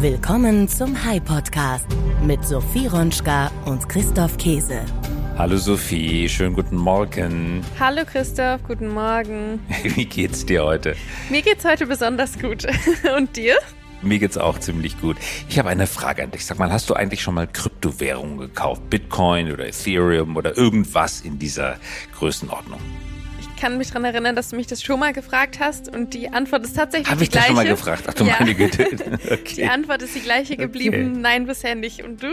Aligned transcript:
Willkommen 0.00 0.66
zum 0.66 1.04
High 1.04 1.22
Podcast 1.22 1.84
mit 2.24 2.42
Sophie 2.42 2.86
Ronschka 2.86 3.50
und 3.66 3.86
Christoph 3.86 4.38
Käse. 4.38 4.80
Hallo 5.36 5.58
Sophie, 5.58 6.26
schönen 6.26 6.54
guten 6.54 6.76
Morgen. 6.76 7.62
Hallo 7.78 8.06
Christoph, 8.06 8.62
guten 8.66 8.88
Morgen. 8.88 9.60
Wie 9.82 10.06
geht's 10.06 10.46
dir 10.46 10.64
heute? 10.64 10.96
Mir 11.28 11.42
geht's 11.42 11.66
heute 11.66 11.86
besonders 11.86 12.38
gut. 12.38 12.66
Und 13.14 13.36
dir? 13.36 13.56
Mir 14.00 14.18
geht's 14.18 14.38
auch 14.38 14.58
ziemlich 14.58 14.98
gut. 15.02 15.18
Ich 15.50 15.58
habe 15.58 15.68
eine 15.68 15.86
Frage 15.86 16.22
an 16.22 16.30
dich. 16.30 16.46
Sag 16.46 16.58
mal, 16.58 16.72
hast 16.72 16.88
du 16.88 16.94
eigentlich 16.94 17.20
schon 17.20 17.34
mal 17.34 17.46
Kryptowährungen 17.46 18.38
gekauft? 18.38 18.88
Bitcoin 18.88 19.52
oder 19.52 19.66
Ethereum 19.66 20.34
oder 20.34 20.56
irgendwas 20.56 21.20
in 21.20 21.38
dieser 21.38 21.76
Größenordnung? 22.16 22.80
Ich 23.60 23.62
kann 23.66 23.76
mich 23.76 23.88
daran 23.88 24.06
erinnern, 24.06 24.34
dass 24.36 24.48
du 24.48 24.56
mich 24.56 24.68
das 24.68 24.82
schon 24.82 24.98
mal 24.98 25.12
gefragt 25.12 25.58
hast 25.60 25.94
und 25.94 26.14
die 26.14 26.30
Antwort 26.30 26.64
ist 26.64 26.76
tatsächlich 26.76 27.10
Hab 27.10 27.18
die 27.18 27.24
ich 27.24 27.28
das 27.28 27.44
gleiche. 27.44 27.46
schon 27.48 27.56
mal 27.56 27.68
gefragt? 27.68 28.04
Ach 28.06 28.14
du 28.14 28.24
Ja. 28.24 28.36
meine 28.40 28.54
Güte. 28.54 28.88
Okay. 29.30 29.54
Die 29.56 29.64
Antwort 29.66 30.00
ist 30.00 30.14
die 30.14 30.20
gleiche 30.20 30.56
geblieben. 30.56 31.10
Okay. 31.10 31.20
Nein, 31.20 31.46
bisher 31.46 31.74
nicht. 31.74 32.02
Und 32.02 32.22
du? 32.22 32.28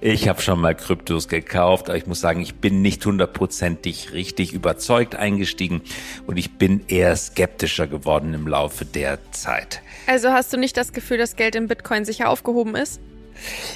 Ich 0.00 0.26
habe 0.28 0.42
schon 0.42 0.60
mal 0.60 0.74
Kryptos 0.74 1.28
gekauft, 1.28 1.88
aber 1.90 1.96
ich 1.96 2.08
muss 2.08 2.18
sagen, 2.20 2.40
ich 2.40 2.56
bin 2.56 2.82
nicht 2.82 3.06
hundertprozentig 3.06 4.12
richtig 4.14 4.52
überzeugt 4.52 5.14
eingestiegen 5.14 5.80
und 6.26 6.38
ich 6.38 6.58
bin 6.58 6.80
eher 6.88 7.14
skeptischer 7.14 7.86
geworden 7.86 8.34
im 8.34 8.48
Laufe 8.48 8.84
der 8.84 9.20
Zeit. 9.30 9.80
Also 10.08 10.30
hast 10.32 10.52
du 10.52 10.56
nicht 10.56 10.76
das 10.76 10.92
Gefühl, 10.92 11.18
dass 11.18 11.36
Geld 11.36 11.54
in 11.54 11.68
Bitcoin 11.68 12.04
sicher 12.04 12.28
aufgehoben 12.28 12.74
ist? 12.74 13.00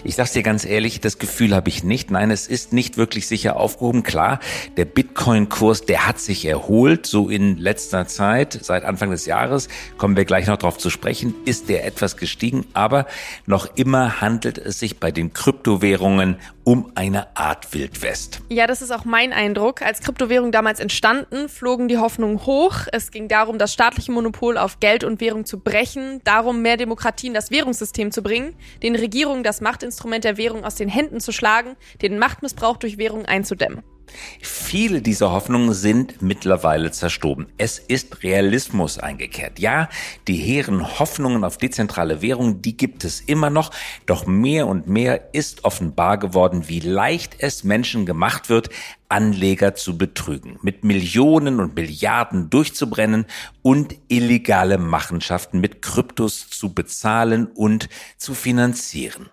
Ich 0.04 0.14
sag's 0.14 0.32
dir 0.32 0.42
ganz 0.42 0.64
ehrlich, 0.64 1.00
das 1.00 1.18
Gefühl 1.18 1.54
habe 1.54 1.68
ich 1.68 1.84
nicht. 1.84 2.10
Nein, 2.10 2.30
es 2.30 2.46
ist 2.46 2.72
nicht 2.72 2.96
wirklich 2.96 3.26
sicher 3.26 3.56
aufgehoben. 3.56 4.02
Klar, 4.02 4.40
der 4.76 4.84
Bitcoin-Kurs, 4.84 5.82
der 5.82 6.06
hat 6.06 6.18
sich 6.18 6.44
erholt, 6.44 7.06
so 7.06 7.28
in 7.28 7.56
letzter 7.56 8.06
Zeit, 8.06 8.58
seit 8.62 8.84
Anfang 8.84 9.10
des 9.10 9.26
Jahres, 9.26 9.68
kommen 9.96 10.16
wir 10.16 10.24
gleich 10.24 10.46
noch 10.46 10.56
drauf 10.56 10.78
zu 10.78 10.90
sprechen, 10.90 11.34
ist 11.44 11.68
der 11.68 11.84
etwas 11.84 12.16
gestiegen, 12.16 12.66
aber 12.72 13.06
noch 13.46 13.76
immer 13.76 14.20
handelt 14.20 14.58
es 14.58 14.78
sich 14.78 14.98
bei 14.98 15.10
den 15.10 15.32
Kryptowährungen 15.32 16.36
um 16.68 16.92
eine 16.96 17.34
Art 17.34 17.72
Wildwest. 17.72 18.42
Ja, 18.50 18.66
das 18.66 18.82
ist 18.82 18.90
auch 18.90 19.06
mein 19.06 19.32
Eindruck. 19.32 19.80
Als 19.80 20.00
Kryptowährung 20.00 20.52
damals 20.52 20.80
entstanden, 20.80 21.48
flogen 21.48 21.88
die 21.88 21.96
Hoffnungen 21.96 22.44
hoch. 22.44 22.80
Es 22.92 23.10
ging 23.10 23.26
darum, 23.26 23.56
das 23.56 23.72
staatliche 23.72 24.12
Monopol 24.12 24.58
auf 24.58 24.78
Geld 24.78 25.02
und 25.02 25.18
Währung 25.22 25.46
zu 25.46 25.60
brechen, 25.60 26.20
darum, 26.24 26.60
mehr 26.60 26.76
Demokratie 26.76 27.28
in 27.28 27.32
das 27.32 27.50
Währungssystem 27.50 28.12
zu 28.12 28.22
bringen, 28.22 28.54
den 28.82 28.96
Regierungen 28.96 29.44
das 29.44 29.62
Machtinstrument 29.62 30.24
der 30.24 30.36
Währung 30.36 30.62
aus 30.62 30.74
den 30.74 30.90
Händen 30.90 31.20
zu 31.20 31.32
schlagen, 31.32 31.74
den 32.02 32.18
Machtmissbrauch 32.18 32.76
durch 32.76 32.98
Währung 32.98 33.24
einzudämmen. 33.24 33.82
Viele 34.40 35.02
dieser 35.02 35.32
Hoffnungen 35.32 35.74
sind 35.74 36.22
mittlerweile 36.22 36.90
zerstoben. 36.90 37.46
Es 37.58 37.78
ist 37.78 38.22
Realismus 38.22 38.98
eingekehrt. 38.98 39.58
Ja, 39.58 39.88
die 40.26 40.36
hehren 40.36 40.98
Hoffnungen 40.98 41.44
auf 41.44 41.58
dezentrale 41.58 42.22
Währungen, 42.22 42.62
die 42.62 42.76
gibt 42.76 43.04
es 43.04 43.20
immer 43.20 43.50
noch. 43.50 43.70
Doch 44.06 44.26
mehr 44.26 44.66
und 44.66 44.86
mehr 44.86 45.34
ist 45.34 45.64
offenbar 45.64 46.18
geworden, 46.18 46.68
wie 46.68 46.80
leicht 46.80 47.36
es 47.38 47.64
Menschen 47.64 48.06
gemacht 48.06 48.48
wird, 48.48 48.70
Anleger 49.08 49.74
zu 49.74 49.96
betrügen, 49.96 50.58
mit 50.62 50.84
Millionen 50.84 51.60
und 51.60 51.74
Milliarden 51.74 52.50
durchzubrennen 52.50 53.24
und 53.62 53.96
illegale 54.08 54.76
Machenschaften 54.76 55.60
mit 55.60 55.80
Kryptos 55.80 56.50
zu 56.50 56.74
bezahlen 56.74 57.46
und 57.46 57.88
zu 58.18 58.34
finanzieren. 58.34 59.30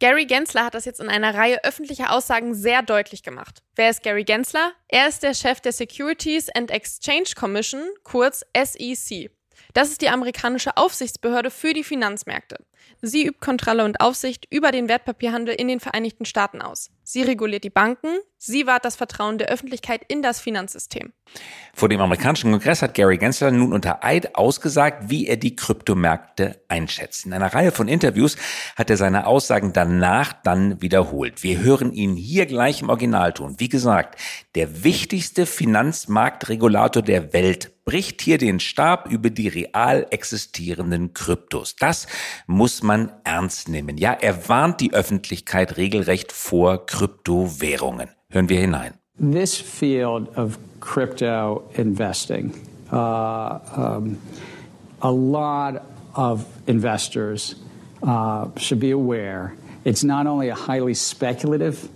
Gary 0.00 0.26
Gensler 0.26 0.64
hat 0.64 0.74
das 0.74 0.84
jetzt 0.84 1.00
in 1.00 1.08
einer 1.08 1.34
Reihe 1.34 1.64
öffentlicher 1.64 2.12
Aussagen 2.12 2.54
sehr 2.54 2.82
deutlich 2.82 3.24
gemacht. 3.24 3.62
Wer 3.74 3.90
ist 3.90 4.04
Gary 4.04 4.22
Gensler? 4.22 4.72
Er 4.86 5.08
ist 5.08 5.24
der 5.24 5.34
Chef 5.34 5.60
der 5.60 5.72
Securities 5.72 6.48
and 6.50 6.70
Exchange 6.70 7.30
Commission, 7.36 7.82
kurz 8.04 8.44
SEC. 8.56 9.32
Das 9.74 9.90
ist 9.90 10.00
die 10.00 10.08
amerikanische 10.08 10.76
Aufsichtsbehörde 10.76 11.50
für 11.50 11.72
die 11.72 11.82
Finanzmärkte. 11.82 12.64
Sie 13.02 13.26
übt 13.26 13.40
Kontrolle 13.40 13.84
und 13.84 14.00
Aufsicht 14.00 14.46
über 14.50 14.70
den 14.70 14.88
Wertpapierhandel 14.88 15.56
in 15.56 15.66
den 15.66 15.80
Vereinigten 15.80 16.24
Staaten 16.24 16.62
aus. 16.62 16.90
Sie 17.10 17.22
reguliert 17.22 17.64
die 17.64 17.70
Banken, 17.70 18.18
sie 18.36 18.66
wahrt 18.66 18.84
das 18.84 18.94
Vertrauen 18.94 19.38
der 19.38 19.48
Öffentlichkeit 19.48 20.02
in 20.08 20.20
das 20.20 20.42
Finanzsystem. 20.42 21.14
Vor 21.72 21.88
dem 21.88 22.02
amerikanischen 22.02 22.50
Kongress 22.50 22.82
hat 22.82 22.92
Gary 22.92 23.16
Gensler 23.16 23.50
nun 23.50 23.72
unter 23.72 24.04
Eid 24.04 24.34
ausgesagt, 24.34 25.08
wie 25.08 25.26
er 25.26 25.38
die 25.38 25.56
Kryptomärkte 25.56 26.60
einschätzt. 26.68 27.24
In 27.24 27.32
einer 27.32 27.54
Reihe 27.54 27.72
von 27.72 27.88
Interviews 27.88 28.36
hat 28.76 28.90
er 28.90 28.98
seine 28.98 29.26
Aussagen 29.26 29.72
danach 29.72 30.34
dann 30.34 30.82
wiederholt. 30.82 31.42
Wir 31.42 31.60
hören 31.60 31.94
ihn 31.94 32.14
hier 32.14 32.44
gleich 32.44 32.82
im 32.82 32.90
Originalton. 32.90 33.58
Wie 33.58 33.70
gesagt, 33.70 34.20
der 34.54 34.84
wichtigste 34.84 35.46
Finanzmarktregulator 35.46 37.02
der 37.02 37.32
Welt 37.32 37.70
bricht 37.88 38.20
hier 38.20 38.36
den 38.36 38.60
Stab 38.60 39.10
über 39.10 39.30
die 39.30 39.48
real 39.48 40.06
existierenden 40.10 41.14
Kryptos. 41.14 41.74
Das 41.74 42.06
muss 42.46 42.82
man 42.82 43.10
ernst 43.24 43.70
nehmen. 43.70 43.96
Ja, 43.96 44.12
er 44.12 44.46
warnt 44.50 44.82
die 44.82 44.92
Öffentlichkeit 44.92 45.78
regelrecht 45.78 46.30
vor 46.32 46.84
Kryptowährungen. 46.98 48.08
Hören 48.30 48.48
wir 48.48 48.60
hinein. 48.60 48.94
This 49.20 49.60
field 49.60 50.28
of 50.36 50.58
crypto 50.80 51.62
investing, 51.74 52.52
uh, 52.92 53.58
um, 53.76 54.18
a 55.00 55.10
lot 55.10 55.82
of 56.14 56.44
investors 56.66 57.54
uh, 58.02 58.46
should 58.56 58.80
be 58.80 58.90
aware 58.90 59.54
it's 59.84 60.04
not 60.04 60.26
only 60.26 60.48
a 60.48 60.54
highly 60.54 60.94
speculative 60.94 61.88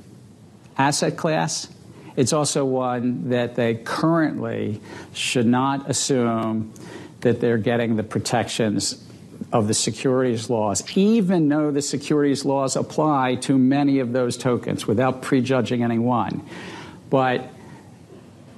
asset 0.79 1.17
class, 1.17 1.69
it's 2.17 2.33
also 2.33 2.65
one 2.65 3.29
that 3.31 3.55
they 3.55 3.75
currently 3.75 4.81
should 5.13 5.47
not 5.47 5.91
assume 5.91 6.73
that 7.21 7.41
they're 7.41 7.59
getting 7.59 7.97
the 7.97 8.03
protections 8.03 9.05
of 9.53 9.69
the 9.69 9.75
securities 9.75 10.49
laws, 10.49 10.83
even 10.97 11.49
though 11.49 11.71
the 11.71 11.83
securities 11.83 12.45
laws 12.45 12.75
apply 12.75 13.35
to 13.37 13.59
many 13.59 13.99
of 13.99 14.13
those 14.13 14.37
tokens 14.37 14.87
without 14.87 15.21
prejudging 15.21 15.83
any 15.83 15.99
one. 15.99 16.43
But 17.11 17.51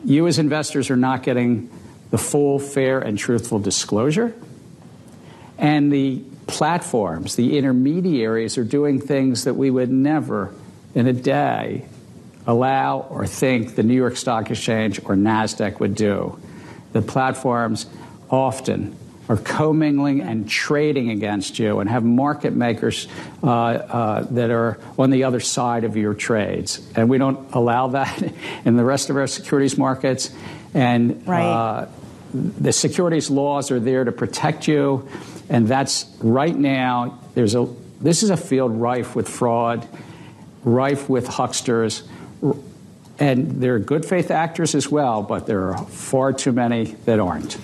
you, 0.04 0.26
as 0.28 0.38
investors, 0.38 0.90
are 0.90 0.96
not 0.96 1.24
getting 1.24 1.68
the 2.10 2.18
full, 2.18 2.60
fair, 2.60 3.00
and 3.00 3.18
truthful 3.18 3.58
disclosure. 3.58 4.34
And 5.58 5.92
the 5.92 6.22
platforms, 6.46 7.34
the 7.34 7.58
intermediaries, 7.58 8.56
are 8.56 8.64
doing 8.64 9.00
things 9.00 9.44
that 9.44 9.54
we 9.54 9.70
would 9.70 9.90
never 9.90 10.54
in 10.94 11.08
a 11.08 11.12
day 11.12 11.86
allow 12.46 13.00
or 13.00 13.26
think 13.26 13.74
the 13.74 13.82
New 13.82 13.94
York 13.94 14.16
Stock 14.16 14.50
Exchange 14.50 15.00
or 15.00 15.16
NASDAQ 15.16 15.80
would 15.80 15.94
do. 15.94 16.38
The 16.92 17.02
platforms 17.02 17.86
often 18.30 18.96
are 19.28 19.36
commingling 19.38 20.20
and 20.20 20.48
trading 20.48 21.10
against 21.10 21.58
you 21.58 21.80
and 21.80 21.88
have 21.88 22.04
market 22.04 22.52
makers 22.52 23.08
uh, 23.42 23.46
uh, 23.48 24.26
that 24.30 24.50
are 24.50 24.78
on 24.98 25.10
the 25.10 25.24
other 25.24 25.40
side 25.40 25.84
of 25.84 25.96
your 25.96 26.14
trades. 26.14 26.86
And 26.94 27.08
we 27.08 27.18
don't 27.18 27.52
allow 27.54 27.88
that 27.88 28.22
in 28.64 28.76
the 28.76 28.84
rest 28.84 29.10
of 29.10 29.16
our 29.16 29.26
securities 29.26 29.78
markets. 29.78 30.30
And 30.74 31.26
Right. 31.26 31.42
uh, 31.42 31.88
the 32.34 32.72
securities 32.72 33.30
laws 33.30 33.70
are 33.70 33.80
there 33.80 34.04
to 34.04 34.12
protect 34.12 34.66
you. 34.68 35.08
And 35.48 35.68
that's 35.68 36.06
right 36.20 36.54
now, 36.56 37.20
there's 37.34 37.54
a, 37.54 37.68
this 38.00 38.22
is 38.22 38.30
a 38.30 38.36
field 38.36 38.72
rife 38.72 39.14
with 39.14 39.28
fraud, 39.28 39.86
rife 40.64 41.08
with 41.08 41.26
hucksters. 41.28 42.02
And 43.18 43.62
there 43.62 43.76
are 43.76 43.78
good 43.78 44.04
faith 44.04 44.32
actors 44.32 44.74
as 44.74 44.90
well, 44.90 45.22
but 45.22 45.46
there 45.46 45.72
are 45.72 45.84
far 45.86 46.32
too 46.32 46.52
many 46.52 46.96
that 47.04 47.20
aren't. 47.20 47.56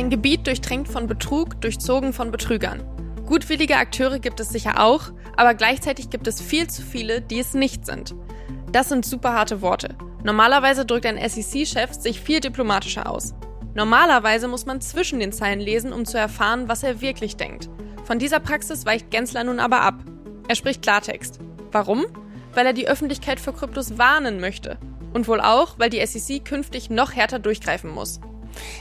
Ein 0.00 0.08
Gebiet 0.08 0.46
durchtränkt 0.46 0.88
von 0.88 1.06
Betrug, 1.06 1.60
durchzogen 1.60 2.14
von 2.14 2.30
Betrügern. 2.30 2.82
Gutwillige 3.26 3.76
Akteure 3.76 4.18
gibt 4.18 4.40
es 4.40 4.48
sicher 4.48 4.82
auch, 4.82 5.12
aber 5.36 5.52
gleichzeitig 5.52 6.08
gibt 6.08 6.26
es 6.26 6.40
viel 6.40 6.68
zu 6.68 6.80
viele, 6.80 7.20
die 7.20 7.38
es 7.38 7.52
nicht 7.52 7.84
sind. 7.84 8.14
Das 8.72 8.88
sind 8.88 9.04
super 9.04 9.34
harte 9.34 9.60
Worte. 9.60 9.94
Normalerweise 10.24 10.86
drückt 10.86 11.04
ein 11.04 11.18
SEC-Chef 11.18 11.92
sich 11.92 12.18
viel 12.18 12.40
diplomatischer 12.40 13.10
aus. 13.10 13.34
Normalerweise 13.74 14.48
muss 14.48 14.64
man 14.64 14.80
zwischen 14.80 15.20
den 15.20 15.32
Zeilen 15.32 15.60
lesen, 15.60 15.92
um 15.92 16.06
zu 16.06 16.16
erfahren, 16.16 16.66
was 16.66 16.82
er 16.82 17.02
wirklich 17.02 17.36
denkt. 17.36 17.68
Von 18.04 18.18
dieser 18.18 18.40
Praxis 18.40 18.86
weicht 18.86 19.10
Gensler 19.10 19.44
nun 19.44 19.60
aber 19.60 19.82
ab. 19.82 20.02
Er 20.48 20.54
spricht 20.54 20.80
Klartext. 20.80 21.40
Warum? 21.72 22.06
Weil 22.54 22.64
er 22.64 22.72
die 22.72 22.88
Öffentlichkeit 22.88 23.38
vor 23.38 23.54
Kryptos 23.54 23.98
warnen 23.98 24.40
möchte. 24.40 24.78
Und 25.12 25.28
wohl 25.28 25.42
auch, 25.42 25.78
weil 25.78 25.90
die 25.90 26.04
SEC 26.06 26.42
künftig 26.42 26.88
noch 26.88 27.12
härter 27.12 27.38
durchgreifen 27.38 27.90
muss. 27.90 28.18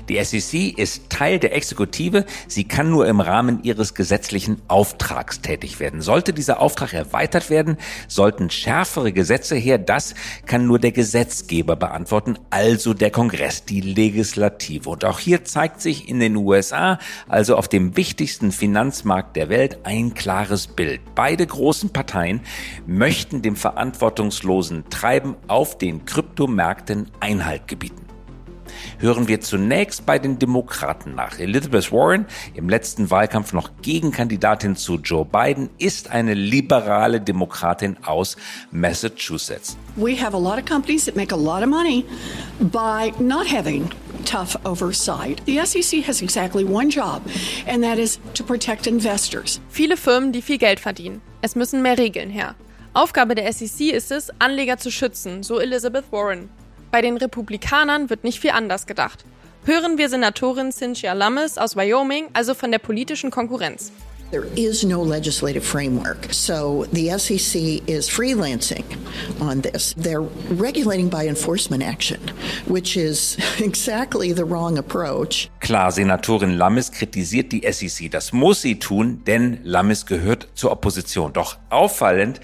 Die 0.10 0.24
SEC 0.24 0.78
ist 0.78 1.10
Teil 1.10 1.40
der 1.40 1.56
Exekutive. 1.56 2.26
Sie 2.48 2.64
kann 2.64 2.90
nur 2.90 3.08
im 3.08 3.20
Rahmen 3.20 3.64
ihres 3.64 3.94
gesetzlichen 3.94 4.62
Auftrags 4.68 5.42
tätig 5.42 5.80
werden. 5.80 6.02
Sollte 6.02 6.34
dieser 6.34 6.62
Auftrag 6.62 6.94
erweitert 6.94 7.50
werden, 7.50 7.78
sollten 8.08 8.50
schärfere 8.50 9.12
Gesetze 9.12 9.56
her. 9.56 9.78
Das 9.78 10.16
kann 10.46 10.66
nur 10.66 10.80
der 10.80 10.92
Gesetzgeber 10.92 11.76
beantworten, 11.76 12.38
also 12.50 12.94
der 12.94 13.12
Kongress, 13.12 13.66
die 13.66 13.81
Legislative. 13.81 14.90
Und 14.90 15.06
auch 15.06 15.20
hier 15.20 15.46
zeigt 15.46 15.81
sich 15.81 16.10
in 16.10 16.20
den 16.20 16.36
USA, 16.36 17.00
also 17.28 17.56
auf 17.56 17.68
dem 17.68 17.96
wichtigsten 17.96 18.52
Finanzmarkt 18.52 19.36
der 19.36 19.50
Welt, 19.50 19.80
ein 19.84 20.14
klares 20.14 20.68
Bild. 20.68 21.02
Beide 21.16 21.46
großen 21.46 21.92
Parteien 21.92 22.42
möchten 22.86 23.42
dem 23.42 23.56
verantwortungslosen 23.56 24.90
Treiben 24.90 25.36
auf 25.48 25.78
den 25.78 26.06
Kryptomärkten 26.06 27.12
Einhalt 27.20 27.68
gebieten. 27.68 28.08
Hören 29.00 29.28
wir 29.28 29.42
zunächst 29.42 30.06
bei 30.06 30.19
den 30.19 30.40
Demokraten 30.40 31.16
nach. 31.16 31.40
Elizabeth 31.40 31.92
Warren, 31.92 32.25
im 32.54 32.69
letzten 32.69 33.10
Wahlkampf 33.10 33.54
noch 33.54 33.72
Gegenkandidatin 33.81 34.75
zu 34.75 34.96
Joe 34.98 35.25
Biden, 35.25 35.69
ist 35.78 36.12
eine 36.12 36.34
liberale 36.34 37.19
Demokratin 37.19 37.98
aus 38.06 38.38
Massachusetts. 38.72 39.78
We 39.96 40.16
have 40.22 40.36
a 40.36 40.40
lot 40.40 40.57
of 40.57 40.66
companies 40.66 41.06
that 41.06 41.16
make 41.16 41.34
a 41.34 41.38
lot 41.38 41.63
of 41.63 41.69
money 41.69 42.06
by 42.60 43.12
not 43.19 43.48
having 43.51 43.90
tough 44.25 44.57
oversight. 44.66 45.42
The 45.45 45.66
SEC 45.66 46.06
has 46.06 46.22
exactly 46.22 46.63
one 46.63 46.90
job, 46.90 47.22
and 47.68 47.84
that 47.84 47.98
is 47.98 48.19
to 48.34 48.44
protect 48.44 48.86
investors. 48.86 49.62
Viele 49.69 49.98
Firmen, 49.98 50.31
die 50.31 50.42
viel 50.42 50.57
Geld 50.57 50.80
verdienen. 50.80 51.22
Es 51.42 51.56
müssen 51.56 51.81
mehr 51.81 51.98
Regeln 51.98 52.30
her. 52.30 52.56
Aufgabe 52.94 53.36
der 53.36 53.52
SEC 53.54 53.92
ist 53.94 54.12
es, 54.12 54.30
Anleger 54.40 54.78
zu 54.78 54.92
schützen, 54.92 55.44
so 55.44 55.60
Elizabeth 55.60 56.12
Warren. 56.12 56.50
Bei 56.91 57.01
den 57.01 57.18
Republikanern 57.18 58.09
wird 58.09 58.24
nicht 58.24 58.39
viel 58.39 58.51
anders 58.51 58.88
gedacht. 58.88 59.24
Hören 59.65 59.97
wir 59.97 60.09
Senatorin 60.09 60.71
Cynthia 60.71 61.13
Lummis 61.13 61.57
aus 61.57 61.75
Wyoming, 61.75 62.30
also 62.33 62.56
von 62.56 62.71
der 62.71 62.80
politischen 62.80 63.30
Konkurrenz. 63.30 63.91
There 64.31 64.45
is 64.56 64.83
no 64.83 65.03
legislative 65.03 65.63
framework, 65.63 66.31
so 66.31 66.86
the 66.91 67.09
SEC 67.18 67.81
is 67.88 68.07
freelancing 68.07 68.83
on 69.39 69.62
this. 69.62 69.95
They're 69.95 70.27
regulating 70.51 71.09
by 71.09 71.27
enforcement 71.27 71.81
action, 71.83 72.19
which 72.68 72.95
is 72.95 73.38
exactly 73.59 74.31
the 74.31 74.45
wrong 74.45 74.77
approach. 74.77 75.50
Klar, 75.62 75.92
Senatorin 75.92 76.57
Lammis 76.57 76.92
kritisiert 76.92 77.51
die 77.51 77.63
SEC. 77.71 78.12
Das 78.12 78.31
muss 78.31 78.62
sie 78.62 78.77
tun, 78.77 79.24
denn 79.25 79.62
Lammis 79.63 80.06
gehört 80.06 80.47
zur 80.53 80.71
Opposition. 80.71 81.33
Doch 81.33 81.57
auffallend 81.71 82.39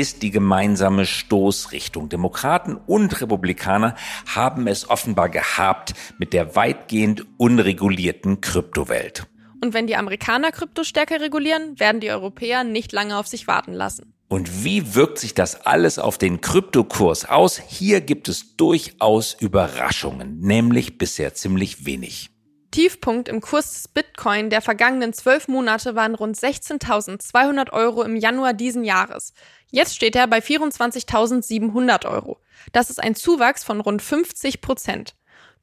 ist 0.00 0.22
die 0.22 0.30
gemeinsame 0.30 1.06
Stoßrichtung. 1.06 2.08
Demokraten 2.08 2.76
und 2.76 3.20
Republikaner 3.20 3.94
haben 4.34 4.66
es 4.66 4.88
offenbar 4.88 5.28
gehabt 5.28 5.94
mit 6.18 6.32
der 6.32 6.56
weitgehend 6.56 7.24
unregulierten 7.38 8.40
Kryptowelt. 8.40 9.26
Und 9.62 9.74
wenn 9.74 9.86
die 9.86 9.96
Amerikaner 9.96 10.52
Krypto 10.52 10.84
stärker 10.84 11.20
regulieren, 11.20 11.80
werden 11.80 12.00
die 12.00 12.10
Europäer 12.10 12.62
nicht 12.62 12.92
lange 12.92 13.16
auf 13.16 13.26
sich 13.26 13.46
warten 13.46 13.72
lassen. 13.72 14.12
Und 14.28 14.64
wie 14.64 14.94
wirkt 14.94 15.18
sich 15.18 15.34
das 15.34 15.66
alles 15.66 15.98
auf 15.98 16.18
den 16.18 16.40
Kryptokurs 16.40 17.24
aus? 17.26 17.58
Hier 17.58 18.00
gibt 18.00 18.28
es 18.28 18.56
durchaus 18.56 19.34
Überraschungen, 19.34 20.40
nämlich 20.40 20.98
bisher 20.98 21.34
ziemlich 21.34 21.86
wenig. 21.86 22.30
Tiefpunkt 22.76 23.28
im 23.28 23.40
Kurs 23.40 23.72
des 23.72 23.88
Bitcoin 23.88 24.50
der 24.50 24.60
vergangenen 24.60 25.14
zwölf 25.14 25.48
Monate 25.48 25.94
waren 25.94 26.14
rund 26.14 26.36
16.200 26.36 27.72
Euro 27.72 28.02
im 28.02 28.16
Januar 28.16 28.52
diesen 28.52 28.84
Jahres. 28.84 29.32
Jetzt 29.70 29.96
steht 29.96 30.16
er 30.16 30.26
bei 30.26 30.38
24.700 30.38 32.06
Euro. 32.06 32.38
Das 32.72 32.90
ist 32.90 33.02
ein 33.02 33.14
Zuwachs 33.14 33.64
von 33.64 33.80
rund 33.80 34.00
50 34.02 34.60
Prozent. 34.60 35.14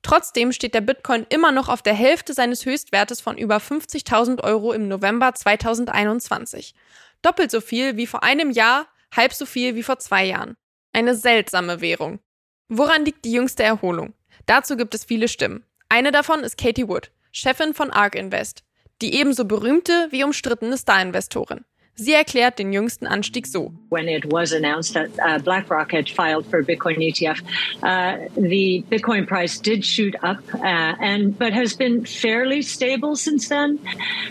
Trotzdem 0.02 0.52
steht 0.52 0.74
der 0.74 0.82
Bitcoin 0.82 1.26
immer 1.30 1.54
noch 1.54 1.70
auf 1.70 1.82
der 1.82 1.94
Hälfte 1.94 2.34
seines 2.34 2.66
Höchstwertes 2.66 3.22
von 3.22 3.38
über 3.38 3.58
50.000 3.58 4.44
Euro 4.44 4.74
im 4.74 4.90
November 4.90 5.34
2021. 5.34 6.76
Doppelt 7.22 7.52
so 7.52 7.62
viel 7.62 7.96
wie 7.96 8.06
vor 8.06 8.22
einem 8.22 8.52
Jahr, 8.52 8.88
halb 9.16 9.34
so 9.34 9.46
viel 9.46 9.76
wie 9.76 9.84
vor 9.84 10.00
zwei 10.00 10.26
Jahren. 10.26 10.58
Eine 10.92 11.16
seltsame 11.16 11.80
Währung. 11.80 12.20
Woran 12.68 13.06
liegt 13.06 13.24
die 13.24 13.32
jüngste 13.32 13.64
Erholung? 13.64 14.14
Dazu 14.46 14.76
gibt 14.76 14.94
es 14.94 15.06
viele 15.06 15.30
Stimmen. 15.30 15.66
Eine 15.88 16.12
davon 16.12 16.44
ist 16.44 16.58
Katie 16.58 16.88
Wood, 16.88 17.12
Chefin 17.32 17.74
von 17.74 17.90
ARK 17.90 18.16
Invest, 18.16 18.64
die 19.02 19.16
ebenso 19.16 19.46
berühmte 19.46 20.08
wie 20.12 20.24
umstrittene 20.24 20.78
Star-Investorin. 20.78 21.64
Sie 21.96 22.14
erklärt 22.14 22.58
den 22.58 22.74
jüngsten 22.74 23.06
Anstieg 23.06 23.46
so. 23.46 23.72
When 23.90 24.08
it 24.08 24.26
was 24.32 24.52
announced 24.52 24.96
that 24.96 25.10
uh, 25.20 25.38
BlackRock 25.38 25.92
had 25.92 26.10
filed 26.10 26.48
for 26.48 26.64
Bitcoin 26.64 26.98
ETF, 26.98 27.40
uh, 27.84 28.30
the 28.36 28.84
Bitcoin 28.90 29.28
price 29.28 29.60
did 29.60 29.86
shoot 29.86 30.16
up, 30.24 30.40
uh, 30.56 30.96
and 31.00 31.38
but 31.38 31.54
has 31.54 31.76
been 31.76 32.04
fairly 32.04 32.64
stable 32.64 33.16
since 33.16 33.48
then. 33.48 33.78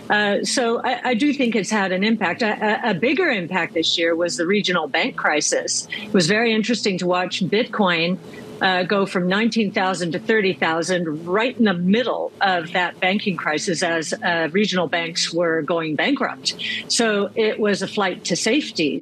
Uh, 0.09 0.43
so 0.43 0.81
I, 0.83 1.11
I, 1.11 1.13
do 1.13 1.31
think 1.31 1.55
it's 1.55 1.71
had 1.71 1.93
an 1.93 2.03
impact. 2.03 2.41
A, 2.41 2.89
a, 2.89 2.93
bigger 2.93 3.29
impact 3.29 3.75
this 3.75 3.97
year 3.97 4.13
was 4.13 4.35
the 4.35 4.45
regional 4.45 4.89
bank 4.89 5.15
crisis. 5.15 5.87
It 6.01 6.13
was 6.13 6.27
very 6.27 6.53
interesting 6.53 6.97
to 6.97 7.07
watch 7.07 7.41
Bitcoin 7.45 8.17
uh, 8.61 8.83
go 8.83 9.05
from 9.05 9.27
19,000 9.27 10.11
to 10.11 10.19
30,000 10.19 11.25
right 11.25 11.57
in 11.57 11.65
the 11.65 11.73
middle 11.73 12.31
of 12.41 12.71
that 12.73 12.99
banking 12.99 13.37
crisis 13.37 13.83
as 13.83 14.13
uh, 14.13 14.49
regional 14.51 14.87
banks 14.87 15.33
were 15.33 15.61
going 15.61 15.95
bankrupt. 15.95 16.55
So 16.87 17.29
it 17.35 17.59
was 17.59 17.81
a 17.81 17.87
flight 17.87 18.23
to 18.25 18.35
safety. 18.35 19.01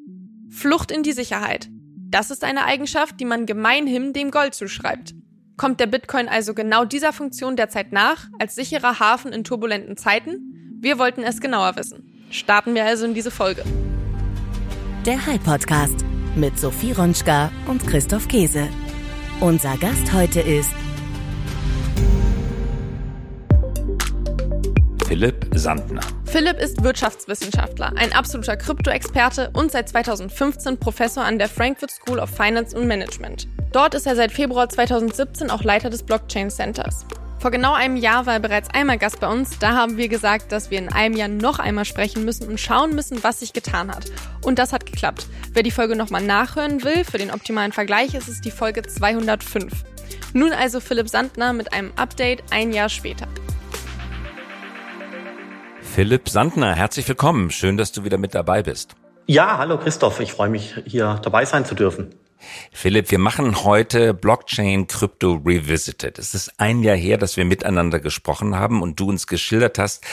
Flucht 0.50 0.92
in 0.92 1.04
die 1.04 1.14
Sicherheit. 1.14 1.70
Das 1.96 2.30
ist 2.30 2.44
eine 2.44 2.66
Eigenschaft, 2.66 3.20
die 3.20 3.26
man 3.26 3.46
gemeinhin 3.46 4.14
dem 4.14 4.32
Gold 4.32 4.54
zuschreibt. 4.54 5.14
Kommt 5.58 5.80
der 5.80 5.88
Bitcoin 5.88 6.28
also 6.28 6.54
genau 6.54 6.86
dieser 6.86 7.14
Funktion 7.14 7.56
derzeit 7.56 7.92
nach, 7.92 8.28
als 8.40 8.56
sicherer 8.56 9.00
Hafen 9.00 9.32
in 9.32 9.44
turbulenten 9.44 9.96
Zeiten? 9.96 10.78
Wir 10.82 10.98
wollten 10.98 11.24
es 11.24 11.40
genauer 11.40 11.76
wissen. 11.76 12.26
Starten 12.32 12.74
wir 12.74 12.86
also 12.86 13.06
in 13.06 13.14
diese 13.14 13.32
Folge. 13.32 13.64
Der 15.06 15.26
High 15.26 15.44
Podcast 15.44 16.04
mit 16.36 16.58
Sophie 16.58 16.94
Ronschka 16.94 17.52
und 17.68 17.86
Christoph 17.86 18.28
Käse. 18.28 18.68
Unser 19.42 19.76
Gast 19.78 20.14
heute 20.14 20.40
ist 20.40 20.70
Philipp 25.08 25.48
Sandner. 25.56 26.02
Philipp 26.26 26.60
ist 26.60 26.84
Wirtschaftswissenschaftler, 26.84 27.92
ein 27.96 28.14
absoluter 28.14 28.56
Krypto-Experte 28.56 29.50
und 29.54 29.72
seit 29.72 29.90
2015 29.90 30.78
Professor 30.78 31.24
an 31.24 31.40
der 31.40 31.50
Frankfurt 31.50 31.90
School 31.90 32.20
of 32.20 32.30
Finance 32.30 32.78
and 32.78 32.86
Management. 32.86 33.48
Dort 33.72 33.96
ist 33.96 34.06
er 34.06 34.16
seit 34.16 34.32
Februar 34.32 34.70
2017 34.70 35.50
auch 35.50 35.64
Leiter 35.64 35.90
des 35.90 36.04
Blockchain 36.04 36.52
Centers. 36.52 37.08
Vor 37.42 37.50
genau 37.50 37.74
einem 37.74 37.96
Jahr 37.96 38.28
war 38.28 38.36
er 38.36 38.40
bereits 38.40 38.70
einmal 38.70 39.00
Gast 39.00 39.20
bei 39.20 39.28
uns. 39.28 39.58
Da 39.58 39.72
haben 39.72 39.98
wir 39.98 40.10
gesagt, 40.10 40.52
dass 40.52 40.70
wir 40.70 40.78
in 40.78 40.94
einem 40.94 41.18
Jahr 41.18 41.28
noch 41.28 41.58
einmal 41.58 41.86
sprechen 41.86 42.24
müssen 42.24 42.48
und 42.48 42.60
schauen 42.60 42.94
müssen, 42.94 43.24
was 43.24 43.40
sich 43.40 43.52
getan 43.52 43.90
hat. 43.90 44.12
Und 44.44 44.60
das 44.60 44.72
hat 44.72 44.86
geklappt. 44.86 45.26
Wer 45.52 45.64
die 45.64 45.72
Folge 45.72 45.96
nochmal 45.96 46.22
nachhören 46.22 46.84
will, 46.84 47.04
für 47.04 47.18
den 47.18 47.32
optimalen 47.32 47.72
Vergleich 47.72 48.14
ist 48.14 48.28
es 48.28 48.42
die 48.42 48.52
Folge 48.52 48.84
205. 48.84 49.74
Nun 50.34 50.54
also 50.54 50.80
Philipp 50.80 51.10
Sandner 51.10 51.52
mit 51.52 51.74
einem 51.74 51.92
Update 51.96 52.44
ein 52.52 52.74
Jahr 52.74 52.90
später. 52.90 53.28
Philipp 55.82 56.30
Sandner, 56.30 56.76
herzlich 56.76 57.08
willkommen. 57.08 57.50
Schön, 57.50 57.76
dass 57.76 57.92
du 57.92 58.04
wieder 58.04 58.20
mit 58.20 58.36
dabei 58.36 58.62
bist. 58.62 58.96
Ja, 59.26 59.58
hallo 59.58 59.80
Christoph. 59.80 60.20
Ich 60.20 60.32
freue 60.32 60.50
mich, 60.50 60.76
hier 60.86 61.20
dabei 61.24 61.46
sein 61.46 61.66
zu 61.66 61.74
dürfen. 61.74 62.14
Philipp, 62.72 63.12
wir 63.12 63.20
machen 63.20 63.64
heute 63.64 64.14
Blockchain 64.14 64.88
Crypto 64.88 65.42
Revisited. 65.46 66.20
Es 66.20 66.34
ist 66.34 66.60
ein 66.60 66.84
Jahr 66.84 66.96
her, 66.96 67.18
dass 67.18 67.38
wir 67.38 67.46
miteinander 67.46 68.00
gesprochen 68.00 68.56
haben 68.56 68.82
und 68.82 69.00
du 69.00 69.10
uns 69.10 69.28
geschildert 69.28 69.78
hast, 69.78 70.04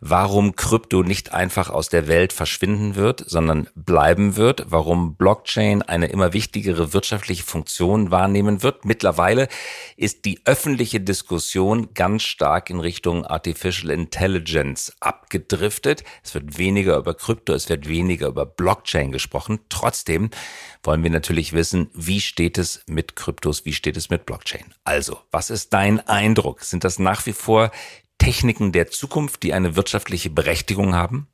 warum 0.00 0.56
Krypto 0.56 1.02
nicht 1.02 1.32
einfach 1.32 1.70
aus 1.70 1.88
der 1.88 2.08
Welt 2.08 2.32
verschwinden 2.32 2.94
wird, 2.94 3.24
sondern 3.26 3.68
bleiben 3.74 4.36
wird, 4.36 4.66
warum 4.68 5.16
Blockchain 5.16 5.82
eine 5.82 6.06
immer 6.06 6.32
wichtigere 6.32 6.92
wirtschaftliche 6.92 7.42
Funktion 7.42 8.10
wahrnehmen 8.10 8.62
wird. 8.62 8.84
Mittlerweile 8.84 9.48
ist 9.96 10.24
die 10.24 10.40
öffentliche 10.44 11.00
Diskussion 11.00 11.94
ganz 11.94 12.22
stark 12.22 12.70
in 12.70 12.80
Richtung 12.80 13.24
Artificial 13.24 13.90
Intelligence 13.90 14.92
abgedriftet. 15.00 16.04
Es 16.22 16.34
wird 16.34 16.58
weniger 16.58 16.96
über 16.96 17.14
Krypto, 17.14 17.52
es 17.52 17.68
wird 17.68 17.88
weniger 17.88 18.28
über 18.28 18.46
Blockchain 18.46 19.12
gesprochen. 19.12 19.60
Trotzdem 19.68 20.30
wollen 20.82 21.02
wir 21.02 21.10
natürlich 21.10 21.52
wissen, 21.52 21.90
wie 21.94 22.20
steht 22.20 22.58
es 22.58 22.82
mit 22.86 23.16
Kryptos, 23.16 23.64
wie 23.64 23.72
steht 23.72 23.96
es 23.96 24.10
mit 24.10 24.26
Blockchain. 24.26 24.74
Also, 24.84 25.18
was 25.30 25.50
ist 25.50 25.72
dein 25.72 26.00
Eindruck? 26.06 26.62
Sind 26.62 26.84
das 26.84 26.98
nach 26.98 27.26
wie 27.26 27.32
vor 27.32 27.70
Techniken 28.18 28.72
der 28.72 28.88
Zukunft, 28.88 29.42
die 29.42 29.52
eine 29.52 29.76
wirtschaftliche 29.76 30.30
Berechtigung 30.30 30.94
haben? 30.94 31.28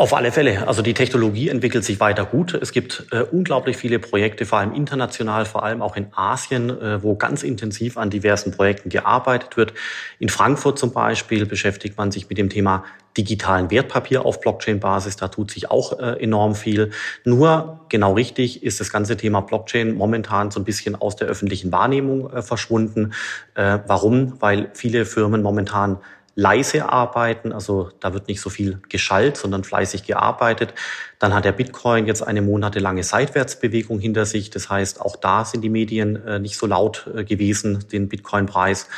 Auf 0.00 0.14
alle 0.14 0.32
Fälle. 0.32 0.66
Also 0.66 0.80
die 0.80 0.94
Technologie 0.94 1.50
entwickelt 1.50 1.84
sich 1.84 2.00
weiter 2.00 2.24
gut. 2.24 2.54
Es 2.54 2.72
gibt 2.72 3.08
äh, 3.10 3.20
unglaublich 3.20 3.76
viele 3.76 3.98
Projekte, 3.98 4.46
vor 4.46 4.58
allem 4.58 4.72
international, 4.72 5.44
vor 5.44 5.62
allem 5.62 5.82
auch 5.82 5.94
in 5.94 6.06
Asien, 6.14 6.70
äh, 6.70 7.02
wo 7.02 7.16
ganz 7.16 7.42
intensiv 7.42 7.98
an 7.98 8.08
diversen 8.08 8.50
Projekten 8.50 8.88
gearbeitet 8.88 9.58
wird. 9.58 9.74
In 10.18 10.30
Frankfurt 10.30 10.78
zum 10.78 10.94
Beispiel 10.94 11.44
beschäftigt 11.44 11.98
man 11.98 12.10
sich 12.12 12.30
mit 12.30 12.38
dem 12.38 12.48
Thema 12.48 12.84
digitalen 13.18 13.70
Wertpapier 13.70 14.24
auf 14.24 14.40
Blockchain-Basis. 14.40 15.16
Da 15.16 15.28
tut 15.28 15.50
sich 15.50 15.70
auch 15.70 15.98
äh, 15.98 16.22
enorm 16.22 16.54
viel. 16.54 16.92
Nur 17.24 17.80
genau 17.90 18.14
richtig 18.14 18.62
ist 18.62 18.80
das 18.80 18.90
ganze 18.90 19.18
Thema 19.18 19.42
Blockchain 19.42 19.94
momentan 19.94 20.50
so 20.50 20.60
ein 20.60 20.64
bisschen 20.64 20.96
aus 20.96 21.16
der 21.16 21.28
öffentlichen 21.28 21.72
Wahrnehmung 21.72 22.32
äh, 22.32 22.40
verschwunden. 22.40 23.12
Äh, 23.54 23.80
warum? 23.86 24.40
Weil 24.40 24.70
viele 24.72 25.04
Firmen 25.04 25.42
momentan 25.42 25.98
leise 26.40 26.88
arbeiten, 26.88 27.52
also 27.52 27.90
da 28.00 28.14
wird 28.14 28.26
nicht 28.26 28.40
so 28.40 28.48
viel 28.48 28.80
geschallt, 28.88 29.36
sondern 29.36 29.62
fleißig 29.62 30.04
gearbeitet. 30.04 30.72
Dann 31.18 31.34
hat 31.34 31.44
der 31.44 31.52
Bitcoin 31.52 32.06
jetzt 32.06 32.22
eine 32.22 32.40
monatelange 32.40 33.02
Seitwärtsbewegung 33.02 34.00
hinter 34.00 34.24
sich. 34.24 34.48
Das 34.48 34.70
heißt, 34.70 35.02
auch 35.02 35.16
da 35.16 35.44
sind 35.44 35.60
die 35.60 35.68
Medien 35.68 36.24
äh, 36.26 36.38
nicht 36.38 36.56
so 36.56 36.66
laut 36.66 37.10
äh, 37.14 37.24
gewesen, 37.24 37.84
den 37.92 38.08
Bitcoin-Preis 38.08 38.88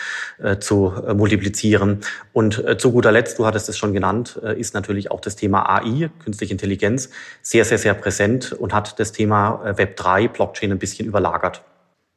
äh, 0.40 0.58
zu 0.58 0.94
multiplizieren. 1.16 2.02
Und 2.32 2.64
zu 2.78 2.92
guter 2.92 3.10
Letzt, 3.10 3.40
du 3.40 3.46
hattest 3.46 3.68
es 3.68 3.76
schon 3.76 3.92
genannt, 3.92 4.36
ist 4.36 4.72
natürlich 4.74 5.10
auch 5.10 5.20
das 5.20 5.36
Thema 5.36 5.68
AI, 5.68 6.10
künstliche 6.22 6.52
Intelligenz, 6.52 7.10
sehr, 7.42 7.64
sehr, 7.64 7.78
sehr 7.78 7.94
präsent 7.94 8.52
und 8.52 8.72
hat 8.72 8.98
das 8.98 9.12
Thema 9.12 9.62
Web3, 9.64 10.28
Blockchain 10.28 10.72
ein 10.72 10.78
bisschen 10.78 11.06
überlagert. 11.06 11.62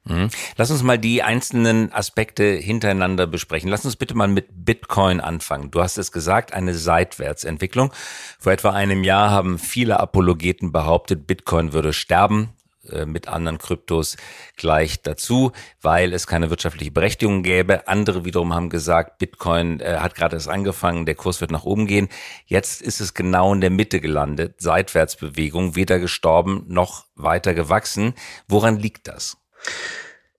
Mhm. 0.06 0.30
Lass 0.56 0.72
uns 0.72 0.84
mal 0.84 1.00
die 1.00 1.24
einzelnen 1.24 1.92
Aspekte 1.92 2.44
hintereinander 2.44 3.28
besprechen. 3.28 3.70
Lass 3.70 3.86
uns 3.86 3.96
bitte 3.96 4.16
mal 4.16 4.28
mit 4.28 4.48
Bitcoin 4.52 5.20
anfangen. 5.20 5.72
Du 5.72 5.82
hast 5.82 5.98
es 5.98 6.12
gesagt, 6.12 6.54
eine 6.54 6.76
Seitwärtsentwicklung. 6.76 7.92
Vor 8.40 8.52
etwa 8.52 8.70
einem 8.72 9.04
Jahr 9.04 9.32
haben 9.32 9.58
viele 9.58 10.00
Apologeten 10.00 10.72
behauptet, 10.72 11.26
Bitcoin 11.28 11.74
würde 11.74 11.92
sterben. 11.92 12.50
Äh, 12.92 13.06
mit 13.06 13.28
anderen 13.28 13.58
Kryptos 13.58 14.18
gleich 14.58 15.02
dazu, 15.02 15.52
weil 15.82 16.14
es 16.14 16.28
keine 16.28 16.50
wirtschaftliche 16.50 16.92
Berechtigung 16.92 17.44
gäbe. 17.44 17.88
Andere 17.88 18.26
wiederum 18.26 18.54
haben 18.54 18.70
gesagt, 18.70 19.18
Bitcoin 19.18 19.80
äh, 19.80 19.98
hat 20.00 20.16
gerade 20.16 20.36
erst 20.36 20.50
angefangen, 20.50 21.06
der 21.06 21.16
Kurs 21.16 21.42
wird 21.42 21.52
nach 21.52 21.64
oben 21.64 21.88
gehen. 21.88 22.10
Jetzt 22.46 22.82
ist 22.82 23.02
es 23.02 23.14
genau 23.14 23.54
in 23.54 23.62
der 23.62 23.70
Mitte 23.70 24.02
gelandet, 24.02 24.62
Seitwärtsbewegung, 24.62 25.76
weder 25.76 26.00
gestorben 26.00 26.66
noch 26.68 27.06
weiter 27.16 27.54
gewachsen. 27.54 28.14
Woran 28.48 28.78
liegt 28.78 29.08
das? 29.08 29.38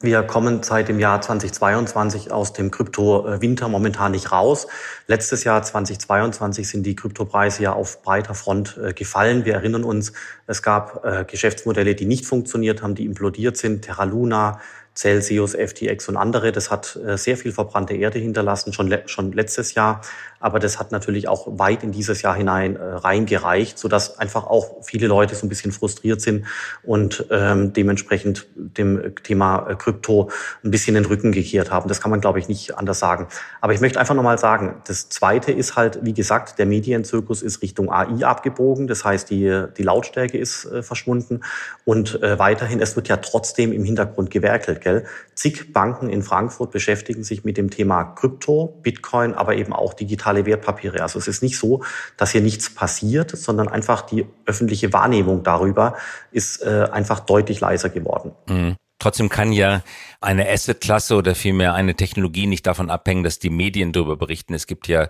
Wir 0.01 0.23
kommen 0.25 0.63
seit 0.63 0.89
dem 0.89 0.99
Jahr 0.99 1.23
2022 1.23 2.31
aus 2.31 2.53
dem 2.53 2.71
Krypto-Winter 2.71 3.69
momentan 3.69 4.13
nicht 4.13 4.31
raus. 4.31 4.67
Letztes 5.07 5.43
Jahr 5.45 5.63
2022 5.63 6.69
sind 6.69 6.85
die 6.85 6.95
Kryptopreise 6.95 7.63
ja 7.63 7.73
auf 7.73 8.03
breiter 8.03 8.35
Front 8.35 8.77
äh, 8.77 8.93
gefallen. 8.93 9.47
Wir 9.47 9.55
erinnern 9.55 9.85
uns, 9.85 10.13
es 10.47 10.63
gab 10.63 11.03
äh, 11.07 11.25
Geschäftsmodelle, 11.25 11.95
die 11.95 12.05
nicht 12.05 12.27
funktioniert 12.27 12.83
haben, 12.83 12.95
die 12.95 13.07
implodiert 13.07 13.57
sind. 13.57 13.87
Terra 13.87 14.05
Luna, 14.05 14.61
Celsius, 14.95 15.55
FTX 15.55 16.11
und 16.11 16.19
andere. 16.19 16.53
Das 16.53 16.71
hat 16.71 16.97
äh, 16.97 17.17
sehr 17.17 17.39
viel 17.39 17.53
verbrannte 17.53 17.95
Erde 17.95 18.19
hinterlassen, 18.19 18.75
schon, 18.75 18.95
schon 19.07 19.33
letztes 19.33 19.73
Jahr. 19.73 20.03
Aber 20.47 20.61
das 20.61 20.79
hat 20.79 20.93
natürlich 20.93 21.27
auch 21.27 21.59
weit 21.59 21.83
in 21.83 21.91
dieses 21.91 22.23
Jahr 22.23 22.37
hinein 22.37 22.77
äh, 22.77 22.81
reingereicht, 22.81 23.81
sodass 23.81 24.21
einfach 24.21 24.47
auch 24.47 24.85
viele 24.85 25.09
Leute 25.09 25.35
so 25.35 25.45
ein 25.45 25.49
bisschen 25.49 25.73
frustriert 25.73 26.21
sind 26.21 26.47
und 26.85 27.27
ähm, 27.33 27.73
dementsprechend 27.73 28.47
dem 28.55 29.17
Thema 29.25 29.69
äh, 29.69 29.75
Krypto 29.75 30.31
ein 30.63 30.71
bisschen 30.71 30.95
den 30.95 31.05
Rücken 31.05 31.33
gekehrt 31.33 31.73
haben. 31.73 31.89
Das 31.89 32.01
kann 32.01 32.13
man, 32.13 32.21
glaube 32.21 32.39
ich, 32.39 32.47
nicht 32.47 32.79
anders 32.79 33.01
sagen. 33.01 33.27
Aber 33.61 33.75
ich 33.75 33.81
möchte 33.81 33.99
einfach 33.99 34.15
nochmal 34.15 34.39
sagen, 34.39 34.77
das 34.87 35.09
Zweite 35.09 35.51
ist 35.51 35.75
halt, 35.75 35.99
wie 36.05 36.15
gesagt, 36.15 36.61
der 36.61 36.67
Medienzirkus 36.67 37.43
ist 37.43 37.61
Richtung 37.61 37.91
AI 37.91 38.25
abgebogen. 38.25 38.87
Das 38.87 39.05
heißt, 39.05 39.29
die, 39.31 39.65
die 39.77 39.83
Lautstärke 39.83 40.39
ist 40.39 40.65
äh, 40.67 40.85
verschwunden. 40.85 41.41
Und 41.85 42.23
äh, 42.23 42.39
weiterhin, 42.39 42.79
es 42.79 42.95
wird 42.95 43.09
ja 43.09 43.17
trotzdem 43.17 43.73
im 43.73 43.83
Hintergrund 43.83 44.31
gewerkelt. 44.31 44.81
Gell? 44.81 45.07
Zig 45.35 45.73
Banken 45.73 46.09
in 46.09 46.23
Frankfurt 46.23 46.71
beschäftigen 46.71 47.25
sich 47.25 47.43
mit 47.43 47.57
dem 47.57 47.69
Thema 47.69 48.05
Krypto, 48.05 48.79
Bitcoin, 48.83 49.35
aber 49.35 49.57
eben 49.57 49.73
auch 49.73 49.93
digitale 49.93 50.36
Wertpapiere. 50.45 51.01
Also 51.03 51.19
es 51.19 51.29
ist 51.29 51.43
nicht 51.43 51.57
so, 51.57 51.83
dass 52.17 52.33
hier 52.33 52.43
nichts 52.43 52.75
passiert, 52.75 53.31
sondern 53.31 53.69
einfach 53.69 54.03
die 54.03 54.27
öffentliche 54.45 54.93
Wahrnehmung 54.93 55.43
darüber 55.43 55.97
ist 56.33 56.63
äh, 56.63 56.89
einfach 56.93 57.21
deutlich 57.21 57.61
leiser 57.61 57.89
geworden. 57.89 58.33
Mhm. 58.49 58.77
Trotzdem 58.99 59.29
kann 59.29 59.53
ja 59.53 59.83
eine 60.21 60.49
Asset-Klasse 60.49 61.17
oder 61.17 61.35
vielmehr 61.35 61.75
eine 61.75 61.95
Technologie 61.95 62.47
nicht 62.47 62.67
davon 62.67 62.91
abhängen, 62.91 63.25
dass 63.25 63.39
die 63.39 63.51
Medien 63.51 63.93
darüber 63.93 64.17
berichten. 64.17 64.55
Es 64.55 64.67
gibt 64.67 64.89
ja 64.89 65.09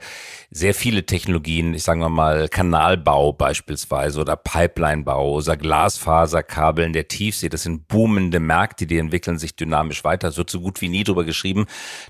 sehr 0.50 0.74
viele 0.74 1.04
Technologien, 1.04 1.74
ich 1.74 1.82
sage 1.82 2.08
mal 2.08 2.48
Kanalbau 2.48 3.32
beispielsweise 3.32 4.20
oder 4.20 4.36
Pipelinebau 4.36 5.34
oder 5.34 5.56
Glasfaserkabel 5.56 6.84
in 6.84 6.92
der 6.92 7.08
Tiefsee. 7.08 7.48
Das 7.48 7.64
sind 7.64 7.88
boomende 7.88 8.40
Märkte, 8.40 8.86
die 8.86 8.98
entwickeln 8.98 9.38
sich 9.38 9.54
dynamisch 9.56 10.02
weiter. 10.02 10.28
Es 10.28 10.36
wird 10.36 10.50
so 10.50 10.60
gut 10.60 10.80
wie 10.80 10.88
nie 10.88 11.04
drüber 11.04 11.24
geschrieben. 11.24 11.66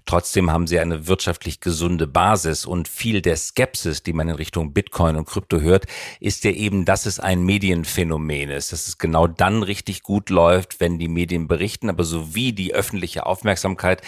Trotzdem 0.07 0.51
haben 0.51 0.67
sie 0.67 0.79
eine 0.79 1.07
wirtschaftlich 1.07 1.61
gesunde 1.61 2.07
Basis 2.07 2.67
und 2.67 2.89
viel 2.89 3.21
der 3.21 3.37
Skepsis, 3.37 4.03
die 4.03 4.13
man 4.13 4.29
in 4.29 4.37
Richtung 4.37 4.73
Bitcoin 4.73 5.17
und 5.17 5.27
Krypto 5.27 5.61
hört, 5.61 5.87
ist 6.21 6.45
ja 6.45 6.53
eben, 6.53 6.85
dass 6.85 7.07
es 7.07 7.19
ein 7.19 7.43
Medienphänomen 7.43 8.51
ist, 8.51 8.73
dass 8.73 8.87
es 8.87 8.99
genau 8.99 9.27
dann 9.27 9.63
richtig 9.63 10.03
gut 10.03 10.31
läuft, 10.31 10.81
wenn 10.81 10.99
die 10.99 11.09
Medien 11.09 11.49
berichten 11.49 11.91
aber 11.97 12.05
so 12.05 12.35
wie 12.35 12.53
die 12.53 12.75
öffentliche 12.87 13.27
Aufmerksamkeit 13.27 14.01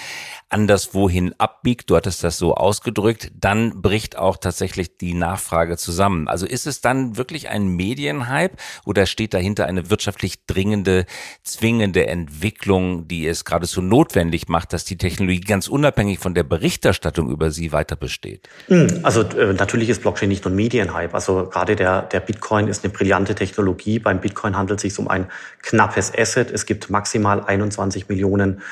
anderswohin 0.50 1.34
abbiegt, 1.38 1.90
du 1.90 1.96
hattest 1.96 2.24
das 2.24 2.38
so 2.38 2.54
ausgedrückt, 2.54 3.30
dann 3.38 3.82
bricht 3.82 4.16
auch 4.16 4.38
tatsächlich 4.38 4.96
die 4.96 5.14
Nachfrage 5.14 5.76
zusammen. 5.76 6.26
Also 6.28 6.46
ist 6.46 6.66
es 6.66 6.80
dann 6.80 7.16
wirklich 7.16 7.48
ein 7.50 7.68
Medienhype 7.68 8.56
oder 8.86 9.06
steht 9.06 9.34
dahinter 9.34 9.66
eine 9.66 9.90
wirtschaftlich 9.90 10.46
dringende, 10.46 11.04
zwingende 11.42 12.06
Entwicklung, 12.06 13.08
die 13.08 13.26
es 13.26 13.44
geradezu 13.44 13.82
notwendig 13.82 14.48
macht, 14.48 14.72
dass 14.72 14.84
die 14.84 14.96
Technologie 14.96 15.40
ganz 15.40 15.68
unabhängig 15.68 16.18
von 16.18 16.34
der 16.34 16.44
Berichterstattung 16.44 17.30
über 17.30 17.50
sie 17.50 17.72
weiter 17.72 17.96
besteht? 17.96 18.48
Hm, 18.68 19.00
also 19.02 19.22
äh, 19.22 19.52
natürlich 19.52 19.90
ist 19.90 20.00
Blockchain 20.00 20.30
nicht 20.30 20.44
nur 20.44 20.54
Medienhype. 20.54 21.12
Also 21.12 21.46
gerade 21.46 21.76
der, 21.76 22.02
der 22.02 22.20
Bitcoin 22.20 22.68
ist 22.68 22.84
eine 22.84 22.92
brillante 22.92 23.34
Technologie. 23.34 23.98
Beim 23.98 24.20
Bitcoin 24.20 24.56
handelt 24.56 24.78
es 24.78 24.82
sich 24.82 24.98
um 24.98 25.08
ein 25.08 25.26
knappes 25.62 26.12
Asset. 26.16 26.50
Es 26.50 26.64
gibt 26.64 26.88
maximal 26.88 27.44
21 27.44 28.08
Millionen 28.08 28.62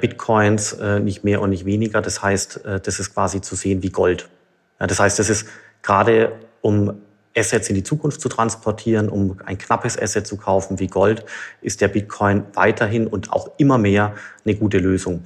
Bitcoins, 0.00 0.72
äh, 0.74 1.00
nicht 1.00 1.24
mehr 1.24 1.40
und 1.40 1.50
nicht 1.50 1.64
weniger. 1.64 2.02
Das 2.02 2.22
heißt, 2.22 2.64
äh, 2.64 2.80
das 2.80 3.00
ist 3.00 3.14
quasi 3.14 3.40
zu 3.40 3.54
sehen 3.56 3.82
wie 3.82 3.90
Gold. 3.90 4.28
Das 4.78 4.98
heißt, 4.98 5.18
das 5.18 5.30
ist 5.30 5.46
gerade 5.82 6.32
um 6.60 7.00
Assets 7.36 7.68
in 7.68 7.74
die 7.74 7.82
Zukunft 7.82 8.20
zu 8.20 8.28
transportieren, 8.28 9.08
um 9.08 9.38
ein 9.44 9.58
knappes 9.58 9.98
Asset 9.98 10.26
zu 10.26 10.36
kaufen 10.36 10.78
wie 10.78 10.86
Gold, 10.86 11.24
ist 11.60 11.80
der 11.80 11.88
Bitcoin 11.88 12.44
weiterhin 12.54 13.06
und 13.06 13.32
auch 13.32 13.50
immer 13.58 13.78
mehr 13.78 14.14
eine 14.44 14.54
gute 14.54 14.78
Lösung. 14.78 15.22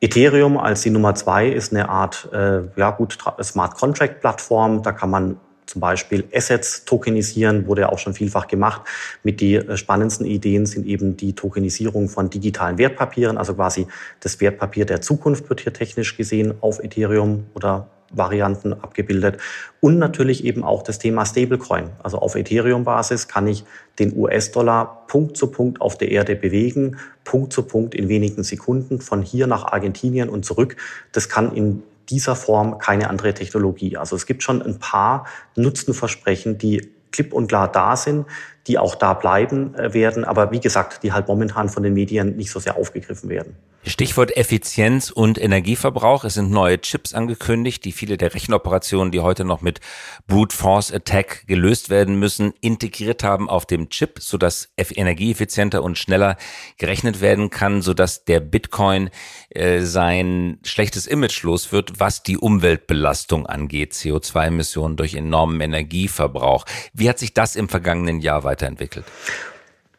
Ethereum 0.00 0.56
als 0.56 0.82
die 0.82 0.90
Nummer 0.90 1.14
zwei 1.14 1.48
ist 1.48 1.72
eine 1.72 1.88
Art 1.88 2.28
äh, 2.32 2.62
ja 2.76 2.90
gut 2.90 3.18
Smart 3.42 3.74
Contract 3.76 4.20
Plattform. 4.20 4.82
Da 4.82 4.92
kann 4.92 5.10
man 5.10 5.36
zum 5.70 5.80
Beispiel 5.80 6.24
Assets 6.34 6.84
tokenisieren, 6.84 7.68
wurde 7.68 7.82
ja 7.82 7.90
auch 7.90 8.00
schon 8.00 8.12
vielfach 8.12 8.48
gemacht. 8.48 8.82
Mit 9.22 9.40
die 9.40 9.54
äh, 9.54 9.76
spannendsten 9.76 10.26
Ideen 10.26 10.66
sind 10.66 10.84
eben 10.84 11.16
die 11.16 11.34
Tokenisierung 11.34 12.08
von 12.08 12.28
digitalen 12.28 12.76
Wertpapieren, 12.76 13.38
also 13.38 13.54
quasi 13.54 13.86
das 14.18 14.40
Wertpapier 14.40 14.84
der 14.84 15.00
Zukunft 15.00 15.48
wird 15.48 15.60
hier 15.60 15.72
technisch 15.72 16.16
gesehen 16.16 16.54
auf 16.60 16.82
Ethereum 16.82 17.46
oder 17.54 17.86
Varianten 18.12 18.72
abgebildet. 18.72 19.38
Und 19.80 19.98
natürlich 19.98 20.44
eben 20.44 20.64
auch 20.64 20.82
das 20.82 20.98
Thema 20.98 21.24
Stablecoin. 21.24 21.90
Also 22.02 22.18
auf 22.18 22.34
Ethereum-Basis 22.34 23.28
kann 23.28 23.46
ich 23.46 23.64
den 24.00 24.16
US-Dollar 24.16 25.06
Punkt 25.06 25.36
zu 25.36 25.46
Punkt 25.46 25.80
auf 25.80 25.96
der 25.96 26.10
Erde 26.10 26.34
bewegen, 26.34 26.96
Punkt 27.22 27.52
zu 27.52 27.62
Punkt 27.62 27.94
in 27.94 28.08
wenigen 28.08 28.42
Sekunden 28.42 29.00
von 29.00 29.22
hier 29.22 29.46
nach 29.46 29.66
Argentinien 29.66 30.28
und 30.28 30.44
zurück. 30.44 30.76
Das 31.12 31.28
kann 31.28 31.54
in 31.54 31.84
dieser 32.10 32.36
Form 32.36 32.78
keine 32.78 33.08
andere 33.08 33.32
Technologie. 33.34 33.96
Also 33.96 34.16
es 34.16 34.26
gibt 34.26 34.42
schon 34.42 34.62
ein 34.62 34.78
paar 34.78 35.26
Nutzenversprechen, 35.56 36.58
die 36.58 36.92
klipp 37.12 37.32
und 37.32 37.48
klar 37.48 37.70
da 37.70 37.96
sind, 37.96 38.26
die 38.66 38.78
auch 38.78 38.94
da 38.94 39.14
bleiben 39.14 39.74
äh, 39.74 39.94
werden, 39.94 40.24
aber 40.24 40.50
wie 40.52 40.60
gesagt, 40.60 41.02
die 41.02 41.12
halt 41.12 41.28
momentan 41.28 41.68
von 41.68 41.82
den 41.82 41.94
Medien 41.94 42.36
nicht 42.36 42.50
so 42.50 42.60
sehr 42.60 42.76
aufgegriffen 42.76 43.28
werden. 43.28 43.56
Stichwort 43.82 44.36
Effizienz 44.36 45.08
und 45.08 45.40
Energieverbrauch. 45.40 46.24
Es 46.24 46.34
sind 46.34 46.50
neue 46.50 46.78
Chips 46.82 47.14
angekündigt, 47.14 47.82
die 47.86 47.92
viele 47.92 48.18
der 48.18 48.34
Rechenoperationen, 48.34 49.10
die 49.10 49.20
heute 49.20 49.46
noch 49.46 49.62
mit 49.62 49.80
Brute 50.26 50.54
Force 50.54 50.92
Attack 50.92 51.46
gelöst 51.46 51.88
werden 51.88 52.18
müssen, 52.18 52.52
integriert 52.60 53.24
haben 53.24 53.48
auf 53.48 53.64
dem 53.64 53.88
Chip, 53.88 54.18
sodass 54.20 54.68
energieeffizienter 54.76 55.82
und 55.82 55.96
schneller 55.96 56.36
gerechnet 56.76 57.22
werden 57.22 57.48
kann, 57.48 57.80
sodass 57.80 58.26
der 58.26 58.40
Bitcoin 58.40 59.08
äh, 59.48 59.80
sein 59.80 60.58
schlechtes 60.62 61.06
Image 61.06 61.42
los 61.42 61.72
wird, 61.72 61.98
was 62.00 62.22
die 62.22 62.36
Umweltbelastung 62.36 63.46
angeht, 63.46 63.94
CO2-Emissionen 63.94 64.96
durch 64.96 65.14
enormen 65.14 65.62
Energieverbrauch. 65.62 66.66
Wie 66.92 67.08
hat 67.08 67.18
sich 67.18 67.32
das 67.32 67.56
im 67.56 67.70
vergangenen 67.70 68.20
Jahr 68.20 68.44
weiterentwickelt? 68.50 69.04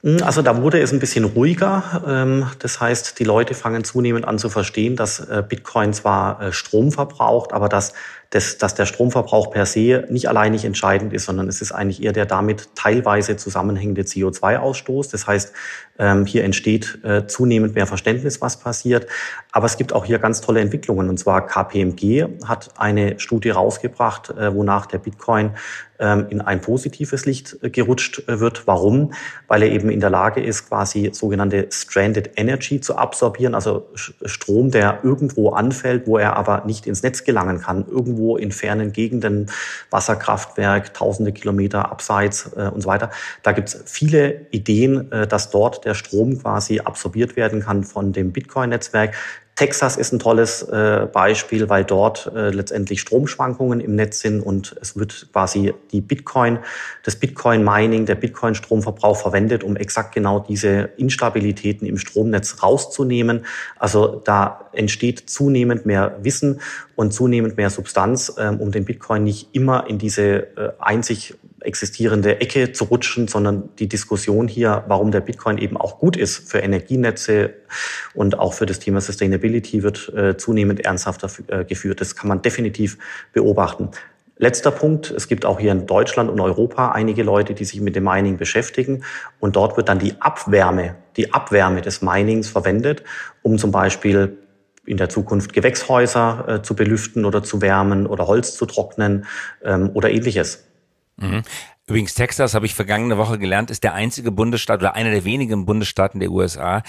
Hm, 0.04 0.24
also 0.24 0.42
da 0.42 0.62
wurde 0.62 0.80
es 0.82 0.92
ein 0.92 1.00
bisschen 1.00 1.26
ruhiger. 1.26 2.04
Ähm, 2.08 2.48
das 2.60 2.80
heißt, 2.80 3.20
die 3.20 3.24
Leute 3.24 3.54
fangen 3.54 3.84
zunehmend 3.84 4.26
an 4.28 4.40
zu 4.40 4.50
verstehen, 4.50 4.96
dass 4.96 5.20
äh, 5.20 5.44
Bitcoin 5.48 5.94
zwar 5.94 6.42
äh, 6.42 6.52
Strom 6.52 6.92
verbraucht, 6.92 7.54
aber 7.54 7.70
dass, 7.70 7.94
dass, 8.32 8.58
dass 8.58 8.74
der 8.76 8.86
Stromverbrauch 8.86 9.52
per 9.52 9.66
se 9.66 10.06
nicht 10.10 10.28
allein 10.28 10.54
nicht 10.54 10.66
entscheidend 10.66 11.14
ist, 11.14 11.26
sondern 11.26 11.48
es 11.48 11.62
ist 11.62 11.72
eigentlich 11.72 12.02
eher 12.02 12.14
der 12.14 12.26
damit 12.26 12.70
teilweise 12.76 13.36
zusammenhängende 13.36 14.04
CO2-Ausstoß. 14.04 15.12
Das 15.12 15.28
heißt, 15.28 15.54
ähm, 16.00 16.26
hier 16.26 16.46
entsteht 16.46 17.04
äh, 17.04 17.28
zunehmend 17.28 17.76
mehr 17.76 17.86
Verständnis, 17.86 18.42
was 18.42 18.58
passiert. 18.58 19.06
Aber 19.52 19.68
es 19.68 19.78
gibt 19.78 19.94
auch 19.94 20.06
hier 20.06 20.18
ganz 20.18 20.42
tolle 20.42 20.62
Entwicklungen. 20.62 21.10
Und 21.10 21.18
zwar 21.18 21.46
KPMG 21.46 22.26
hat 22.46 22.70
eine 22.78 23.20
Studie 23.20 23.50
rausgebracht, 23.50 24.34
wonach 24.36 24.86
der 24.86 24.98
Bitcoin 25.00 25.52
in 26.02 26.42
ein 26.42 26.62
positives 26.62 27.26
Licht 27.26 27.58
äh, 27.62 27.70
gerutscht 27.70 28.28
äh, 28.28 28.40
wird. 28.40 28.66
Warum? 28.66 29.14
Weil 29.48 29.64
er 29.64 29.72
eben 29.72 29.90
in 29.90 30.00
der 30.00 30.10
Lage 30.10 30.42
ist, 30.42 30.68
quasi 30.68 31.12
sogenannte 31.14 31.68
Stranded 31.72 32.32
Energy 32.38 32.82
zu 32.82 32.96
absorbieren, 32.96 33.56
also 33.56 33.88
Strom, 33.96 34.72
der 34.72 35.00
irgendwo 35.04 35.50
anfällt, 35.52 36.08
wo 36.08 36.18
er 36.18 36.36
aber 36.36 36.64
nicht 36.66 36.88
ins 36.88 37.04
Netz 37.04 37.24
gelangen 37.24 37.62
kann, 37.62 37.86
irgendwo 37.88 38.38
in 38.38 38.52
fernen 38.52 38.92
Gegenden, 38.92 39.52
Wasserkraftwerk, 39.92 40.94
tausende 40.94 41.32
Kilometer 41.32 41.92
abseits 41.92 42.52
äh, 42.56 42.70
und 42.70 42.82
so 42.82 42.90
weiter. 42.90 43.12
Da 43.44 43.52
gibt 43.52 43.70
es 43.70 43.84
viele 43.86 44.48
Ideen, 44.52 45.10
dass 45.30 45.52
dort 45.52 45.86
der 45.86 45.94
Strom 45.94 46.40
quasi 46.40 46.80
absorbiert 46.80 47.36
werden 47.36 47.62
kann 47.62 47.84
von 47.84 48.14
dem 48.14 48.32
Bitcoin-Netzwerk. 48.32 49.16
Texas 49.62 49.96
ist 49.96 50.12
ein 50.12 50.18
tolles 50.18 50.64
äh, 50.64 51.06
Beispiel, 51.14 51.70
weil 51.70 51.86
dort 51.86 52.32
äh, 52.36 52.50
letztendlich 52.50 53.00
Stromschwankungen 53.00 53.80
im 53.80 53.94
Netz 53.94 54.22
sind 54.22 54.42
und 54.42 54.76
es 54.82 54.98
wird 54.98 55.28
quasi 55.32 55.72
die 55.92 56.02
Bitcoin, 56.02 56.58
das 57.04 57.16
Bitcoin-Mining, 57.16 58.08
der 58.08 58.16
Bitcoin-Stromverbrauch 58.16 59.18
verwendet, 59.18 59.64
um 59.64 59.76
exakt 59.76 60.16
genau 60.16 60.40
diese 60.40 60.90
Instabilitäten 60.98 61.88
im 61.88 62.00
Stromnetz 62.00 62.64
rauszunehmen. 62.64 63.46
Also 63.78 64.20
da 64.26 64.68
entsteht 64.72 65.30
zunehmend 65.30 65.86
mehr 65.86 66.18
Wissen 66.24 66.60
und 66.96 67.14
zunehmend 67.14 67.56
mehr 67.56 67.70
Substanz, 67.70 68.34
ähm, 68.40 68.60
um 68.60 68.72
den 68.72 68.86
Bitcoin 68.86 69.24
nicht 69.26 69.50
immer 69.52 69.88
in 69.88 70.00
diese 70.00 70.58
äh, 70.58 70.72
einzig 70.80 71.36
existierende 71.62 72.42
Ecke 72.42 72.72
zu 72.72 72.86
rutschen, 72.86 73.28
sondern 73.28 73.70
die 73.80 73.88
Diskussion 73.88 74.48
hier, 74.48 74.84
warum 74.88 75.12
der 75.12 75.22
Bitcoin 75.22 75.58
eben 75.58 75.78
auch 75.78 76.00
gut 76.00 76.18
ist 76.18 76.50
für 76.50 76.60
Energienetze 76.60 77.54
und 78.14 78.38
auch 78.38 78.54
für 78.54 78.66
das 78.66 78.80
Thema 78.80 79.02
Sustainability 79.02 79.84
wird 79.84 80.14
äh, 80.16 80.38
zunehmend 80.38 80.86
ernsthafter 80.86 81.30
äh, 81.48 81.66
geführt. 81.66 82.02
Das 82.02 82.16
kann 82.16 82.28
man 82.28 82.42
definitiv 82.42 82.98
beobachten. 83.34 83.90
Letzter 84.38 84.72
Punkt. 84.72 85.12
Es 85.12 85.28
gibt 85.28 85.46
auch 85.46 85.60
hier 85.60 85.72
in 85.72 85.86
Deutschland 85.86 86.28
und 86.32 86.40
Europa 86.40 86.94
einige 86.94 87.22
Leute, 87.22 87.54
die 87.54 87.64
sich 87.64 87.80
mit 87.80 87.96
dem 87.96 88.06
Mining 88.06 88.38
beschäftigen. 88.38 89.04
Und 89.40 89.56
dort 89.56 89.78
wird 89.78 89.88
dann 89.88 90.00
die 90.00 90.16
Abwärme, 90.20 90.96
die 91.16 91.32
Abwärme 91.32 91.82
des 91.82 92.02
Minings 92.02 92.50
verwendet, 92.50 93.04
um 93.44 93.60
zum 93.60 93.70
Beispiel 93.70 94.40
in 94.86 94.98
der 94.98 95.10
Zukunft 95.10 95.54
Gewächshäuser 95.54 96.46
äh, 96.48 96.62
zu 96.64 96.76
belüften 96.76 97.26
oder 97.26 97.44
zu 97.44 97.62
wärmen 97.62 98.08
oder 98.08 98.26
Holz 98.26 98.56
zu 98.56 98.66
trocknen 98.66 99.26
ähm, 99.64 99.92
oder 99.94 100.10
ähnliches. 100.10 100.66
Mhm. 101.18 101.44
Übrigens, 101.88 102.14
Texas, 102.14 102.54
habe 102.54 102.66
ich 102.66 102.74
vergangene 102.74 103.18
Woche 103.18 103.38
gelernt, 103.38 103.70
ist 103.70 103.84
der 103.84 103.94
einzige 103.94 104.32
Bundesstaat 104.32 104.80
oder 104.80 104.96
einer 104.96 105.12
der 105.12 105.26
wenigen 105.26 105.66
Bundesstaaten 105.66 106.20
der 106.20 106.32
USA, 106.32 106.84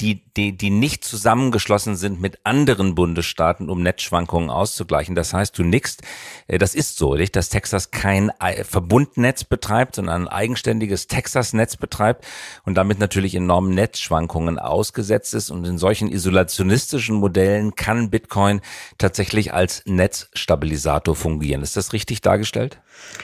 die, 0.00 0.22
die, 0.36 0.56
die 0.56 0.68
nicht 0.68 1.04
zusammengeschlossen 1.04 1.96
sind 1.96 2.20
mit 2.20 2.38
anderen 2.44 2.94
Bundesstaaten, 2.94 3.70
um 3.70 3.82
Netzschwankungen 3.82 4.50
auszugleichen. 4.50 5.14
Das 5.14 5.32
heißt, 5.32 5.58
du 5.58 5.64
nickst, 5.64 6.02
äh, 6.48 6.58
das 6.58 6.74
ist 6.74 6.98
so, 6.98 7.14
nicht, 7.14 7.34
dass 7.34 7.48
Texas 7.48 7.90
kein 7.90 8.30
Verbundnetz 8.64 9.44
betreibt, 9.44 9.94
sondern 9.96 10.22
ein 10.22 10.28
eigenständiges 10.28 11.06
Texas-Netz 11.06 11.76
betreibt 11.76 12.26
und 12.64 12.74
damit 12.74 12.98
natürlich 12.98 13.34
enormen 13.34 13.74
Netzschwankungen 13.74 14.58
ausgesetzt 14.58 15.32
ist. 15.32 15.50
Und 15.50 15.66
in 15.66 15.78
solchen 15.78 16.08
isolationistischen 16.08 17.16
Modellen 17.16 17.74
kann 17.74 18.10
Bitcoin 18.10 18.60
tatsächlich 18.98 19.54
als 19.54 19.82
Netzstabilisator 19.86 21.16
fungieren. 21.16 21.62
Ist 21.62 21.76
das 21.76 21.94
richtig 21.94 22.20
dargestellt? 22.20 22.78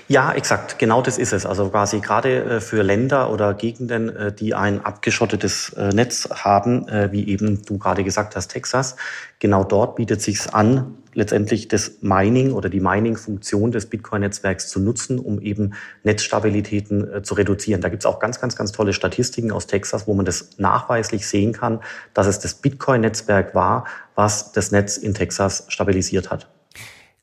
Ja, 0.08 0.32
exakt. 0.32 0.78
Genau 0.78 1.02
das 1.02 1.18
ist 1.18 1.32
es. 1.32 1.46
Also 1.46 1.68
quasi 1.68 2.00
gerade 2.00 2.44
äh, 2.44 2.60
für 2.60 2.82
Länder 2.82 3.30
oder 3.30 3.54
Gegenden, 3.54 4.14
äh, 4.14 4.32
die 4.32 4.54
ein 4.54 4.84
abgeschottetes 4.84 5.74
Netz 5.92 6.28
haben, 6.30 6.61
wie 6.66 7.28
eben 7.28 7.62
du 7.62 7.78
gerade 7.78 8.04
gesagt 8.04 8.36
hast, 8.36 8.48
Texas, 8.48 8.96
genau 9.38 9.64
dort 9.64 9.96
bietet 9.96 10.22
sich's 10.22 10.48
an, 10.48 10.98
letztendlich 11.14 11.68
das 11.68 11.98
Mining 12.00 12.52
oder 12.52 12.68
die 12.68 12.80
Mining-Funktion 12.80 13.70
des 13.70 13.86
Bitcoin-Netzwerks 13.86 14.68
zu 14.68 14.80
nutzen, 14.80 15.18
um 15.18 15.40
eben 15.40 15.74
Netzstabilitäten 16.04 17.22
zu 17.22 17.34
reduzieren. 17.34 17.82
Da 17.82 17.90
gibt's 17.90 18.06
auch 18.06 18.18
ganz, 18.18 18.40
ganz, 18.40 18.56
ganz 18.56 18.72
tolle 18.72 18.92
Statistiken 18.92 19.52
aus 19.52 19.66
Texas, 19.66 20.06
wo 20.06 20.14
man 20.14 20.24
das 20.24 20.58
nachweislich 20.58 21.26
sehen 21.26 21.52
kann, 21.52 21.80
dass 22.14 22.26
es 22.26 22.38
das 22.38 22.54
Bitcoin-Netzwerk 22.54 23.54
war, 23.54 23.84
was 24.14 24.52
das 24.52 24.70
Netz 24.70 24.96
in 24.96 25.12
Texas 25.14 25.64
stabilisiert 25.68 26.30
hat. 26.30 26.48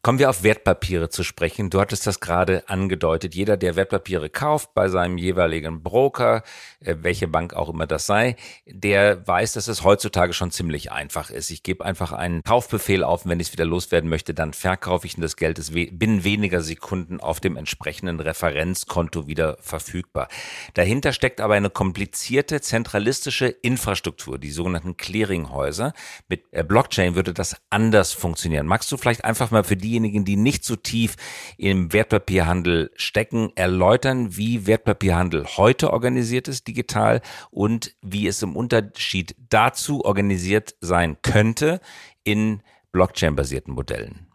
Kommen 0.09 0.17
wir 0.17 0.31
auf 0.31 0.41
Wertpapiere 0.41 1.09
zu 1.09 1.23
sprechen. 1.23 1.69
Du 1.69 1.79
hattest 1.79 2.07
das 2.07 2.19
gerade 2.19 2.67
angedeutet. 2.67 3.35
Jeder, 3.35 3.57
der 3.57 3.75
Wertpapiere 3.75 4.31
kauft 4.31 4.73
bei 4.73 4.89
seinem 4.89 5.19
jeweiligen 5.19 5.83
Broker, 5.83 6.41
äh, 6.79 6.95
welche 7.01 7.27
Bank 7.27 7.53
auch 7.53 7.69
immer 7.69 7.85
das 7.85 8.07
sei, 8.07 8.35
der 8.65 9.27
weiß, 9.27 9.53
dass 9.53 9.67
es 9.67 9.83
heutzutage 9.83 10.33
schon 10.33 10.49
ziemlich 10.49 10.91
einfach 10.91 11.29
ist. 11.29 11.51
Ich 11.51 11.61
gebe 11.61 11.85
einfach 11.85 12.11
einen 12.11 12.41
Kaufbefehl 12.41 13.03
auf 13.03 13.25
und 13.25 13.29
wenn 13.29 13.39
ich 13.39 13.49
es 13.49 13.53
wieder 13.53 13.65
loswerden 13.65 14.09
möchte, 14.09 14.33
dann 14.33 14.53
verkaufe 14.53 15.05
ich 15.05 15.15
und 15.15 15.21
das 15.21 15.35
Geld 15.35 15.59
ist 15.59 15.73
binnen 15.75 16.23
weniger 16.23 16.61
Sekunden 16.61 17.19
auf 17.19 17.39
dem 17.39 17.55
entsprechenden 17.55 18.19
Referenzkonto 18.19 19.27
wieder 19.27 19.57
verfügbar. 19.61 20.27
Dahinter 20.73 21.13
steckt 21.13 21.39
aber 21.39 21.53
eine 21.53 21.69
komplizierte 21.69 22.61
zentralistische 22.61 23.45
Infrastruktur, 23.45 24.39
die 24.39 24.49
sogenannten 24.49 24.97
Clearinghäuser. 24.97 25.93
Mit 26.27 26.45
äh, 26.49 26.63
Blockchain 26.63 27.13
würde 27.13 27.31
das 27.31 27.57
anders 27.69 28.11
funktionieren. 28.11 28.65
Magst 28.65 28.91
du 28.91 28.97
vielleicht 28.97 29.23
einfach 29.23 29.51
mal 29.51 29.63
für 29.63 29.77
die 29.77 29.98
diejenigen, 29.99 30.25
die 30.25 30.37
nicht 30.37 30.63
so 30.63 30.75
tief 30.75 31.15
im 31.57 31.91
Wertpapierhandel 31.93 32.91
stecken, 32.95 33.51
erläutern, 33.55 34.37
wie 34.37 34.65
Wertpapierhandel 34.65 35.45
heute 35.57 35.91
organisiert 35.91 36.47
ist 36.47 36.67
digital 36.67 37.21
und 37.51 37.95
wie 38.01 38.27
es 38.27 38.41
im 38.41 38.55
Unterschied 38.55 39.35
dazu 39.49 40.03
organisiert 40.05 40.75
sein 40.81 41.17
könnte 41.21 41.81
in 42.23 42.61
Blockchain-basierten 42.91 43.73
Modellen. 43.73 44.27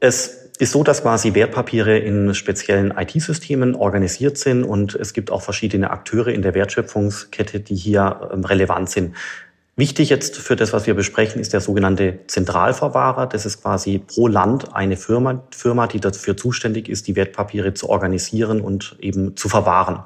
Es 0.00 0.52
ist 0.58 0.72
so, 0.72 0.84
dass 0.84 1.02
quasi 1.02 1.34
Wertpapiere 1.34 1.98
in 1.98 2.34
speziellen 2.34 2.92
IT-Systemen 2.96 3.74
organisiert 3.74 4.38
sind 4.38 4.62
und 4.62 4.94
es 4.94 5.12
gibt 5.12 5.30
auch 5.32 5.42
verschiedene 5.42 5.90
Akteure 5.90 6.28
in 6.28 6.42
der 6.42 6.54
Wertschöpfungskette, 6.54 7.60
die 7.60 7.74
hier 7.74 8.30
ähm, 8.32 8.44
relevant 8.44 8.90
sind. 8.90 9.16
Wichtig 9.78 10.08
jetzt 10.08 10.36
für 10.36 10.56
das, 10.56 10.72
was 10.72 10.88
wir 10.88 10.94
besprechen, 10.94 11.40
ist 11.40 11.52
der 11.52 11.60
sogenannte 11.60 12.18
Zentralverwahrer. 12.26 13.28
Das 13.28 13.46
ist 13.46 13.62
quasi 13.62 14.00
pro 14.00 14.26
Land 14.26 14.74
eine 14.74 14.96
Firma, 14.96 15.44
Firma, 15.52 15.86
die 15.86 16.00
dafür 16.00 16.36
zuständig 16.36 16.88
ist, 16.88 17.06
die 17.06 17.14
Wertpapiere 17.14 17.74
zu 17.74 17.88
organisieren 17.88 18.60
und 18.60 18.96
eben 18.98 19.36
zu 19.36 19.48
verwahren. 19.48 20.00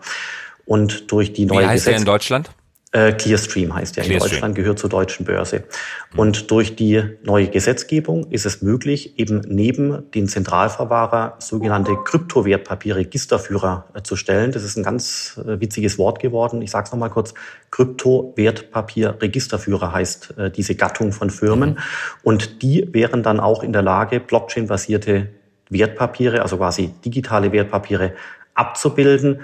Und 0.67 1.11
durch 1.11 1.33
die 1.33 1.47
neue 1.47 1.63
Wie 1.63 1.67
heißt 1.69 1.87
Gesetz 1.87 1.93
der 1.95 1.99
in 2.01 2.05
Deutschland? 2.05 2.51
Äh, 2.95 3.15
Clearstream 3.15 3.75
heißt 3.75 3.97
ja 3.97 4.05
in 4.05 4.19
Deutschland, 4.19 4.55
gehört 4.55 4.79
zur 4.79 4.91
deutschen 4.91 5.25
Börse. 5.25 5.65
Mhm. 6.13 6.19
Und 6.19 6.51
durch 6.51 6.77
die 6.77 7.03
neue 7.23 7.49
Gesetzgebung 7.49 8.31
ist 8.31 8.45
es 8.45 8.61
möglich, 8.61 9.19
eben 9.19 9.41
neben 9.49 10.11
den 10.11 10.29
Zentralverwahrer 10.29 11.37
sogenannte 11.39 11.97
Kryptowertpapierregisterführer 12.05 13.87
äh, 13.95 14.03
zu 14.03 14.17
stellen. 14.17 14.53
Das 14.53 14.63
ist 14.63 14.77
ein 14.77 14.83
ganz 14.83 15.41
äh, 15.43 15.59
witziges 15.59 15.97
Wort 15.97 16.21
geworden. 16.21 16.61
Ich 16.61 16.71
sage 16.71 16.85
es 16.85 16.93
nochmal 16.93 17.09
kurz. 17.09 17.33
Kryptowertpapierregisterführer 17.71 19.91
heißt 19.91 20.35
äh, 20.37 20.51
diese 20.51 20.75
Gattung 20.75 21.13
von 21.13 21.31
Firmen. 21.31 21.71
Mhm. 21.71 21.79
Und 22.23 22.63
die 22.63 22.87
wären 22.93 23.23
dann 23.23 23.41
auch 23.41 23.63
in 23.63 23.73
der 23.73 23.81
Lage, 23.81 24.21
Blockchain-basierte 24.21 25.29
Wertpapiere, 25.71 26.43
also 26.43 26.59
quasi 26.59 26.93
digitale 27.03 27.53
Wertpapiere 27.53 28.13
abzubilden, 28.53 29.41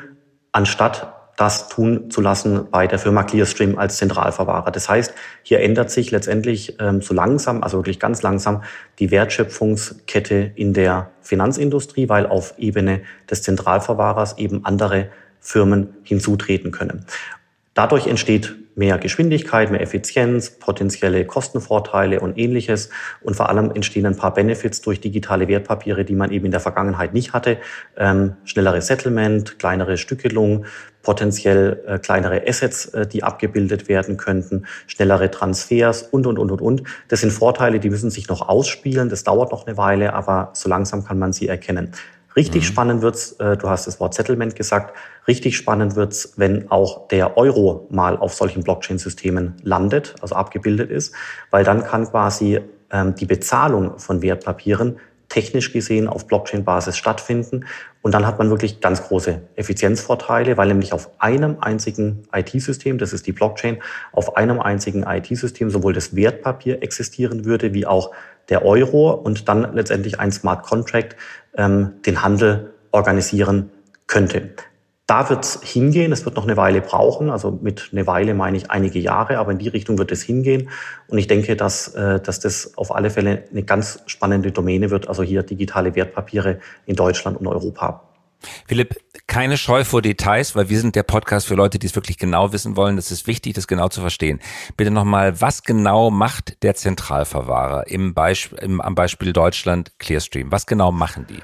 anstatt 0.52 1.14
das 1.38 1.68
tun 1.68 2.10
zu 2.10 2.20
lassen 2.20 2.66
bei 2.68 2.88
der 2.88 2.98
Firma 2.98 3.22
Clearstream 3.22 3.78
als 3.78 3.96
Zentralverwahrer. 3.96 4.72
Das 4.72 4.88
heißt, 4.88 5.14
hier 5.44 5.60
ändert 5.60 5.88
sich 5.88 6.10
letztendlich 6.10 6.76
ähm, 6.80 7.00
so 7.00 7.14
langsam, 7.14 7.62
also 7.62 7.78
wirklich 7.78 8.00
ganz 8.00 8.22
langsam, 8.22 8.64
die 8.98 9.12
Wertschöpfungskette 9.12 10.50
in 10.56 10.74
der 10.74 11.12
Finanzindustrie, 11.20 12.08
weil 12.08 12.26
auf 12.26 12.54
Ebene 12.58 13.02
des 13.30 13.42
Zentralverwahrers 13.42 14.38
eben 14.38 14.64
andere 14.64 15.10
Firmen 15.38 15.94
hinzutreten 16.02 16.72
können. 16.72 17.06
Dadurch 17.72 18.08
entsteht 18.08 18.56
mehr 18.78 18.96
Geschwindigkeit, 18.96 19.70
mehr 19.70 19.80
Effizienz, 19.80 20.50
potenzielle 20.50 21.24
Kostenvorteile 21.26 22.20
und 22.20 22.38
ähnliches. 22.38 22.90
Und 23.20 23.34
vor 23.34 23.48
allem 23.48 23.72
entstehen 23.72 24.06
ein 24.06 24.16
paar 24.16 24.32
Benefits 24.32 24.80
durch 24.80 25.00
digitale 25.00 25.48
Wertpapiere, 25.48 26.04
die 26.04 26.14
man 26.14 26.30
eben 26.30 26.46
in 26.46 26.52
der 26.52 26.60
Vergangenheit 26.60 27.12
nicht 27.12 27.32
hatte. 27.32 27.58
Ähm, 27.96 28.36
schnellere 28.44 28.80
Settlement, 28.80 29.58
kleinere 29.58 29.98
Stückelung, 29.98 30.64
potenziell 31.08 31.82
äh, 31.86 31.98
kleinere 31.98 32.46
Assets, 32.46 32.84
äh, 32.88 33.06
die 33.06 33.22
abgebildet 33.22 33.88
werden 33.88 34.18
könnten, 34.18 34.66
schnellere 34.86 35.30
Transfers 35.30 36.02
und, 36.02 36.26
und, 36.26 36.38
und, 36.38 36.50
und, 36.50 36.60
und. 36.60 36.82
Das 37.08 37.22
sind 37.22 37.32
Vorteile, 37.32 37.80
die 37.80 37.88
müssen 37.88 38.10
sich 38.10 38.28
noch 38.28 38.46
ausspielen. 38.46 39.08
Das 39.08 39.24
dauert 39.24 39.50
noch 39.50 39.66
eine 39.66 39.78
Weile, 39.78 40.12
aber 40.12 40.50
so 40.52 40.68
langsam 40.68 41.06
kann 41.06 41.18
man 41.18 41.32
sie 41.32 41.48
erkennen. 41.48 41.92
Richtig 42.36 42.64
mhm. 42.64 42.66
spannend 42.66 43.00
wird's, 43.00 43.32
äh, 43.38 43.56
du 43.56 43.70
hast 43.70 43.86
das 43.86 44.00
Wort 44.00 44.12
Settlement 44.12 44.54
gesagt, 44.54 44.94
richtig 45.26 45.56
spannend 45.56 45.96
wird's, 45.96 46.34
wenn 46.36 46.70
auch 46.70 47.08
der 47.08 47.38
Euro 47.38 47.86
mal 47.88 48.18
auf 48.18 48.34
solchen 48.34 48.62
Blockchain-Systemen 48.62 49.56
landet, 49.62 50.14
also 50.20 50.34
abgebildet 50.34 50.90
ist, 50.90 51.14
weil 51.50 51.64
dann 51.64 51.84
kann 51.84 52.04
quasi 52.04 52.60
ähm, 52.90 53.14
die 53.14 53.24
Bezahlung 53.24 53.98
von 53.98 54.20
Wertpapieren 54.20 54.98
technisch 55.28 55.72
gesehen 55.72 56.08
auf 56.08 56.26
Blockchain-Basis 56.26 56.96
stattfinden. 56.96 57.66
Und 58.02 58.12
dann 58.12 58.26
hat 58.26 58.38
man 58.38 58.50
wirklich 58.50 58.80
ganz 58.80 59.02
große 59.02 59.42
Effizienzvorteile, 59.56 60.56
weil 60.56 60.68
nämlich 60.68 60.92
auf 60.92 61.10
einem 61.20 61.58
einzigen 61.60 62.22
IT-System, 62.32 62.98
das 62.98 63.12
ist 63.12 63.26
die 63.26 63.32
Blockchain, 63.32 63.78
auf 64.12 64.36
einem 64.36 64.60
einzigen 64.60 65.02
IT-System 65.02 65.70
sowohl 65.70 65.92
das 65.92 66.16
Wertpapier 66.16 66.82
existieren 66.82 67.44
würde, 67.44 67.74
wie 67.74 67.86
auch 67.86 68.12
der 68.48 68.64
Euro 68.64 69.10
und 69.10 69.48
dann 69.48 69.74
letztendlich 69.74 70.18
ein 70.18 70.32
Smart 70.32 70.64
Contract 70.64 71.16
ähm, 71.56 71.94
den 72.06 72.22
Handel 72.22 72.72
organisieren 72.92 73.70
könnte. 74.06 74.50
Da 75.08 75.30
wird 75.30 75.42
es 75.42 75.60
hingehen. 75.62 76.12
Es 76.12 76.26
wird 76.26 76.36
noch 76.36 76.44
eine 76.44 76.58
Weile 76.58 76.82
brauchen. 76.82 77.30
Also 77.30 77.58
mit 77.62 77.88
eine 77.92 78.06
Weile 78.06 78.34
meine 78.34 78.58
ich 78.58 78.70
einige 78.70 78.98
Jahre, 78.98 79.38
aber 79.38 79.52
in 79.52 79.58
die 79.58 79.68
Richtung 79.68 79.96
wird 79.96 80.12
es 80.12 80.22
hingehen. 80.22 80.68
Und 81.08 81.16
ich 81.16 81.26
denke, 81.26 81.56
dass, 81.56 81.88
äh, 81.94 82.20
dass 82.20 82.40
das 82.40 82.76
auf 82.76 82.94
alle 82.94 83.08
Fälle 83.08 83.44
eine 83.50 83.62
ganz 83.62 84.02
spannende 84.04 84.52
Domäne 84.52 84.90
wird. 84.90 85.08
Also 85.08 85.22
hier 85.22 85.42
digitale 85.42 85.94
Wertpapiere 85.94 86.60
in 86.84 86.94
Deutschland 86.94 87.40
und 87.40 87.46
Europa. 87.46 88.02
Philipp, 88.66 88.96
keine 89.26 89.56
Scheu 89.56 89.82
vor 89.82 90.02
Details, 90.02 90.54
weil 90.54 90.68
wir 90.68 90.78
sind 90.78 90.94
der 90.94 91.04
Podcast 91.04 91.46
für 91.46 91.54
Leute, 91.54 91.78
die 91.78 91.86
es 91.86 91.94
wirklich 91.94 92.18
genau 92.18 92.52
wissen 92.52 92.76
wollen. 92.76 92.96
Das 92.96 93.10
ist 93.10 93.26
wichtig, 93.26 93.54
das 93.54 93.66
genau 93.66 93.88
zu 93.88 94.02
verstehen. 94.02 94.40
Bitte 94.76 94.90
nochmal, 94.90 95.40
was 95.40 95.62
genau 95.62 96.10
macht 96.10 96.62
der 96.62 96.74
Zentralverwahrer 96.74 97.86
im 97.86 98.12
Beispiel, 98.12 98.58
im, 98.58 98.82
am 98.82 98.94
Beispiel 98.94 99.32
Deutschland 99.32 99.98
Clearstream? 99.98 100.52
Was 100.52 100.66
genau 100.66 100.92
machen 100.92 101.26
die? 101.30 101.40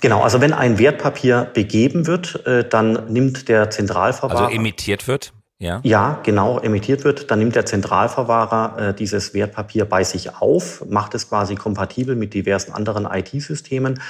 Genau, 0.00 0.22
also 0.22 0.40
wenn 0.40 0.52
ein 0.52 0.78
Wertpapier 0.78 1.50
begeben 1.52 2.06
wird, 2.06 2.46
äh, 2.46 2.68
dann 2.68 3.12
nimmt 3.12 3.48
der 3.48 3.70
Zentralverwahrer. 3.70 4.46
Also 4.46 4.54
emittiert 4.54 5.06
wird? 5.06 5.32
Ja. 5.62 5.80
ja, 5.82 6.18
genau, 6.22 6.58
emittiert 6.58 7.04
wird, 7.04 7.30
dann 7.30 7.38
nimmt 7.38 7.54
der 7.54 7.66
Zentralverwahrer 7.66 8.78
äh, 8.78 8.94
dieses 8.94 9.34
Wertpapier 9.34 9.84
bei 9.84 10.04
sich 10.04 10.36
auf, 10.36 10.82
macht 10.88 11.14
es 11.14 11.28
quasi 11.28 11.54
kompatibel 11.54 12.16
mit 12.16 12.32
diversen 12.32 12.72
anderen 12.72 13.04
IT-Systemen. 13.04 14.00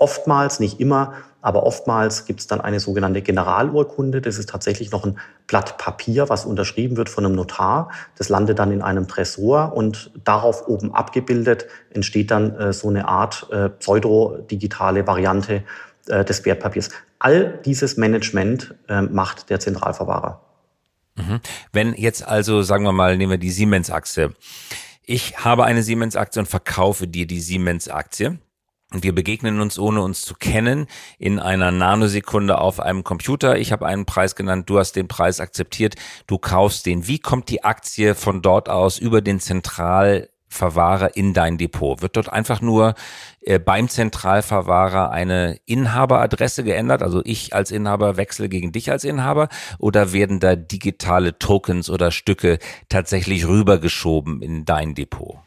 Oftmals, 0.00 0.58
nicht 0.60 0.80
immer, 0.80 1.12
aber 1.42 1.64
oftmals 1.64 2.24
gibt 2.24 2.40
es 2.40 2.46
dann 2.46 2.60
eine 2.60 2.80
sogenannte 2.80 3.22
Generalurkunde. 3.22 4.20
Das 4.20 4.38
ist 4.38 4.48
tatsächlich 4.48 4.90
noch 4.90 5.04
ein 5.04 5.18
Blatt 5.46 5.78
Papier, 5.78 6.28
was 6.28 6.44
unterschrieben 6.44 6.96
wird 6.96 7.08
von 7.08 7.24
einem 7.24 7.34
Notar. 7.34 7.90
Das 8.16 8.28
landet 8.28 8.58
dann 8.58 8.72
in 8.72 8.82
einem 8.82 9.08
Tresor 9.08 9.72
und 9.74 10.10
darauf 10.24 10.68
oben 10.68 10.94
abgebildet 10.94 11.66
entsteht 11.90 12.30
dann 12.30 12.54
äh, 12.56 12.72
so 12.72 12.88
eine 12.88 13.08
Art 13.08 13.46
äh, 13.50 13.68
pseudo-digitale 13.70 15.06
Variante 15.06 15.62
äh, 16.08 16.24
des 16.24 16.44
Wertpapiers. 16.44 16.90
All 17.18 17.58
dieses 17.64 17.96
Management 17.96 18.74
äh, 18.88 19.02
macht 19.02 19.50
der 19.50 19.60
Zentralverwahrer. 19.60 20.40
Mhm. 21.16 21.40
Wenn 21.72 21.94
jetzt 21.94 22.26
also, 22.26 22.62
sagen 22.62 22.84
wir 22.84 22.92
mal, 22.92 23.16
nehmen 23.16 23.32
wir 23.32 23.38
die 23.38 23.50
Siemens-Aktie. 23.50 24.34
Ich 25.02 25.38
habe 25.38 25.64
eine 25.64 25.82
Siemens-Aktie 25.82 26.40
und 26.40 26.46
verkaufe 26.46 27.06
dir 27.06 27.26
die 27.26 27.40
Siemens-Aktie. 27.40 28.38
Und 28.92 29.04
wir 29.04 29.14
begegnen 29.14 29.60
uns, 29.60 29.78
ohne 29.78 30.02
uns 30.02 30.22
zu 30.22 30.34
kennen, 30.34 30.86
in 31.18 31.38
einer 31.38 31.70
Nanosekunde 31.70 32.58
auf 32.58 32.80
einem 32.80 33.04
Computer. 33.04 33.56
Ich 33.56 33.70
habe 33.70 33.86
einen 33.86 34.04
Preis 34.04 34.34
genannt, 34.34 34.68
du 34.68 34.78
hast 34.78 34.96
den 34.96 35.06
Preis 35.06 35.38
akzeptiert, 35.38 35.94
du 36.26 36.38
kaufst 36.38 36.86
den. 36.86 37.06
Wie 37.06 37.20
kommt 37.20 37.48
die 37.50 37.62
Aktie 37.62 38.16
von 38.16 38.42
dort 38.42 38.68
aus 38.68 38.98
über 38.98 39.20
den 39.20 39.38
Zentral 39.38 40.28
Verwahrer 40.48 41.16
in 41.16 41.32
dein 41.32 41.56
Depot? 41.56 42.02
Wird 42.02 42.16
dort 42.16 42.32
einfach 42.32 42.60
nur 42.60 42.94
äh, 43.40 43.60
beim 43.60 43.88
Zentralverwahrer 43.88 45.10
eine 45.10 45.60
Inhaberadresse 45.64 46.64
geändert? 46.64 47.04
Also 47.04 47.22
ich 47.24 47.54
als 47.54 47.70
Inhaber 47.70 48.16
wechsle 48.16 48.48
gegen 48.48 48.72
dich 48.72 48.90
als 48.90 49.04
Inhaber? 49.04 49.48
Oder 49.78 50.12
werden 50.12 50.40
da 50.40 50.56
digitale 50.56 51.38
Tokens 51.38 51.88
oder 51.88 52.10
Stücke 52.10 52.58
tatsächlich 52.88 53.46
rübergeschoben 53.46 54.42
in 54.42 54.64
dein 54.64 54.96
Depot? 54.96 55.38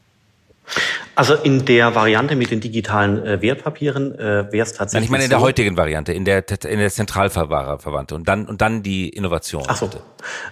Also 1.15 1.35
in 1.35 1.65
der 1.65 1.93
Variante 1.93 2.35
mit 2.35 2.49
den 2.49 2.59
digitalen 2.59 3.23
äh, 3.23 3.41
Wertpapieren 3.41 4.17
äh, 4.17 4.51
wäre 4.51 4.65
es 4.65 4.73
tatsächlich. 4.73 4.93
Nein, 4.93 5.03
ich 5.03 5.09
meine 5.11 5.23
in 5.25 5.29
der 5.29 5.39
so, 5.39 5.45
heutigen 5.45 5.77
Variante, 5.77 6.11
in 6.11 6.25
der 6.25 6.43
in 6.65 6.79
der 6.79 6.89
Zentralverwahrerverwandte 6.89 8.15
und 8.15 8.27
dann 8.27 8.47
und 8.47 8.61
dann 8.61 8.81
die 8.81 9.09
Innovation. 9.09 9.63
Ach 9.67 9.77
so. 9.77 9.89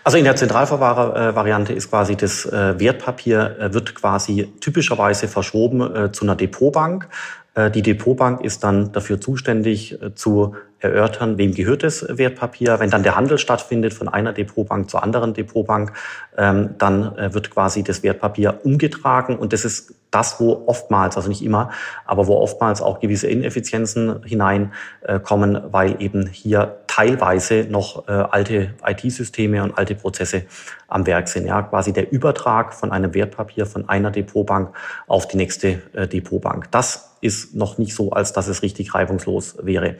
Also 0.04 0.18
in 0.18 0.24
der 0.24 0.36
Zentralverwahrer-Variante 0.36 1.74
ist 1.74 1.90
quasi 1.90 2.16
das 2.16 2.46
äh, 2.46 2.80
Wertpapier 2.80 3.58
äh, 3.60 3.74
wird 3.74 3.96
quasi 3.96 4.54
typischerweise 4.60 5.28
verschoben 5.28 5.82
äh, 5.82 6.12
zu 6.12 6.26
einer 6.26 6.36
Depotbank. 6.36 7.08
Äh, 7.56 7.72
die 7.72 7.82
Depotbank 7.82 8.42
ist 8.42 8.64
dann 8.64 8.92
dafür 8.92 9.20
zuständig 9.20 10.02
äh, 10.02 10.14
zu 10.14 10.56
erörtern, 10.80 11.38
wem 11.38 11.54
gehört 11.54 11.84
das 11.84 12.06
Wertpapier. 12.08 12.80
Wenn 12.80 12.90
dann 12.90 13.04
der 13.04 13.16
Handel 13.16 13.38
stattfindet 13.38 13.94
von 13.94 14.08
einer 14.08 14.34
Depotbank 14.34 14.90
zur 14.90 15.04
anderen 15.04 15.34
Depotbank, 15.34 15.94
ähm, 16.38 16.76
dann 16.78 17.18
äh, 17.18 17.34
wird 17.34 17.52
quasi 17.52 17.84
das 17.84 18.04
Wertpapier 18.04 18.62
umgetragen 18.64 19.38
und 19.38 19.54
das 19.54 19.66
ist 19.66 19.94
das, 20.12 20.40
wo 20.40 20.64
oftmals, 20.68 21.16
also 21.16 21.30
nicht 21.30 21.44
immer, 21.44 21.72
aber 22.06 22.28
wo 22.28 22.36
oftmals 22.36 22.82
auch 22.82 23.00
gewisse 23.00 23.28
Ineffizienzen 23.28 24.24
hineinkommen, 24.24 25.56
äh, 25.56 25.62
weil 25.72 26.02
eben 26.02 26.28
hier 26.28 26.82
teilweise 26.88 27.66
noch 27.70 28.08
äh, 28.08 28.12
alte 28.12 28.74
IT-Systeme 28.86 29.64
und 29.64 29.78
alte 29.78 29.96
Prozesse 29.96 30.44
am 30.90 31.08
Werk 31.08 31.30
sind. 31.30 31.48
Ja, 31.48 31.62
quasi 31.62 31.94
der 31.94 32.12
Übertrag 32.12 32.74
von 32.74 32.92
einem 32.92 33.14
Wertpapier 33.14 33.66
von 33.66 33.88
einer 33.88 34.12
Depotbank 34.12 34.76
auf 35.08 35.28
die 35.28 35.38
nächste 35.38 35.82
äh, 35.94 36.08
Depotbank. 36.08 36.70
Das 36.72 37.16
ist 37.22 37.56
noch 37.56 37.78
nicht 37.78 37.96
so, 37.96 38.12
als 38.12 38.34
dass 38.34 38.48
es 38.48 38.62
richtig 38.62 38.94
reibungslos 38.94 39.58
wäre. 39.62 39.96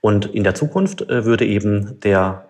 Und 0.00 0.26
in 0.26 0.44
der 0.44 0.54
Zukunft 0.54 1.08
würde 1.08 1.46
eben 1.46 1.98
der 2.00 2.44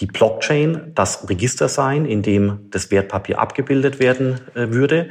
die 0.00 0.06
Blockchain 0.06 0.92
das 0.94 1.28
Register 1.28 1.68
sein, 1.68 2.04
in 2.04 2.22
dem 2.22 2.70
das 2.70 2.90
Wertpapier 2.90 3.38
abgebildet 3.38 4.00
werden 4.00 4.40
äh, 4.54 4.70
würde. 4.70 5.08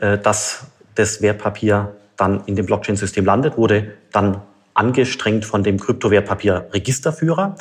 Äh, 0.00 0.18
dass 0.18 0.66
das 0.94 1.22
Wertpapier 1.22 1.96
dann 2.16 2.44
in 2.46 2.56
dem 2.56 2.66
Blockchain-System 2.66 3.24
landet, 3.24 3.56
wurde 3.56 3.94
dann 4.12 4.42
angestrengt 4.74 5.44
von 5.44 5.62
dem 5.62 5.78
Kryptowertpapier-Registerführer. 5.78 7.56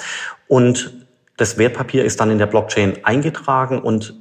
Und 0.48 1.06
das 1.38 1.58
Wertpapier 1.58 2.06
ist 2.06 2.20
dann 2.20 2.32
in 2.32 2.38
der 2.38 2.48
Blockchain 2.48 3.04
eingetragen 3.04 3.80
und 3.80 4.16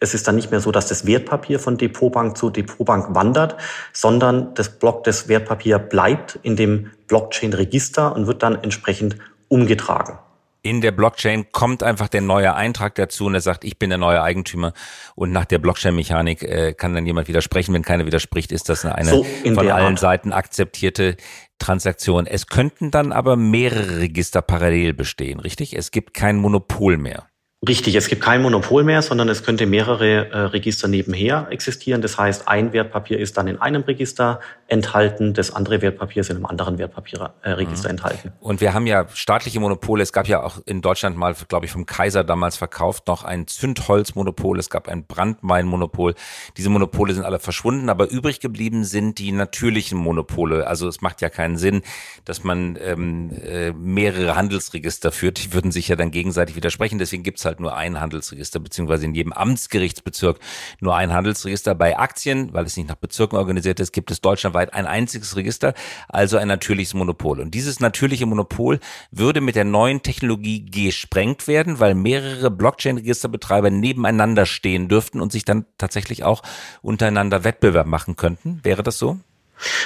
es 0.00 0.14
ist 0.14 0.26
dann 0.26 0.34
nicht 0.34 0.50
mehr 0.50 0.60
so, 0.60 0.72
dass 0.72 0.88
das 0.88 1.06
Wertpapier 1.06 1.60
von 1.60 1.76
Depotbank 1.76 2.36
zu 2.36 2.50
Depotbank 2.50 3.14
wandert, 3.14 3.56
sondern 3.92 4.52
das 4.54 4.68
Block 4.68 5.04
des 5.04 5.28
Wertpapier 5.28 5.78
bleibt 5.78 6.40
in 6.42 6.56
dem 6.56 6.90
Blockchain-Register 7.06 8.14
und 8.14 8.26
wird 8.26 8.42
dann 8.42 8.56
entsprechend 8.56 9.16
umgetragen 9.48 10.18
in 10.62 10.80
der 10.80 10.92
Blockchain 10.92 11.50
kommt 11.50 11.82
einfach 11.82 12.08
der 12.08 12.20
neue 12.20 12.54
Eintrag 12.54 12.94
dazu 12.94 13.26
und 13.26 13.34
er 13.34 13.40
sagt, 13.40 13.64
ich 13.64 13.78
bin 13.78 13.90
der 13.90 13.98
neue 13.98 14.22
Eigentümer 14.22 14.72
und 15.14 15.32
nach 15.32 15.44
der 15.44 15.58
Blockchain-Mechanik 15.58 16.42
äh, 16.42 16.74
kann 16.74 16.94
dann 16.94 17.04
jemand 17.04 17.28
widersprechen. 17.28 17.74
Wenn 17.74 17.82
keiner 17.82 18.06
widerspricht, 18.06 18.52
ist 18.52 18.68
das 18.68 18.84
eine 18.84 19.10
so 19.10 19.24
von 19.24 19.58
allen 19.58 19.94
Art. 19.94 19.98
Seiten 19.98 20.32
akzeptierte 20.32 21.16
Transaktion. 21.58 22.26
Es 22.26 22.46
könnten 22.46 22.90
dann 22.90 23.12
aber 23.12 23.36
mehrere 23.36 23.98
Register 23.98 24.40
parallel 24.40 24.94
bestehen, 24.94 25.40
richtig? 25.40 25.76
Es 25.76 25.90
gibt 25.90 26.14
kein 26.14 26.36
Monopol 26.36 26.96
mehr. 26.96 27.26
Richtig, 27.66 27.94
es 27.94 28.08
gibt 28.08 28.22
kein 28.22 28.42
Monopol 28.42 28.82
mehr, 28.82 29.02
sondern 29.02 29.28
es 29.28 29.44
könnte 29.44 29.66
mehrere 29.66 30.30
äh, 30.30 30.38
Register 30.46 30.88
nebenher 30.88 31.46
existieren. 31.50 32.02
Das 32.02 32.18
heißt, 32.18 32.48
ein 32.48 32.72
Wertpapier 32.72 33.20
ist 33.20 33.36
dann 33.36 33.46
in 33.46 33.60
einem 33.60 33.82
Register 33.82 34.40
enthalten, 34.72 35.32
das 35.32 35.54
andere 35.54 35.80
Wertpapier 35.80 36.22
ist 36.22 36.30
in 36.30 36.36
einem 36.36 36.46
anderen 36.46 36.78
Wertpapierregister 36.78 37.44
äh, 37.44 37.92
mhm. 37.92 37.98
enthalten. 37.98 38.32
Und 38.40 38.60
wir 38.60 38.74
haben 38.74 38.88
ja 38.88 39.06
staatliche 39.14 39.60
Monopole. 39.60 40.02
Es 40.02 40.12
gab 40.12 40.26
ja 40.26 40.42
auch 40.42 40.58
in 40.66 40.80
Deutschland 40.80 41.16
mal, 41.16 41.34
glaube 41.48 41.66
ich, 41.66 41.72
vom 41.72 41.86
Kaiser 41.86 42.24
damals 42.24 42.56
verkauft, 42.56 43.06
noch 43.06 43.22
ein 43.22 43.46
Zündholzmonopol. 43.46 44.58
Es 44.58 44.70
gab 44.70 44.88
ein 44.88 45.06
Brandmeinmonopol. 45.06 46.14
Diese 46.56 46.70
Monopole 46.70 47.14
sind 47.14 47.24
alle 47.24 47.38
verschwunden, 47.38 47.88
aber 47.88 48.10
übrig 48.10 48.40
geblieben 48.40 48.84
sind 48.84 49.18
die 49.18 49.30
natürlichen 49.30 49.98
Monopole. 49.98 50.66
Also 50.66 50.88
es 50.88 51.00
macht 51.00 51.20
ja 51.20 51.28
keinen 51.28 51.58
Sinn, 51.58 51.82
dass 52.24 52.42
man 52.42 52.76
ähm, 52.82 53.30
äh, 53.44 53.72
mehrere 53.72 54.34
Handelsregister 54.34 55.12
führt. 55.12 55.44
Die 55.44 55.52
würden 55.52 55.70
sich 55.70 55.86
ja 55.86 55.94
dann 55.94 56.10
gegenseitig 56.10 56.56
widersprechen. 56.56 56.98
Deswegen 56.98 57.22
gibt's 57.22 57.44
halt 57.44 57.52
halt 57.52 57.60
nur 57.60 57.76
ein 57.76 58.00
Handelsregister, 58.00 58.60
beziehungsweise 58.60 59.04
in 59.04 59.14
jedem 59.14 59.32
Amtsgerichtsbezirk 59.32 60.38
nur 60.80 60.96
ein 60.96 61.12
Handelsregister. 61.12 61.74
Bei 61.74 61.98
Aktien, 61.98 62.52
weil 62.52 62.64
es 62.64 62.76
nicht 62.76 62.88
nach 62.88 62.96
Bezirken 62.96 63.36
organisiert 63.36 63.78
ist, 63.78 63.92
gibt 63.92 64.10
es 64.10 64.20
deutschlandweit 64.20 64.61
ein 64.70 64.86
einziges 64.86 65.36
Register, 65.36 65.74
also 66.08 66.36
ein 66.36 66.48
natürliches 66.48 66.94
Monopol. 66.94 67.40
Und 67.40 67.52
dieses 67.54 67.80
natürliche 67.80 68.26
Monopol 68.26 68.78
würde 69.10 69.40
mit 69.40 69.56
der 69.56 69.64
neuen 69.64 70.02
Technologie 70.02 70.64
gesprengt 70.64 71.48
werden, 71.48 71.80
weil 71.80 71.94
mehrere 71.94 72.50
Blockchain-Registerbetreiber 72.50 73.70
nebeneinander 73.70 74.46
stehen 74.46 74.88
dürften 74.88 75.20
und 75.20 75.32
sich 75.32 75.44
dann 75.44 75.66
tatsächlich 75.78 76.24
auch 76.24 76.42
untereinander 76.82 77.44
Wettbewerb 77.44 77.86
machen 77.86 78.16
könnten. 78.16 78.60
Wäre 78.62 78.82
das 78.82 78.98
so? 78.98 79.18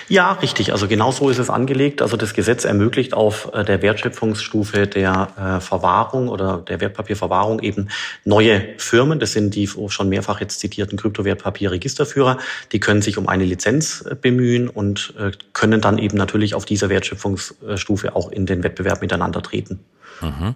Ja, 0.08 0.32
richtig. 0.32 0.72
Also 0.72 0.88
genau 0.88 1.10
so 1.12 1.28
ist 1.30 1.38
es 1.38 1.50
angelegt. 1.50 2.02
Also 2.02 2.16
das 2.16 2.34
Gesetz 2.34 2.64
ermöglicht 2.64 3.14
auf 3.14 3.50
äh, 3.52 3.64
der 3.64 3.82
Wertschöpfungsstufe 3.82 4.86
der 4.86 5.28
äh, 5.36 5.60
Verwahrung 5.60 6.28
oder 6.28 6.58
der 6.58 6.80
Wertpapierverwahrung 6.80 7.60
eben 7.60 7.88
neue 8.24 8.62
Firmen. 8.78 9.18
Das 9.18 9.32
sind 9.32 9.54
die 9.54 9.68
schon 9.88 10.08
mehrfach 10.08 10.40
jetzt 10.40 10.60
zitierten 10.60 10.98
Kryptowertpapierregisterführer. 10.98 12.38
Die 12.72 12.80
können 12.80 13.02
sich 13.02 13.18
um 13.18 13.28
eine 13.28 13.44
Lizenz 13.44 14.04
äh, 14.08 14.14
bemühen 14.14 14.68
und 14.68 15.14
können 15.52 15.80
dann 15.80 15.98
eben 15.98 16.16
natürlich 16.16 16.54
auf 16.54 16.64
dieser 16.64 16.88
Wertschöpfungsstufe 16.88 18.14
auch 18.14 18.30
in 18.30 18.46
den 18.46 18.62
Wettbewerb 18.62 19.00
miteinander 19.00 19.42
treten. 19.42 19.80
Mhm. 20.20 20.54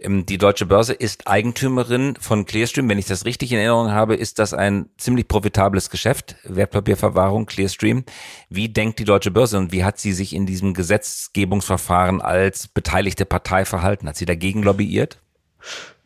Ähm, 0.00 0.26
die 0.26 0.38
Deutsche 0.38 0.66
Börse 0.66 0.92
ist 0.92 1.26
Eigentümerin 1.26 2.16
von 2.20 2.44
Clearstream. 2.44 2.88
Wenn 2.88 2.98
ich 2.98 3.06
das 3.06 3.24
richtig 3.24 3.52
in 3.52 3.58
Erinnerung 3.58 3.90
habe, 3.90 4.14
ist 4.16 4.38
das 4.38 4.54
ein 4.54 4.88
ziemlich 4.96 5.28
profitables 5.28 5.90
Geschäft, 5.90 6.36
Wertpapierverwahrung, 6.44 7.46
Clearstream. 7.46 8.04
Wie 8.48 8.68
denkt 8.68 8.98
die 8.98 9.04
Deutsche 9.04 9.30
Börse 9.30 9.58
und 9.58 9.72
wie 9.72 9.84
hat 9.84 9.98
sie 9.98 10.12
sich 10.12 10.34
in 10.34 10.46
diesem 10.46 10.74
Gesetzgebungsverfahren 10.74 12.20
als 12.20 12.68
beteiligte 12.68 13.24
Partei 13.24 13.64
verhalten? 13.64 14.08
Hat 14.08 14.16
sie 14.16 14.26
dagegen 14.26 14.62
lobbyiert? 14.62 15.18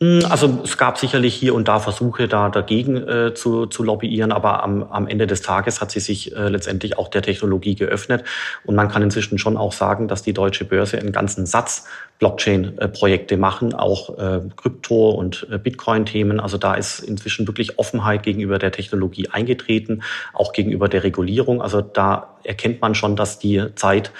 Hm, 0.03 0.25
also 0.29 0.59
es 0.65 0.77
gab 0.77 0.97
sicherlich 0.97 1.33
hier 1.33 1.55
und 1.55 1.69
da 1.69 1.79
Versuche, 1.79 2.27
da 2.27 2.49
dagegen 2.49 2.97
äh, 3.07 3.33
zu, 3.33 3.67
zu 3.67 3.83
lobbyieren, 3.83 4.33
aber 4.33 4.61
am, 4.61 4.83
am 4.83 5.07
Ende 5.07 5.27
des 5.27 5.41
Tages 5.41 5.79
hat 5.79 5.91
sie 5.91 6.01
sich 6.01 6.35
äh, 6.35 6.49
letztendlich 6.49 6.97
auch 6.97 7.07
der 7.07 7.21
Technologie 7.21 7.75
geöffnet. 7.75 8.25
Und 8.65 8.75
man 8.75 8.89
kann 8.89 9.01
inzwischen 9.01 9.37
schon 9.37 9.55
auch 9.55 9.71
sagen, 9.71 10.09
dass 10.09 10.21
die 10.21 10.33
deutsche 10.33 10.65
Börse 10.65 10.99
einen 10.99 11.13
ganzen 11.13 11.45
Satz 11.45 11.85
Blockchain-Projekte 12.19 13.35
machen, 13.37 13.73
auch 13.73 14.17
äh, 14.17 14.39
Krypto- 14.55 15.11
und 15.11 15.47
äh, 15.51 15.57
Bitcoin-Themen. 15.57 16.39
Also 16.39 16.57
da 16.57 16.75
ist 16.75 16.99
inzwischen 16.99 17.47
wirklich 17.47 17.79
Offenheit 17.79 18.23
gegenüber 18.23 18.59
der 18.59 18.71
Technologie 18.71 19.27
eingetreten, 19.29 20.03
auch 20.31 20.53
gegenüber 20.53 20.87
der 20.87 21.03
Regulierung. 21.03 21.61
Also 21.61 21.81
da 21.81 22.37
erkennt 22.43 22.81
man 22.81 22.95
schon, 22.95 23.17
dass 23.17 23.39
die 23.39 23.63
Zeit 23.75 24.11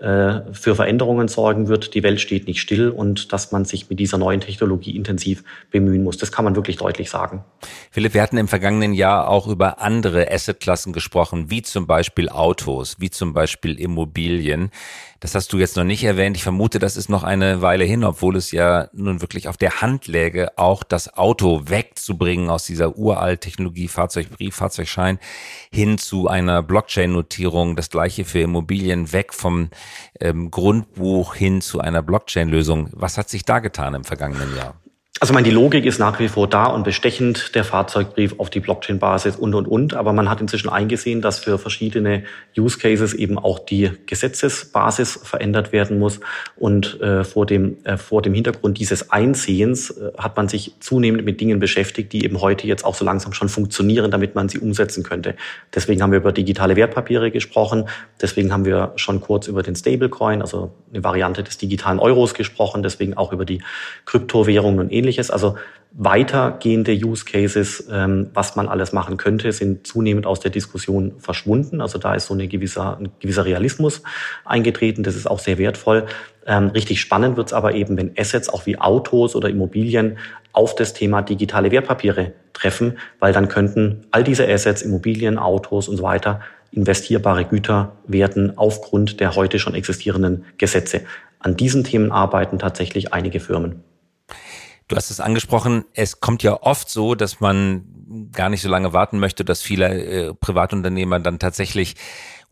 äh, 0.00 0.40
für 0.52 0.74
Veränderungen 0.74 1.28
sorgen 1.28 1.68
wird. 1.68 1.94
Die 1.94 2.02
Welt 2.02 2.20
steht 2.20 2.48
nicht 2.48 2.60
still 2.60 2.90
und 2.90 3.32
dass 3.32 3.52
man 3.52 3.64
sich 3.64 3.88
mit 3.88 4.00
dieser 4.00 4.18
neuen 4.18 4.40
Technologie 4.40 4.96
intensiv 4.96 5.31
bemühen 5.70 6.04
muss. 6.04 6.16
Das 6.18 6.32
kann 6.32 6.44
man 6.44 6.56
wirklich 6.56 6.76
deutlich 6.76 7.10
sagen. 7.10 7.44
Philipp, 7.90 8.14
wir 8.14 8.22
hatten 8.22 8.36
im 8.36 8.48
vergangenen 8.48 8.94
Jahr 8.94 9.28
auch 9.28 9.46
über 9.46 9.80
andere 9.80 10.30
Assetklassen 10.30 10.92
gesprochen, 10.92 11.50
wie 11.50 11.62
zum 11.62 11.86
Beispiel 11.86 12.28
Autos, 12.28 12.96
wie 12.98 13.10
zum 13.10 13.32
Beispiel 13.32 13.78
Immobilien. 13.78 14.70
Das 15.22 15.36
hast 15.36 15.52
du 15.52 15.58
jetzt 15.58 15.76
noch 15.76 15.84
nicht 15.84 16.02
erwähnt. 16.02 16.36
Ich 16.36 16.42
vermute, 16.42 16.80
das 16.80 16.96
ist 16.96 17.08
noch 17.08 17.22
eine 17.22 17.62
Weile 17.62 17.84
hin, 17.84 18.02
obwohl 18.02 18.34
es 18.34 18.50
ja 18.50 18.88
nun 18.92 19.20
wirklich 19.20 19.46
auf 19.46 19.56
der 19.56 19.80
Hand 19.80 20.08
läge, 20.08 20.58
auch 20.58 20.82
das 20.82 21.16
Auto 21.16 21.62
wegzubringen 21.66 22.50
aus 22.50 22.64
dieser 22.64 22.98
uralt 22.98 23.40
Technologie, 23.40 23.86
Fahrzeugbrief, 23.86 24.56
Fahrzeugschein 24.56 25.20
hin 25.72 25.96
zu 25.96 26.26
einer 26.26 26.64
Blockchain-Notierung. 26.64 27.76
Das 27.76 27.88
gleiche 27.88 28.24
für 28.24 28.40
Immobilien, 28.40 29.12
weg 29.12 29.32
vom 29.32 29.70
ähm, 30.18 30.50
Grundbuch 30.50 31.36
hin 31.36 31.60
zu 31.60 31.78
einer 31.78 32.02
Blockchain-Lösung. 32.02 32.90
Was 32.92 33.16
hat 33.16 33.28
sich 33.28 33.44
da 33.44 33.60
getan 33.60 33.94
im 33.94 34.02
vergangenen 34.02 34.56
Jahr? 34.56 34.81
Also 35.20 35.34
meine, 35.34 35.44
die 35.44 35.54
Logik 35.54 35.84
ist 35.84 36.00
nach 36.00 36.18
wie 36.18 36.26
vor 36.26 36.48
da 36.48 36.64
und 36.64 36.82
bestechend, 36.84 37.54
der 37.54 37.64
Fahrzeugbrief 37.64 38.34
auf 38.38 38.50
die 38.50 38.58
Blockchain-Basis 38.58 39.36
und, 39.36 39.54
und, 39.54 39.68
und. 39.68 39.94
Aber 39.94 40.12
man 40.12 40.28
hat 40.28 40.40
inzwischen 40.40 40.68
eingesehen, 40.68 41.20
dass 41.20 41.38
für 41.38 41.58
verschiedene 41.58 42.24
Use 42.58 42.78
Cases 42.78 43.14
eben 43.14 43.38
auch 43.38 43.60
die 43.60 43.90
Gesetzesbasis 44.06 45.20
verändert 45.22 45.70
werden 45.70 46.00
muss. 46.00 46.18
Und 46.56 47.00
äh, 47.00 47.22
vor, 47.22 47.46
dem, 47.46 47.76
äh, 47.84 47.98
vor 47.98 48.22
dem 48.22 48.34
Hintergrund 48.34 48.78
dieses 48.78 49.10
Einsehens 49.10 49.90
äh, 49.90 50.10
hat 50.18 50.36
man 50.36 50.48
sich 50.48 50.72
zunehmend 50.80 51.24
mit 51.24 51.40
Dingen 51.40 51.60
beschäftigt, 51.60 52.12
die 52.12 52.24
eben 52.24 52.40
heute 52.40 52.66
jetzt 52.66 52.84
auch 52.84 52.96
so 52.96 53.04
langsam 53.04 53.32
schon 53.32 53.50
funktionieren, 53.50 54.10
damit 54.10 54.34
man 54.34 54.48
sie 54.48 54.58
umsetzen 54.58 55.04
könnte. 55.04 55.36
Deswegen 55.72 56.02
haben 56.02 56.10
wir 56.10 56.18
über 56.18 56.32
digitale 56.32 56.74
Wertpapiere 56.74 57.30
gesprochen. 57.30 57.84
Deswegen 58.20 58.52
haben 58.52 58.64
wir 58.64 58.92
schon 58.96 59.20
kurz 59.20 59.46
über 59.46 59.62
den 59.62 59.76
Stablecoin, 59.76 60.40
also 60.40 60.72
eine 60.90 61.04
Variante 61.04 61.44
des 61.44 61.58
digitalen 61.58 62.00
Euros 62.00 62.34
gesprochen. 62.34 62.82
Deswegen 62.82 63.14
auch 63.14 63.32
über 63.32 63.44
die 63.44 63.62
Kryptowährungen 64.06 64.80
und 64.80 64.90
ähnliches 64.90 65.01
ähnliches. 65.02 65.30
Also 65.30 65.56
weitergehende 65.92 66.92
Use 66.92 67.24
Cases, 67.24 67.86
ähm, 67.90 68.30
was 68.32 68.56
man 68.56 68.68
alles 68.68 68.92
machen 68.92 69.16
könnte, 69.16 69.52
sind 69.52 69.86
zunehmend 69.86 70.26
aus 70.26 70.40
der 70.40 70.50
Diskussion 70.50 71.14
verschwunden. 71.18 71.80
Also 71.80 71.98
da 71.98 72.14
ist 72.14 72.26
so 72.26 72.34
eine 72.34 72.48
gewisser, 72.48 72.98
ein 72.98 73.10
gewisser 73.20 73.44
Realismus 73.44 74.02
eingetreten. 74.44 75.02
Das 75.02 75.16
ist 75.16 75.28
auch 75.28 75.38
sehr 75.38 75.58
wertvoll. 75.58 76.06
Ähm, 76.46 76.68
richtig 76.68 77.00
spannend 77.00 77.36
wird 77.36 77.48
es 77.48 77.52
aber 77.52 77.74
eben, 77.74 77.96
wenn 77.96 78.12
Assets 78.16 78.48
auch 78.48 78.64
wie 78.64 78.78
Autos 78.78 79.36
oder 79.36 79.50
Immobilien 79.50 80.18
auf 80.52 80.74
das 80.74 80.94
Thema 80.94 81.22
digitale 81.22 81.70
Wertpapiere 81.70 82.32
treffen, 82.52 82.98
weil 83.18 83.32
dann 83.32 83.48
könnten 83.48 84.06
all 84.10 84.24
diese 84.24 84.48
Assets, 84.48 84.82
Immobilien, 84.82 85.38
Autos 85.38 85.88
und 85.88 85.96
so 85.96 86.02
weiter 86.02 86.40
investierbare 86.72 87.44
Güter 87.44 87.96
werden 88.06 88.56
aufgrund 88.56 89.20
der 89.20 89.36
heute 89.36 89.58
schon 89.58 89.74
existierenden 89.74 90.46
Gesetze. 90.56 91.02
An 91.38 91.56
diesen 91.56 91.84
Themen 91.84 92.12
arbeiten 92.12 92.58
tatsächlich 92.58 93.12
einige 93.12 93.40
Firmen. 93.40 93.82
Du 94.92 94.96
hast 94.96 95.10
es 95.10 95.20
angesprochen, 95.20 95.86
es 95.94 96.20
kommt 96.20 96.42
ja 96.42 96.60
oft 96.60 96.90
so, 96.90 97.14
dass 97.14 97.40
man 97.40 98.28
gar 98.30 98.50
nicht 98.50 98.60
so 98.60 98.68
lange 98.68 98.92
warten 98.92 99.18
möchte, 99.18 99.42
dass 99.42 99.62
viele 99.62 99.86
äh, 99.86 100.34
Privatunternehmer 100.34 101.18
dann 101.18 101.38
tatsächlich 101.38 101.94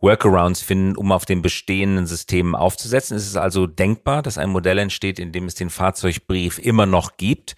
Workarounds 0.01 0.63
finden, 0.63 0.97
um 0.97 1.13
auf 1.13 1.27
den 1.27 1.43
bestehenden 1.43 2.07
Systemen 2.07 2.55
aufzusetzen. 2.55 3.15
Es 3.15 3.27
ist 3.27 3.37
also 3.37 3.67
denkbar, 3.67 4.23
dass 4.23 4.39
ein 4.39 4.49
Modell 4.49 4.79
entsteht, 4.79 5.19
in 5.19 5.33
dem 5.33 5.45
es 5.45 5.55
den 5.55 5.69
Fahrzeugbrief 5.69 6.59
immer 6.59 6.87
noch 6.87 7.19
gibt 7.19 7.57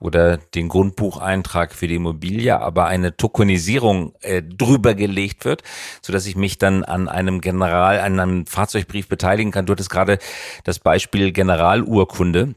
oder 0.00 0.36
den 0.38 0.68
Grundbucheintrag 0.68 1.72
für 1.72 1.86
die 1.86 1.94
Immobilie, 1.94 2.58
aber 2.58 2.86
eine 2.86 3.16
Tokenisierung 3.16 4.14
äh, 4.20 4.42
drüber 4.42 4.94
gelegt 4.94 5.44
wird, 5.44 5.62
so 6.02 6.12
dass 6.12 6.26
ich 6.26 6.34
mich 6.34 6.58
dann 6.58 6.82
an 6.82 7.08
einem 7.08 7.40
General, 7.40 8.00
an 8.00 8.18
einem 8.18 8.46
Fahrzeugbrief 8.46 9.06
beteiligen 9.06 9.52
kann. 9.52 9.66
Du 9.66 9.74
hattest 9.74 9.90
gerade 9.90 10.18
das 10.64 10.80
Beispiel 10.80 11.30
Generalurkunde 11.30 12.56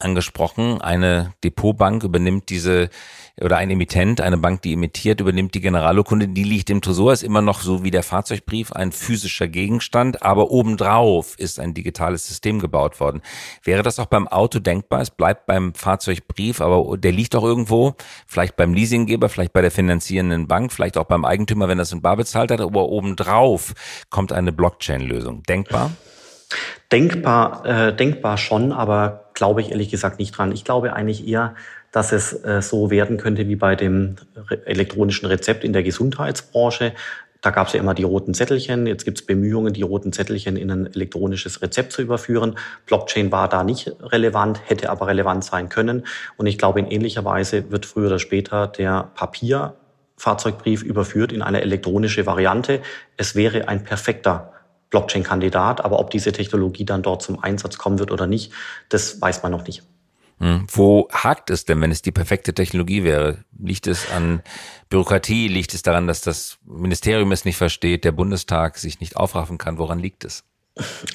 angesprochen. 0.00 0.80
Eine 0.80 1.32
Depotbank 1.42 2.04
übernimmt 2.04 2.48
diese 2.50 2.90
oder 3.40 3.56
ein 3.56 3.70
Emittent, 3.70 4.20
eine 4.20 4.36
Bank, 4.36 4.62
die 4.62 4.72
emittiert, 4.72 5.20
übernimmt 5.20 5.54
die 5.54 5.60
Generalurkunde, 5.60 6.28
die 6.28 6.42
liegt 6.42 6.70
im 6.70 6.80
Tresor, 6.80 7.12
ist 7.12 7.22
immer 7.22 7.42
noch 7.42 7.60
so 7.60 7.84
wie 7.84 7.90
der 7.90 8.02
Fahrzeugbrief 8.02 8.72
ein 8.72 8.92
physischer 8.92 9.48
Gegenstand, 9.48 10.22
aber 10.22 10.50
obendrauf 10.50 11.38
ist 11.38 11.60
ein 11.60 11.74
digitales 11.74 12.26
System 12.26 12.58
gebaut 12.58 12.98
worden. 13.00 13.22
Wäre 13.62 13.82
das 13.82 13.98
auch 13.98 14.06
beim 14.06 14.26
Auto 14.28 14.58
denkbar? 14.58 15.00
Es 15.00 15.10
bleibt 15.10 15.46
beim 15.46 15.74
Fahrzeugbrief, 15.74 16.60
aber 16.60 16.96
der 16.98 17.12
liegt 17.12 17.34
doch 17.34 17.44
irgendwo, 17.44 17.94
vielleicht 18.26 18.56
beim 18.56 18.74
Leasinggeber, 18.74 19.28
vielleicht 19.28 19.52
bei 19.52 19.62
der 19.62 19.70
finanzierenden 19.70 20.48
Bank, 20.48 20.72
vielleicht 20.72 20.98
auch 20.98 21.04
beim 21.04 21.24
Eigentümer, 21.24 21.68
wenn 21.68 21.78
das 21.78 21.92
in 21.92 22.02
Bar 22.02 22.16
bezahlt 22.16 22.50
hat, 22.50 22.60
aber 22.60 22.88
obendrauf 22.88 23.74
kommt 24.10 24.32
eine 24.32 24.52
Blockchain-Lösung. 24.52 25.44
Denkbar? 25.44 25.92
Denkbar, 26.90 27.64
äh, 27.66 27.94
denkbar 27.94 28.38
schon, 28.38 28.72
aber 28.72 29.27
glaube 29.38 29.60
ich 29.60 29.70
ehrlich 29.70 29.88
gesagt 29.88 30.18
nicht 30.18 30.36
dran. 30.36 30.50
Ich 30.50 30.64
glaube 30.64 30.92
eigentlich 30.92 31.26
eher, 31.26 31.54
dass 31.92 32.10
es 32.12 32.44
äh, 32.44 32.60
so 32.60 32.90
werden 32.90 33.16
könnte 33.16 33.48
wie 33.48 33.54
bei 33.54 33.76
dem 33.76 34.16
elektronischen 34.66 35.26
Rezept 35.26 35.62
in 35.62 35.72
der 35.72 35.84
Gesundheitsbranche. 35.84 36.92
Da 37.40 37.50
gab 37.50 37.68
es 37.68 37.72
ja 37.72 37.78
immer 37.78 37.94
die 37.94 38.02
roten 38.02 38.34
Zettelchen. 38.34 38.88
Jetzt 38.88 39.04
gibt 39.04 39.20
es 39.20 39.26
Bemühungen, 39.26 39.72
die 39.72 39.82
roten 39.82 40.12
Zettelchen 40.12 40.56
in 40.56 40.72
ein 40.72 40.86
elektronisches 40.86 41.62
Rezept 41.62 41.92
zu 41.92 42.02
überführen. 42.02 42.56
Blockchain 42.86 43.30
war 43.30 43.48
da 43.48 43.62
nicht 43.62 43.92
relevant, 44.00 44.60
hätte 44.66 44.90
aber 44.90 45.06
relevant 45.06 45.44
sein 45.44 45.68
können. 45.68 46.04
Und 46.36 46.48
ich 46.48 46.58
glaube, 46.58 46.80
in 46.80 46.90
ähnlicher 46.90 47.24
Weise 47.24 47.70
wird 47.70 47.86
früher 47.86 48.08
oder 48.08 48.18
später 48.18 48.66
der 48.66 49.12
Papierfahrzeugbrief 49.14 50.82
überführt 50.82 51.30
in 51.30 51.42
eine 51.42 51.60
elektronische 51.60 52.26
Variante. 52.26 52.80
Es 53.16 53.36
wäre 53.36 53.68
ein 53.68 53.84
perfekter 53.84 54.52
Blockchain-Kandidat, 54.90 55.84
aber 55.84 55.98
ob 55.98 56.10
diese 56.10 56.32
Technologie 56.32 56.84
dann 56.84 57.02
dort 57.02 57.22
zum 57.22 57.42
Einsatz 57.42 57.78
kommen 57.78 57.98
wird 57.98 58.10
oder 58.10 58.26
nicht, 58.26 58.52
das 58.88 59.20
weiß 59.20 59.42
man 59.42 59.52
noch 59.52 59.66
nicht. 59.66 59.82
Hm. 60.38 60.66
Wo 60.70 61.08
hakt 61.10 61.50
es 61.50 61.64
denn, 61.64 61.80
wenn 61.80 61.90
es 61.90 62.00
die 62.00 62.12
perfekte 62.12 62.54
Technologie 62.54 63.02
wäre? 63.02 63.44
Liegt 63.58 63.86
es 63.86 64.10
an 64.10 64.42
Bürokratie? 64.88 65.48
Liegt 65.48 65.74
es 65.74 65.82
daran, 65.82 66.06
dass 66.06 66.20
das 66.20 66.58
Ministerium 66.64 67.32
es 67.32 67.44
nicht 67.44 67.56
versteht, 67.56 68.04
der 68.04 68.12
Bundestag 68.12 68.78
sich 68.78 69.00
nicht 69.00 69.16
aufraffen 69.16 69.58
kann? 69.58 69.78
Woran 69.78 69.98
liegt 69.98 70.24
es? 70.24 70.44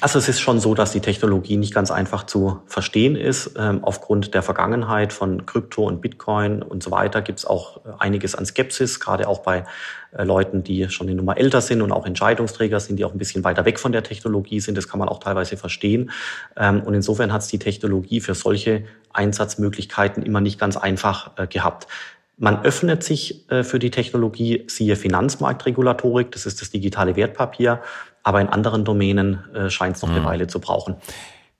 Also 0.00 0.18
es 0.18 0.28
ist 0.28 0.40
schon 0.40 0.60
so, 0.60 0.74
dass 0.74 0.92
die 0.92 1.00
Technologie 1.00 1.56
nicht 1.56 1.74
ganz 1.74 1.90
einfach 1.90 2.24
zu 2.24 2.60
verstehen 2.66 3.16
ist. 3.16 3.52
Ähm, 3.58 3.82
aufgrund 3.82 4.34
der 4.34 4.42
Vergangenheit 4.42 5.12
von 5.12 5.46
Krypto 5.46 5.86
und 5.86 6.00
Bitcoin 6.00 6.62
und 6.62 6.82
so 6.82 6.90
weiter 6.90 7.22
gibt 7.22 7.38
es 7.38 7.46
auch 7.46 7.78
äh, 7.78 7.90
einiges 7.98 8.34
an 8.34 8.44
Skepsis, 8.44 9.00
gerade 9.00 9.26
auch 9.26 9.40
bei 9.40 9.64
äh, 10.12 10.24
Leuten, 10.24 10.62
die 10.62 10.88
schon 10.90 11.06
eine 11.06 11.16
Nummer 11.16 11.38
älter 11.38 11.60
sind 11.60 11.80
und 11.80 11.92
auch 11.92 12.04
Entscheidungsträger 12.04 12.78
sind, 12.80 12.96
die 12.96 13.04
auch 13.04 13.12
ein 13.12 13.18
bisschen 13.18 13.44
weiter 13.44 13.64
weg 13.64 13.78
von 13.78 13.92
der 13.92 14.02
Technologie 14.02 14.60
sind. 14.60 14.76
Das 14.76 14.88
kann 14.88 14.98
man 14.98 15.08
auch 15.08 15.18
teilweise 15.20 15.56
verstehen. 15.56 16.10
Ähm, 16.56 16.82
und 16.82 16.92
insofern 16.94 17.32
hat 17.32 17.42
es 17.42 17.48
die 17.48 17.58
Technologie 17.58 18.20
für 18.20 18.34
solche 18.34 18.84
Einsatzmöglichkeiten 19.12 20.22
immer 20.22 20.40
nicht 20.40 20.58
ganz 20.58 20.76
einfach 20.76 21.30
äh, 21.38 21.46
gehabt. 21.46 21.86
Man 22.36 22.64
öffnet 22.64 23.04
sich 23.04 23.44
für 23.62 23.78
die 23.78 23.92
Technologie, 23.92 24.64
siehe 24.66 24.96
Finanzmarktregulatorik, 24.96 26.32
das 26.32 26.46
ist 26.46 26.60
das 26.60 26.70
digitale 26.70 27.14
Wertpapier, 27.14 27.80
aber 28.24 28.40
in 28.40 28.48
anderen 28.48 28.84
Domänen 28.84 29.44
äh, 29.54 29.70
scheint 29.70 29.96
es 29.96 30.02
noch 30.02 30.08
mhm. 30.08 30.16
eine 30.16 30.24
Weile 30.24 30.46
zu 30.48 30.60
brauchen. 30.60 30.96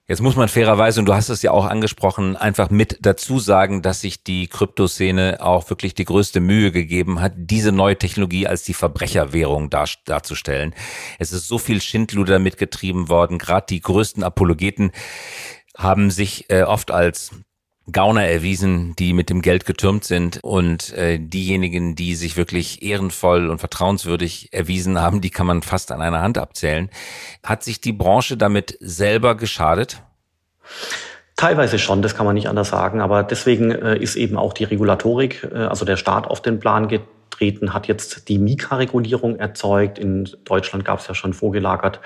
Jetzt 0.07 0.21
muss 0.21 0.35
man 0.35 0.47
fairerweise, 0.47 0.99
und 0.99 1.07
du 1.07 1.15
hast 1.15 1.29
es 1.29 1.41
ja 1.41 1.49
auch 1.49 1.65
angesprochen, 1.65 2.35
einfach 2.35 2.69
mit 2.69 2.99
dazu 3.01 3.39
sagen, 3.39 3.81
dass 3.81 4.01
sich 4.01 4.23
die 4.23 4.45
Kryptoszene 4.45 5.39
auch 5.41 5.67
wirklich 5.71 5.95
die 5.95 6.05
größte 6.05 6.41
Mühe 6.41 6.71
gegeben 6.71 7.21
hat, 7.21 7.33
diese 7.35 7.71
neue 7.71 7.97
Technologie 7.97 8.45
als 8.45 8.61
die 8.61 8.75
Verbrecherwährung 8.75 9.71
dar 9.71 9.89
darzustellen. 10.05 10.75
Es 11.17 11.31
ist 11.31 11.47
so 11.47 11.57
viel 11.57 11.81
Schindluder 11.81 12.37
mitgetrieben 12.37 13.09
worden. 13.09 13.39
Gerade 13.39 13.65
die 13.67 13.81
größten 13.81 14.23
Apologeten 14.23 14.91
haben 15.75 16.11
sich 16.11 16.51
äh, 16.51 16.61
oft 16.61 16.91
als 16.91 17.31
Gauner 17.91 18.25
erwiesen, 18.25 18.95
die 18.97 19.13
mit 19.13 19.29
dem 19.29 19.41
Geld 19.41 19.65
getürmt 19.65 20.03
sind 20.03 20.39
und 20.43 20.91
äh, 20.93 21.19
diejenigen, 21.19 21.95
die 21.95 22.15
sich 22.15 22.35
wirklich 22.35 22.81
ehrenvoll 22.81 23.47
und 23.49 23.59
vertrauenswürdig 23.59 24.49
erwiesen 24.51 24.99
haben, 24.99 25.21
die 25.21 25.29
kann 25.29 25.45
man 25.45 25.61
fast 25.61 25.91
an 25.91 26.01
einer 26.01 26.21
Hand 26.21 26.37
abzählen. 26.37 26.89
Hat 27.43 27.63
sich 27.63 27.81
die 27.81 27.93
Branche 27.93 28.37
damit 28.37 28.77
selber 28.79 29.35
geschadet? 29.35 30.01
Teilweise 31.35 31.77
schon, 31.77 32.01
das 32.01 32.15
kann 32.15 32.25
man 32.25 32.33
nicht 32.33 32.49
anders 32.49 32.69
sagen, 32.69 33.01
aber 33.01 33.21
deswegen 33.21 33.69
äh, 33.69 33.97
ist 33.97 34.15
eben 34.15 34.37
auch 34.37 34.53
die 34.53 34.63
Regulatorik, 34.63 35.47
äh, 35.53 35.57
also 35.57 35.85
der 35.85 35.97
Staat 35.97 36.25
auf 36.27 36.41
den 36.41 36.59
Plan 36.59 36.87
getreten, 36.87 37.73
hat 37.73 37.87
jetzt 37.87 38.29
die 38.29 38.39
Mika-Regulierung 38.39 39.35
erzeugt. 39.35 39.99
In 39.99 40.27
Deutschland 40.45 40.85
gab 40.85 40.99
es 40.99 41.07
ja 41.07 41.13
schon 41.13 41.33
vorgelagert 41.33 41.99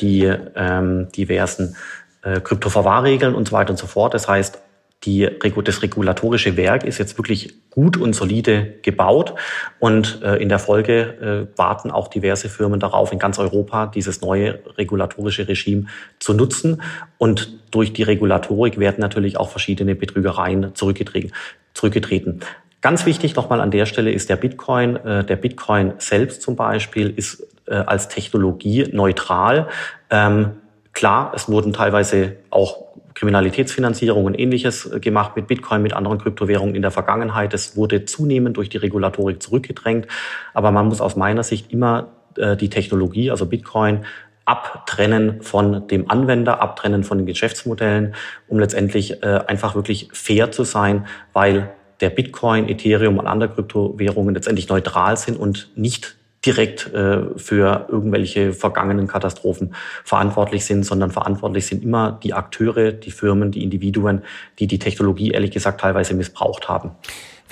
die 0.00 0.24
ähm, 0.24 1.08
diversen 1.12 1.76
äh, 2.22 2.40
Kryptoverwahrregeln 2.40 3.34
und 3.34 3.48
so 3.48 3.52
weiter 3.52 3.70
und 3.70 3.78
so 3.78 3.86
fort. 3.86 4.14
Das 4.14 4.28
heißt, 4.28 4.58
die, 5.04 5.28
das 5.64 5.82
regulatorische 5.82 6.56
Werk 6.56 6.84
ist 6.84 6.98
jetzt 6.98 7.18
wirklich 7.18 7.54
gut 7.70 7.96
und 7.96 8.14
solide 8.14 8.74
gebaut 8.82 9.34
und 9.80 10.20
äh, 10.22 10.36
in 10.36 10.48
der 10.48 10.58
Folge 10.58 11.48
äh, 11.52 11.58
warten 11.58 11.90
auch 11.90 12.08
diverse 12.08 12.48
Firmen 12.48 12.78
darauf, 12.78 13.12
in 13.12 13.18
ganz 13.18 13.38
Europa 13.38 13.86
dieses 13.86 14.20
neue 14.20 14.60
regulatorische 14.78 15.48
Regime 15.48 15.86
zu 16.18 16.34
nutzen. 16.34 16.82
Und 17.18 17.58
durch 17.70 17.92
die 17.92 18.02
Regulatorik 18.02 18.78
werden 18.78 19.00
natürlich 19.00 19.36
auch 19.36 19.48
verschiedene 19.48 19.94
Betrügereien 19.94 20.74
zurückgetreten. 20.74 21.32
zurückgetreten. 21.74 22.40
Ganz 22.82 23.06
wichtig 23.06 23.36
nochmal 23.36 23.60
an 23.60 23.70
der 23.70 23.86
Stelle 23.86 24.10
ist 24.10 24.28
der 24.28 24.36
Bitcoin. 24.36 24.96
Äh, 24.96 25.24
der 25.24 25.36
Bitcoin 25.36 25.94
selbst 25.98 26.42
zum 26.42 26.56
Beispiel 26.56 27.10
ist 27.14 27.46
äh, 27.66 27.74
als 27.74 28.08
Technologie 28.08 28.88
neutral. 28.92 29.68
Ähm, 30.10 30.50
klar, 30.92 31.32
es 31.34 31.48
wurden 31.48 31.72
teilweise 31.72 32.36
auch 32.50 32.92
Kriminalitätsfinanzierung 33.14 34.24
und 34.24 34.38
ähnliches 34.38 34.90
äh, 34.90 35.00
gemacht 35.00 35.36
mit 35.36 35.46
Bitcoin, 35.46 35.82
mit 35.82 35.92
anderen 35.92 36.18
Kryptowährungen 36.18 36.74
in 36.74 36.82
der 36.82 36.90
Vergangenheit. 36.90 37.54
Es 37.54 37.76
wurde 37.76 38.04
zunehmend 38.04 38.56
durch 38.56 38.68
die 38.68 38.78
Regulatorik 38.78 39.42
zurückgedrängt. 39.42 40.06
Aber 40.54 40.70
man 40.70 40.86
muss 40.86 41.00
aus 41.00 41.16
meiner 41.16 41.42
Sicht 41.42 41.72
immer 41.72 42.08
äh, 42.36 42.56
die 42.56 42.70
Technologie, 42.70 43.30
also 43.30 43.46
Bitcoin, 43.46 44.04
abtrennen 44.44 45.42
von 45.42 45.86
dem 45.86 46.10
Anwender, 46.10 46.60
abtrennen 46.60 47.04
von 47.04 47.18
den 47.18 47.26
Geschäftsmodellen, 47.26 48.14
um 48.48 48.58
letztendlich 48.58 49.22
äh, 49.22 49.40
einfach 49.46 49.74
wirklich 49.74 50.08
fair 50.12 50.50
zu 50.50 50.64
sein, 50.64 51.06
weil 51.32 51.72
der 52.00 52.10
Bitcoin, 52.10 52.68
Ethereum 52.68 53.18
und 53.18 53.28
andere 53.28 53.50
Kryptowährungen 53.50 54.34
letztendlich 54.34 54.68
neutral 54.68 55.16
sind 55.16 55.38
und 55.38 55.70
nicht 55.76 56.16
direkt 56.44 56.92
äh, 56.92 57.38
für 57.38 57.86
irgendwelche 57.88 58.52
vergangenen 58.52 59.06
Katastrophen 59.06 59.74
verantwortlich 60.04 60.64
sind, 60.64 60.84
sondern 60.84 61.10
verantwortlich 61.10 61.66
sind 61.66 61.84
immer 61.84 62.18
die 62.22 62.34
Akteure, 62.34 62.92
die 62.92 63.10
Firmen, 63.10 63.52
die 63.52 63.62
Individuen, 63.62 64.22
die 64.58 64.66
die 64.66 64.78
Technologie 64.78 65.30
ehrlich 65.30 65.52
gesagt 65.52 65.80
teilweise 65.80 66.14
missbraucht 66.14 66.68
haben. 66.68 66.92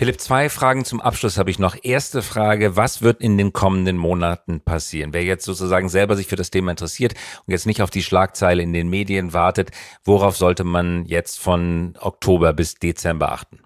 Philipp, 0.00 0.18
zwei 0.18 0.48
Fragen 0.48 0.86
zum 0.86 0.98
Abschluss 1.02 1.36
habe 1.36 1.50
ich 1.50 1.58
noch. 1.58 1.76
Erste 1.82 2.22
Frage, 2.22 2.74
was 2.74 3.02
wird 3.02 3.20
in 3.20 3.36
den 3.36 3.52
kommenden 3.52 3.98
Monaten 3.98 4.62
passieren? 4.62 5.12
Wer 5.12 5.24
jetzt 5.24 5.44
sozusagen 5.44 5.90
selber 5.90 6.16
sich 6.16 6.26
für 6.26 6.36
das 6.36 6.50
Thema 6.50 6.70
interessiert 6.70 7.12
und 7.46 7.52
jetzt 7.52 7.66
nicht 7.66 7.82
auf 7.82 7.90
die 7.90 8.02
Schlagzeile 8.02 8.62
in 8.62 8.72
den 8.72 8.88
Medien 8.88 9.34
wartet, 9.34 9.72
worauf 10.02 10.38
sollte 10.38 10.64
man 10.64 11.04
jetzt 11.04 11.38
von 11.38 11.98
Oktober 12.00 12.54
bis 12.54 12.76
Dezember 12.76 13.30
achten? 13.30 13.60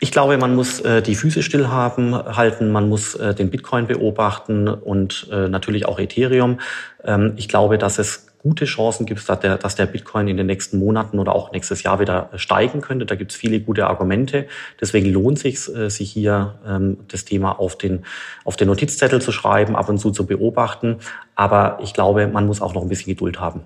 Ich 0.00 0.12
glaube, 0.12 0.38
man 0.38 0.54
muss 0.54 0.80
äh, 0.80 1.02
die 1.02 1.16
Füße 1.16 1.42
still 1.42 1.68
haben, 1.68 2.14
halten, 2.14 2.70
man 2.70 2.88
muss 2.88 3.16
äh, 3.16 3.34
den 3.34 3.50
Bitcoin 3.50 3.88
beobachten 3.88 4.68
und 4.68 5.28
äh, 5.32 5.48
natürlich 5.48 5.86
auch 5.86 5.98
Ethereum. 5.98 6.60
Ähm, 7.04 7.32
ich 7.36 7.48
glaube, 7.48 7.78
dass 7.78 7.98
es 7.98 8.28
gute 8.38 8.64
Chancen 8.64 9.06
gibt, 9.06 9.28
dass 9.28 9.40
der, 9.40 9.58
dass 9.58 9.74
der 9.74 9.86
Bitcoin 9.86 10.28
in 10.28 10.36
den 10.36 10.46
nächsten 10.46 10.78
Monaten 10.78 11.18
oder 11.18 11.34
auch 11.34 11.50
nächstes 11.50 11.82
Jahr 11.82 11.98
wieder 11.98 12.30
steigen 12.36 12.80
könnte. 12.80 13.06
Da 13.06 13.16
gibt 13.16 13.32
es 13.32 13.36
viele 13.36 13.58
gute 13.60 13.88
Argumente. 13.88 14.46
Deswegen 14.80 15.12
lohnt 15.12 15.40
sich, 15.40 15.68
äh, 15.74 15.90
sich 15.90 16.12
hier 16.12 16.54
ähm, 16.66 16.98
das 17.08 17.24
Thema 17.24 17.58
auf 17.58 17.76
den, 17.76 18.04
auf 18.44 18.56
den 18.56 18.68
Notizzettel 18.68 19.20
zu 19.20 19.32
schreiben, 19.32 19.74
ab 19.74 19.88
und 19.88 19.98
zu 19.98 20.12
zu 20.12 20.26
beobachten. 20.26 20.98
Aber 21.34 21.78
ich 21.82 21.92
glaube, 21.92 22.28
man 22.28 22.46
muss 22.46 22.62
auch 22.62 22.74
noch 22.74 22.82
ein 22.82 22.88
bisschen 22.88 23.12
Geduld 23.12 23.40
haben. 23.40 23.62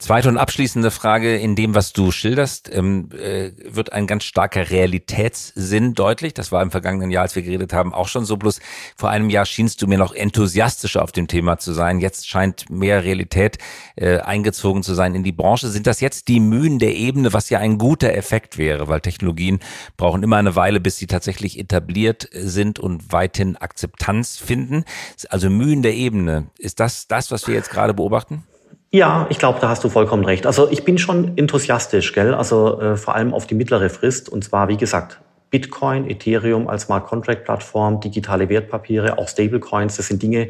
Zweite 0.00 0.30
und 0.30 0.38
abschließende 0.38 0.90
Frage, 0.90 1.36
in 1.36 1.54
dem, 1.56 1.74
was 1.74 1.92
du 1.92 2.10
schilderst, 2.10 2.74
ähm, 2.74 3.10
äh, 3.12 3.50
wird 3.66 3.92
ein 3.92 4.06
ganz 4.06 4.24
starker 4.24 4.70
Realitätssinn 4.70 5.92
deutlich. 5.92 6.32
Das 6.32 6.50
war 6.50 6.62
im 6.62 6.70
vergangenen 6.70 7.10
Jahr, 7.10 7.24
als 7.24 7.36
wir 7.36 7.42
geredet 7.42 7.74
haben, 7.74 7.92
auch 7.92 8.08
schon 8.08 8.24
so. 8.24 8.38
Bloß 8.38 8.60
vor 8.96 9.10
einem 9.10 9.28
Jahr 9.28 9.44
schienst 9.44 9.82
du 9.82 9.86
mir 9.86 9.98
noch 9.98 10.14
enthusiastischer 10.14 11.02
auf 11.02 11.12
dem 11.12 11.28
Thema 11.28 11.58
zu 11.58 11.74
sein. 11.74 12.00
Jetzt 12.00 12.26
scheint 12.30 12.70
mehr 12.70 13.04
Realität 13.04 13.58
äh, 13.96 14.20
eingezogen 14.20 14.82
zu 14.82 14.94
sein 14.94 15.14
in 15.14 15.22
die 15.22 15.32
Branche. 15.32 15.68
Sind 15.68 15.86
das 15.86 16.00
jetzt 16.00 16.28
die 16.28 16.40
Mühen 16.40 16.78
der 16.78 16.96
Ebene, 16.96 17.34
was 17.34 17.50
ja 17.50 17.58
ein 17.58 17.76
guter 17.76 18.14
Effekt 18.14 18.56
wäre, 18.56 18.88
weil 18.88 19.02
Technologien 19.02 19.60
brauchen 19.98 20.22
immer 20.22 20.38
eine 20.38 20.56
Weile, 20.56 20.80
bis 20.80 20.96
sie 20.96 21.08
tatsächlich 21.08 21.58
etabliert 21.58 22.26
sind 22.32 22.78
und 22.78 23.12
weithin 23.12 23.58
Akzeptanz 23.58 24.38
finden. 24.38 24.84
Also 25.28 25.50
Mühen 25.50 25.82
der 25.82 25.92
Ebene. 25.92 26.46
Ist 26.56 26.80
das 26.80 27.06
das, 27.06 27.30
was 27.30 27.46
wir 27.46 27.54
jetzt 27.54 27.68
gerade 27.68 27.92
beobachten? 27.92 28.44
Ja, 28.92 29.26
ich 29.30 29.38
glaube, 29.38 29.60
da 29.60 29.68
hast 29.68 29.84
du 29.84 29.88
vollkommen 29.88 30.24
recht. 30.24 30.46
Also 30.46 30.68
ich 30.68 30.84
bin 30.84 30.98
schon 30.98 31.38
enthusiastisch, 31.38 32.12
gell? 32.12 32.34
Also 32.34 32.80
äh, 32.80 32.96
vor 32.96 33.14
allem 33.14 33.32
auf 33.32 33.46
die 33.46 33.54
mittlere 33.54 33.88
Frist. 33.88 34.28
Und 34.28 34.42
zwar, 34.42 34.66
wie 34.66 34.76
gesagt, 34.76 35.20
Bitcoin, 35.50 36.10
Ethereum 36.10 36.66
als 36.66 36.82
Smart 36.82 37.06
Contract 37.06 37.44
Plattform, 37.44 38.00
digitale 38.00 38.48
Wertpapiere, 38.48 39.16
auch 39.18 39.28
Stablecoins. 39.28 39.96
Das 39.96 40.08
sind 40.08 40.22
Dinge, 40.22 40.48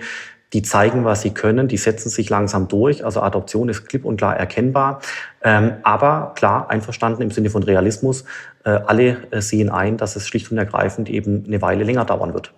die 0.54 0.62
zeigen, 0.62 1.04
was 1.04 1.20
sie 1.20 1.32
können, 1.32 1.68
die 1.68 1.76
setzen 1.76 2.08
sich 2.08 2.30
langsam 2.30 2.66
durch. 2.66 3.04
Also 3.04 3.20
Adoption 3.20 3.68
ist 3.68 3.86
klipp 3.86 4.06
und 4.06 4.16
klar 4.16 4.36
erkennbar. 4.36 5.00
Ähm, 5.42 5.74
aber 5.82 6.32
klar, 6.34 6.70
einverstanden 6.70 7.20
im 7.20 7.30
Sinne 7.30 7.50
von 7.50 7.62
Realismus, 7.62 8.24
äh, 8.64 8.70
alle 8.70 9.18
äh, 9.30 9.42
sehen 9.42 9.68
ein, 9.68 9.98
dass 9.98 10.16
es 10.16 10.26
schlicht 10.26 10.50
und 10.50 10.56
ergreifend 10.56 11.10
eben 11.10 11.44
eine 11.46 11.60
Weile 11.60 11.84
länger 11.84 12.06
dauern 12.06 12.32
wird 12.32 12.54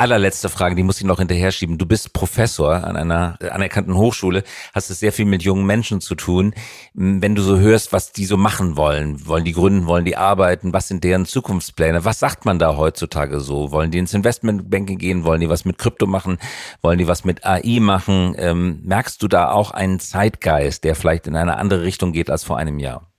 allerletzte 0.00 0.48
Frage, 0.48 0.74
die 0.74 0.82
muss 0.82 0.98
ich 0.98 1.06
noch 1.06 1.18
hinterher 1.18 1.52
schieben. 1.52 1.76
Du 1.76 1.84
bist 1.84 2.14
Professor 2.14 2.84
an 2.84 2.96
einer 2.96 3.38
anerkannten 3.50 3.94
Hochschule, 3.94 4.44
hast 4.74 4.88
es 4.88 4.98
sehr 4.98 5.12
viel 5.12 5.26
mit 5.26 5.42
jungen 5.42 5.66
Menschen 5.66 6.00
zu 6.00 6.14
tun. 6.14 6.54
Wenn 6.94 7.34
du 7.34 7.42
so 7.42 7.58
hörst, 7.58 7.92
was 7.92 8.10
die 8.12 8.24
so 8.24 8.38
machen 8.38 8.78
wollen, 8.78 9.26
wollen 9.26 9.44
die 9.44 9.52
gründen, 9.52 9.86
wollen 9.86 10.06
die 10.06 10.16
arbeiten, 10.16 10.72
was 10.72 10.88
sind 10.88 11.04
deren 11.04 11.26
Zukunftspläne? 11.26 12.04
Was 12.04 12.18
sagt 12.18 12.46
man 12.46 12.58
da 12.58 12.76
heutzutage 12.76 13.40
so? 13.40 13.72
Wollen 13.72 13.90
die 13.90 13.98
ins 13.98 14.14
Investmentbanking 14.14 14.96
gehen? 14.96 15.24
Wollen 15.24 15.42
die 15.42 15.50
was 15.50 15.66
mit 15.66 15.76
Krypto 15.76 16.06
machen? 16.06 16.38
Wollen 16.80 16.98
die 16.98 17.06
was 17.06 17.24
mit 17.24 17.44
AI 17.44 17.80
machen? 17.80 18.34
Ähm, 18.38 18.80
merkst 18.82 19.22
du 19.22 19.28
da 19.28 19.50
auch 19.50 19.70
einen 19.70 20.00
Zeitgeist, 20.00 20.84
der 20.84 20.94
vielleicht 20.94 21.26
in 21.26 21.36
eine 21.36 21.58
andere 21.58 21.82
Richtung 21.82 22.12
geht 22.12 22.30
als 22.30 22.42
vor 22.42 22.56
einem 22.56 22.78
Jahr? 22.78 23.09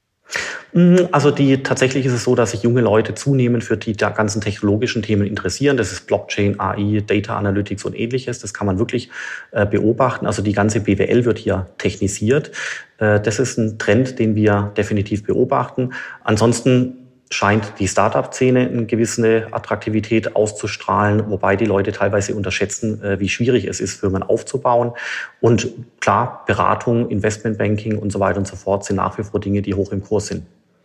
Mhm, 0.74 1.10
also 1.12 1.32
die, 1.32 1.64
tatsächlich 1.64 2.06
ist 2.06 2.14
es 2.14 2.24
so, 2.24 2.36
dass 2.36 2.52
sich 2.52 2.64
junge 2.64 2.82
Leute 2.82 3.14
zunehmend 3.14 3.64
für 3.64 3.78
die 3.78 3.96
ganzen 3.96 4.42
technologischen 4.42 5.02
Themen 5.02 5.28
interessieren. 5.28 5.78
Das 5.78 5.92
ist 5.92 6.08
Blockchain, 6.08 6.60
AI, 6.60 7.04
Data 7.06 7.38
Analytics 7.38 7.84
und 7.86 7.98
ähnliches. 7.98 8.40
Das 8.40 8.54
kann 8.54 8.68
man 8.68 8.80
wirklich 8.80 9.10
äh, 9.52 9.66
beobachten. 9.66 10.26
Also 10.26 10.42
die 10.42 10.54
ganze 10.54 10.80
BWL 10.80 11.26
wird 11.26 11.40
hier 11.40 11.68
technisiert. 11.78 12.52
Äh, 13.00 13.20
das 13.20 13.40
ist 13.40 13.58
ein 13.58 13.80
Trend, 13.80 14.18
den 14.20 14.36
wir 14.36 14.72
definitiv 14.78 15.24
beobachten. 15.24 15.92
Ansonsten 16.24 16.98
scheint 17.34 17.74
die 17.80 17.88
Startup-Szene 17.88 18.68
eine 18.68 18.86
gewisse 18.86 19.48
Attraktivität 19.52 20.36
auszustrahlen, 20.36 21.30
wobei 21.30 21.56
die 21.56 21.66
Leute 21.66 21.94
teilweise 21.94 22.36
unterschätzen, 22.36 23.02
äh, 23.04 23.20
wie 23.20 23.30
schwierig 23.30 23.66
es 23.66 23.80
ist, 23.82 24.00
Firmen 24.00 24.24
aufzubauen. 24.24 24.92
Und 25.42 25.70
klar, 26.00 26.44
Beratung, 26.46 27.10
Investmentbanking 27.10 27.98
und 27.98 28.12
so 28.12 28.20
weiter 28.20 28.38
und 28.40 28.48
so 28.48 28.56
fort 28.56 28.86
sind 28.86 28.98
nach 28.98 29.18
wie 29.18 29.24
vor 29.24 29.40
Dinge, 29.40 29.62
die 29.62 29.74
hoch 29.74 29.92
im 29.92 30.02
Kurs 30.02 30.28
sind. 30.28 30.44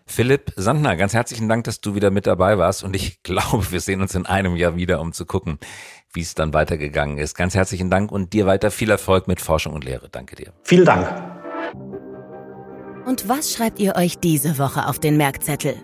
Philipp 0.08 0.52
Sandner, 0.54 0.96
ganz 0.96 1.14
herzlichen 1.14 1.48
Dank, 1.48 1.64
dass 1.64 1.80
du 1.80 1.96
wieder 1.96 2.10
mit 2.10 2.26
dabei 2.26 2.58
warst 2.58 2.84
und 2.84 2.94
ich 2.94 3.20
glaube, 3.22 3.70
wir 3.70 3.80
sehen 3.80 4.00
uns 4.00 4.14
in 4.14 4.24
einem 4.24 4.56
Jahr 4.56 4.76
wieder, 4.76 5.00
um 5.00 5.12
zu 5.12 5.26
gucken, 5.26 5.58
wie 6.12 6.20
es 6.20 6.34
dann 6.34 6.54
weitergegangen 6.54 7.18
ist. 7.18 7.36
Ganz 7.36 7.54
herzlichen 7.54 7.90
Dank 7.90 8.12
und 8.12 8.32
dir 8.32 8.46
weiter 8.46 8.70
viel 8.70 8.90
Erfolg 8.90 9.28
mit 9.28 9.40
Forschung 9.40 9.74
und 9.74 9.84
Lehre. 9.84 10.08
Danke 10.08 10.36
dir. 10.36 10.52
Vielen 10.62 10.84
Dank. 10.84 11.08
Und 13.04 13.28
was 13.28 13.52
schreibt 13.52 13.78
ihr 13.78 13.96
euch 13.96 14.18
diese 14.18 14.58
Woche 14.58 14.86
auf 14.86 14.98
den 14.98 15.16
Merkzettel? 15.16 15.74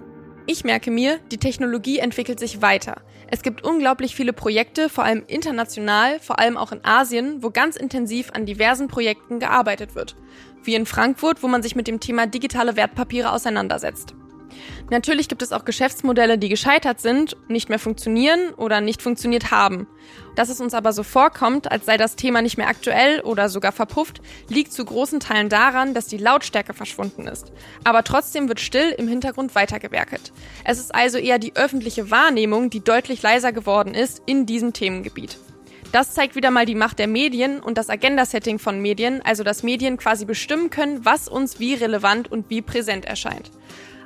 Ich 0.47 0.65
merke 0.65 0.91
mir, 0.91 1.21
die 1.31 1.39
Technologie 1.39 1.99
entwickelt 1.99 2.41
sich 2.41 2.63
weiter. 2.63 3.03
Es 3.29 3.43
gibt 3.43 3.63
unglaublich 3.63 4.17
viele 4.17 4.33
Projekte, 4.33 4.89
vor 4.89 5.05
allem 5.05 5.23
international, 5.29 6.19
vor 6.19 6.41
allem 6.41 6.57
auch 6.57 6.73
in 6.73 6.85
Asien, 6.85 7.43
wo 7.43 7.51
ganz 7.51 7.77
intensiv 7.77 8.31
an 8.33 8.45
diversen 8.45 8.89
Projekten 8.89 9.39
gearbeitet 9.39 9.95
wird. 9.95 10.17
Wie 10.65 10.75
in 10.75 10.87
Frankfurt, 10.87 11.43
wo 11.43 11.49
man 11.49 11.63
sich 11.63 11.77
mit 11.77 11.89
dem 11.89 12.01
Thema 12.01 12.27
digitale 12.27 12.77
Wertpapiere 12.77 13.33
auseinandersetzt. 13.33 14.15
Natürlich 14.91 15.29
gibt 15.29 15.43
es 15.43 15.53
auch 15.53 15.65
Geschäftsmodelle, 15.65 16.39
die 16.39 16.49
gescheitert 16.49 17.01
sind, 17.01 17.37
nicht 17.49 17.69
mehr 17.69 17.79
funktionieren 17.79 18.53
oder 18.57 18.81
nicht 18.81 19.03
funktioniert 19.03 19.51
haben. 19.51 19.87
Dass 20.35 20.49
es 20.49 20.61
uns 20.61 20.75
aber 20.75 20.93
so 20.93 21.03
vorkommt, 21.03 21.71
als 21.71 21.87
sei 21.87 21.97
das 21.97 22.17
Thema 22.17 22.43
nicht 22.43 22.57
mehr 22.57 22.69
aktuell 22.69 23.21
oder 23.21 23.49
sogar 23.49 23.73
verpufft, 23.73 24.21
liegt 24.49 24.73
zu 24.73 24.85
großen 24.85 25.21
Teilen 25.21 25.49
daran, 25.49 25.95
dass 25.95 26.07
die 26.07 26.19
Lautstärke 26.19 26.75
verschwunden 26.75 27.27
ist. 27.27 27.53
Aber 27.85 28.05
trotzdem 28.05 28.49
wird 28.49 28.61
still 28.61 28.91
im 28.91 29.09
Hintergrund 29.09 29.55
weitergewerkelt. 29.55 30.33
Es 30.65 30.79
ist 30.79 30.95
also 30.95 31.19
eher 31.19 31.39
die 31.39 31.57
öffentliche 31.57 32.11
Wahrnehmung, 32.11 32.71
die 32.71 32.81
deutlich 32.81 33.23
leiser 33.23 33.53
geworden 33.53 33.95
ist 33.95 34.23
in 34.27 34.47
diesem 34.47 34.73
Themengebiet. 34.73 35.39
Das 35.93 36.15
zeigt 36.15 36.37
wieder 36.37 36.51
mal 36.51 36.65
die 36.65 36.75
Macht 36.75 36.99
der 36.99 37.07
Medien 37.07 37.61
und 37.61 37.77
das 37.77 37.91
Agenda-Setting 37.91 38.59
von 38.59 38.81
Medien, 38.81 39.21
also 39.23 39.45
dass 39.45 39.63
Medien 39.63 39.99
quasi 39.99 40.25
bestimmen 40.25 40.71
können, 40.71 41.05
was 41.05 41.29
uns 41.29 41.61
wie 41.61 41.75
relevant 41.75 42.33
und 42.33 42.49
wie 42.49 42.63
präsent 42.63 43.05
erscheint. 43.05 43.51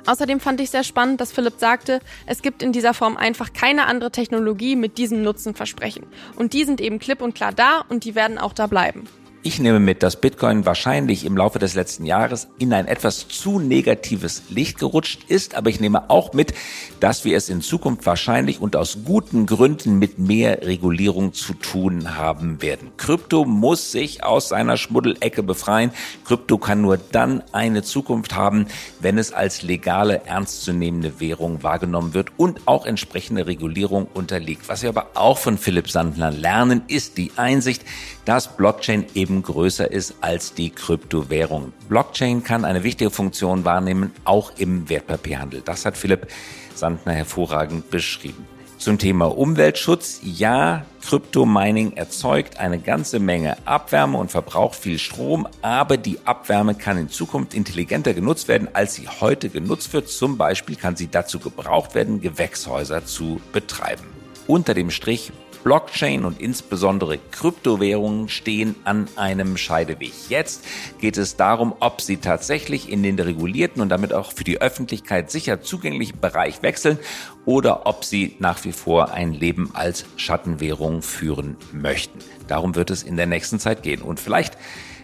Außerdem 0.05 0.41
fand 0.41 0.59
ich 0.59 0.69
sehr 0.69 0.83
spannend, 0.83 1.21
dass 1.21 1.31
Philipp 1.31 1.55
sagte, 1.59 2.01
es 2.25 2.41
gibt 2.41 2.61
in 2.61 2.73
dieser 2.73 2.93
Form 2.93 3.15
einfach 3.15 3.53
keine 3.53 3.85
andere 3.85 4.11
Technologie 4.11 4.75
mit 4.75 4.97
diesem 4.97 5.21
Nutzenversprechen. 5.21 6.05
Und 6.35 6.51
die 6.51 6.65
sind 6.65 6.81
eben 6.81 6.99
klipp 6.99 7.21
und 7.21 7.35
klar 7.35 7.53
da 7.53 7.85
und 7.87 8.03
die 8.03 8.15
werden 8.15 8.37
auch 8.37 8.53
da 8.53 8.67
bleiben. 8.67 9.07
Ich 9.47 9.59
nehme 9.59 9.79
mit, 9.79 10.03
dass 10.03 10.19
Bitcoin 10.19 10.65
wahrscheinlich 10.65 11.23
im 11.23 11.37
Laufe 11.37 11.57
des 11.57 11.73
letzten 11.73 12.03
Jahres 12.03 12.49
in 12.59 12.73
ein 12.73 12.85
etwas 12.85 13.29
zu 13.29 13.59
negatives 13.59 14.43
Licht 14.49 14.77
gerutscht 14.77 15.21
ist, 15.29 15.55
aber 15.55 15.69
ich 15.69 15.79
nehme 15.79 16.09
auch 16.09 16.33
mit, 16.33 16.53
dass 16.99 17.23
wir 17.23 17.37
es 17.37 17.47
in 17.47 17.61
Zukunft 17.61 18.05
wahrscheinlich 18.05 18.59
und 18.59 18.75
aus 18.75 18.97
guten 19.05 19.45
Gründen 19.45 19.99
mit 19.99 20.19
mehr 20.19 20.63
Regulierung 20.63 21.31
zu 21.31 21.53
tun 21.53 22.17
haben 22.17 22.61
werden. 22.61 22.91
Krypto 22.97 23.45
muss 23.45 23.93
sich 23.93 24.21
aus 24.21 24.49
seiner 24.49 24.75
Schmuddelecke 24.75 25.43
befreien. 25.43 25.91
Krypto 26.25 26.57
kann 26.57 26.81
nur 26.81 26.97
dann 26.97 27.41
eine 27.53 27.83
Zukunft 27.83 28.35
haben, 28.35 28.65
wenn 28.99 29.17
es 29.17 29.31
als 29.31 29.61
legale, 29.61 30.25
ernstzunehmende 30.25 31.21
Währung 31.21 31.63
wahrgenommen 31.63 32.13
wird 32.13 32.31
und 32.35 32.59
auch 32.65 32.85
entsprechende 32.85 33.47
Regulierung 33.47 34.09
unterliegt. 34.13 34.67
Was 34.67 34.81
wir 34.81 34.89
aber 34.89 35.11
auch 35.13 35.37
von 35.37 35.57
Philipp 35.57 35.89
Sandler 35.89 36.31
lernen, 36.31 36.81
ist 36.89 37.17
die 37.17 37.31
Einsicht, 37.37 37.85
dass 38.27 38.57
Blockchain 38.57 39.05
eben 39.13 39.41
größer 39.41 39.89
ist 39.89 40.15
als 40.19 40.53
die 40.53 40.69
Kryptowährung. 40.69 41.71
Blockchain 41.87 42.43
kann 42.43 42.65
eine 42.65 42.83
wichtige 42.83 43.09
Funktion 43.09 43.63
wahrnehmen, 43.63 44.11
auch 44.25 44.51
im 44.57 44.89
Wertpapierhandel. 44.89 45.61
Das 45.63 45.85
hat 45.85 45.95
Philipp 45.95 46.27
Sandner 46.75 47.13
hervorragend 47.13 47.89
beschrieben. 47.89 48.45
Zum 48.77 48.97
Thema 48.99 49.25
Umweltschutz. 49.25 50.19
Ja, 50.23 50.85
Kryptomining 51.01 51.93
erzeugt 51.93 52.59
eine 52.59 52.79
ganze 52.79 53.19
Menge 53.19 53.55
Abwärme 53.65 54.17
und 54.17 54.29
verbraucht 54.29 54.75
viel 54.75 54.99
Strom, 54.99 55.47
aber 55.61 55.95
die 55.95 56.19
Abwärme 56.25 56.75
kann 56.75 56.97
in 56.97 57.09
Zukunft 57.09 57.53
intelligenter 57.53 58.13
genutzt 58.13 58.49
werden, 58.49 58.67
als 58.73 58.95
sie 58.95 59.07
heute 59.07 59.47
genutzt 59.49 59.93
wird. 59.93 60.09
Zum 60.09 60.37
Beispiel 60.37 60.75
kann 60.75 60.97
sie 60.97 61.07
dazu 61.07 61.39
gebraucht 61.39 61.95
werden, 61.95 62.19
Gewächshäuser 62.19 63.05
zu 63.05 63.39
betreiben. 63.53 64.05
Unter 64.47 64.73
dem 64.73 64.91
Strich 64.91 65.31
Blockchain 65.63 66.25
und 66.25 66.41
insbesondere 66.41 67.17
Kryptowährungen 67.31 68.29
stehen 68.29 68.75
an 68.83 69.07
einem 69.15 69.57
Scheideweg. 69.57 70.13
Jetzt 70.29 70.63
geht 70.99 71.17
es 71.17 71.35
darum, 71.35 71.75
ob 71.79 72.01
sie 72.01 72.17
tatsächlich 72.17 72.91
in 72.91 73.03
den 73.03 73.19
regulierten 73.19 73.81
und 73.81 73.89
damit 73.89 74.13
auch 74.13 74.31
für 74.31 74.43
die 74.43 74.61
Öffentlichkeit 74.61 75.31
sicher 75.31 75.61
zugänglichen 75.61 76.19
Bereich 76.19 76.61
wechseln 76.61 76.99
oder 77.45 77.85
ob 77.85 78.05
sie 78.05 78.35
nach 78.39 78.63
wie 78.65 78.71
vor 78.71 79.11
ein 79.11 79.33
Leben 79.33 79.71
als 79.73 80.05
Schattenwährung 80.15 81.01
führen 81.01 81.57
möchten. 81.71 82.19
Darum 82.47 82.75
wird 82.75 82.89
es 82.89 83.03
in 83.03 83.17
der 83.17 83.27
nächsten 83.27 83.59
Zeit 83.59 83.83
gehen. 83.83 84.01
Und 84.01 84.19
vielleicht 84.19 84.57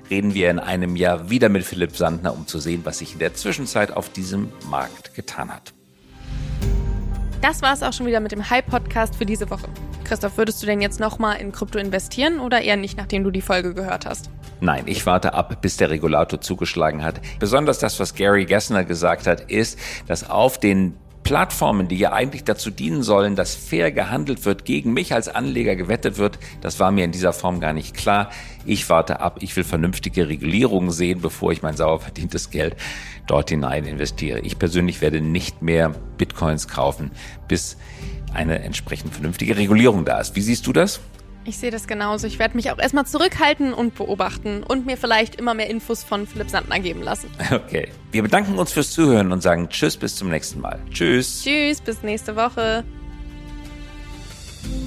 reden 0.10 0.34
wir 0.34 0.50
in 0.50 0.60
einem 0.60 0.96
Jahr 0.96 1.30
wieder 1.30 1.50
mit 1.50 1.64
Philipp 1.64 1.96
Sandner, 1.96 2.34
um 2.34 2.48
zu 2.48 2.60
sehen, 2.60 2.82
was 2.84 3.00
sich 3.00 3.14
in 3.14 3.20
der 3.20 3.34
Zwischenzeit 3.34 3.92
auf 3.92 4.10
diesem 4.10 4.52
Markt 4.70 5.14
getan 5.16 5.54
hat. 5.54 5.74
Das 7.44 7.62
war 7.62 7.74
es 7.74 7.84
auch 7.84 7.92
schon 7.92 8.06
wieder 8.06 8.22
mit 8.22 8.32
dem 8.32 8.50
Hype-Podcast 8.50 9.18
für 9.18 9.26
diese 9.26 9.50
Woche. 9.50 9.68
Christoph, 10.06 10.38
würdest 10.38 10.64
du 10.64 10.66
denn 10.66 10.80
jetzt 10.80 11.02
nochmal 11.02 11.42
in 11.42 11.52
Krypto 11.52 11.78
investieren 11.78 12.40
oder 12.40 12.62
eher 12.62 12.78
nicht, 12.78 12.98
nachdem 12.98 13.26
du 13.26 13.32
die 13.32 13.42
Folge 13.42 13.74
gehört 13.74 14.06
hast? 14.06 14.30
Nein, 14.62 14.84
ich 14.86 15.06
warte 15.06 15.34
ab, 15.34 15.62
bis 15.62 15.76
der 15.76 15.90
Regulator 15.90 16.40
zugeschlagen 16.40 17.04
hat. 17.04 17.20
Besonders 17.40 17.80
das, 17.80 18.00
was 18.00 18.16
Gary 18.16 18.46
Gessner 18.46 18.86
gesagt 18.86 19.28
hat, 19.28 19.52
ist, 19.52 19.78
dass 20.08 20.30
auf 20.30 20.58
den 20.58 20.96
Plattformen, 21.24 21.88
die 21.88 21.98
ja 21.98 22.12
eigentlich 22.12 22.44
dazu 22.44 22.70
dienen 22.70 23.02
sollen, 23.02 23.36
dass 23.36 23.56
fair 23.56 23.92
gehandelt 23.92 24.46
wird, 24.46 24.66
gegen 24.66 24.94
mich 24.94 25.14
als 25.14 25.30
Anleger 25.30 25.76
gewettet 25.76 26.18
wird, 26.18 26.38
das 26.62 26.80
war 26.80 26.92
mir 26.92 27.06
in 27.06 27.12
dieser 27.12 27.34
Form 27.34 27.60
gar 27.60 27.74
nicht 27.74 27.96
klar. 27.96 28.30
Ich 28.66 28.90
warte 28.90 29.20
ab, 29.20 29.38
ich 29.42 29.56
will 29.56 29.64
vernünftige 29.64 30.28
Regulierungen 30.28 30.92
sehen, 30.92 31.22
bevor 31.22 31.52
ich 31.52 31.62
mein 31.62 31.76
sauer 31.76 32.00
verdientes 32.00 32.50
Geld 32.50 32.76
dort 33.28 33.50
hinein 33.50 33.86
investiere. 33.86 34.40
Ich 34.42 34.60
persönlich 34.60 35.02
werde 35.02 35.22
nicht 35.22 35.62
mehr 35.62 35.94
Bitcoins 36.18 36.68
kaufen, 36.68 37.12
bis 37.48 37.78
eine 38.34 38.60
entsprechend 38.60 39.14
vernünftige 39.14 39.58
Regulierung 39.58 40.06
da 40.06 40.20
ist. 40.20 40.36
Wie 40.36 40.42
siehst 40.42 40.68
du 40.68 40.74
das? 40.74 41.00
Ich 41.46 41.58
sehe 41.58 41.72
das 41.72 41.88
genauso. 41.88 42.26
Ich 42.26 42.40
werde 42.40 42.56
mich 42.56 42.72
auch 42.72 42.80
erstmal 42.80 43.06
zurückhalten 43.06 43.74
und 43.74 43.96
beobachten 43.96 44.64
und 44.64 44.86
mir 44.86 44.98
vielleicht 44.98 45.36
immer 45.36 45.54
mehr 45.54 45.70
Infos 45.70 46.04
von 46.04 46.26
Philipp 46.26 46.50
Sandner 46.50 46.80
geben 46.80 47.02
lassen. 47.02 47.30
Okay. 47.52 47.90
Wir 48.12 48.24
bedanken 48.24 48.58
uns 48.58 48.72
fürs 48.72 48.92
Zuhören 48.92 49.32
und 49.32 49.42
sagen 49.42 49.70
Tschüss 49.70 49.98
bis 49.98 50.16
zum 50.16 50.30
nächsten 50.30 50.62
Mal. 50.62 50.80
Tschüss. 50.92 51.44
Tschüss, 51.44 51.82
bis 51.82 52.02
nächste 52.04 52.36
Woche. 52.36 52.84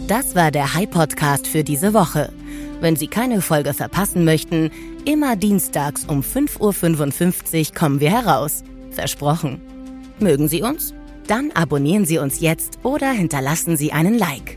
Das 0.08 0.34
war 0.34 0.50
der 0.50 0.74
High 0.74 0.90
Podcast 0.90 1.46
für 1.46 1.64
diese 1.64 1.94
Woche. 1.94 2.32
Wenn 2.80 2.96
Sie 2.96 3.08
keine 3.08 3.40
Folge 3.40 3.74
verpassen 3.74 4.24
möchten, 4.24 4.70
immer 5.04 5.36
dienstags 5.36 6.04
um 6.04 6.20
5.55 6.20 7.68
Uhr 7.68 7.74
kommen 7.74 8.00
wir 8.00 8.10
heraus. 8.10 8.62
Versprochen. 8.90 9.60
Mögen 10.18 10.48
Sie 10.48 10.62
uns? 10.62 10.94
Dann 11.26 11.50
abonnieren 11.52 12.04
Sie 12.04 12.18
uns 12.18 12.40
jetzt 12.40 12.78
oder 12.82 13.10
hinterlassen 13.10 13.76
Sie 13.76 13.92
einen 13.92 14.18
Like. 14.18 14.56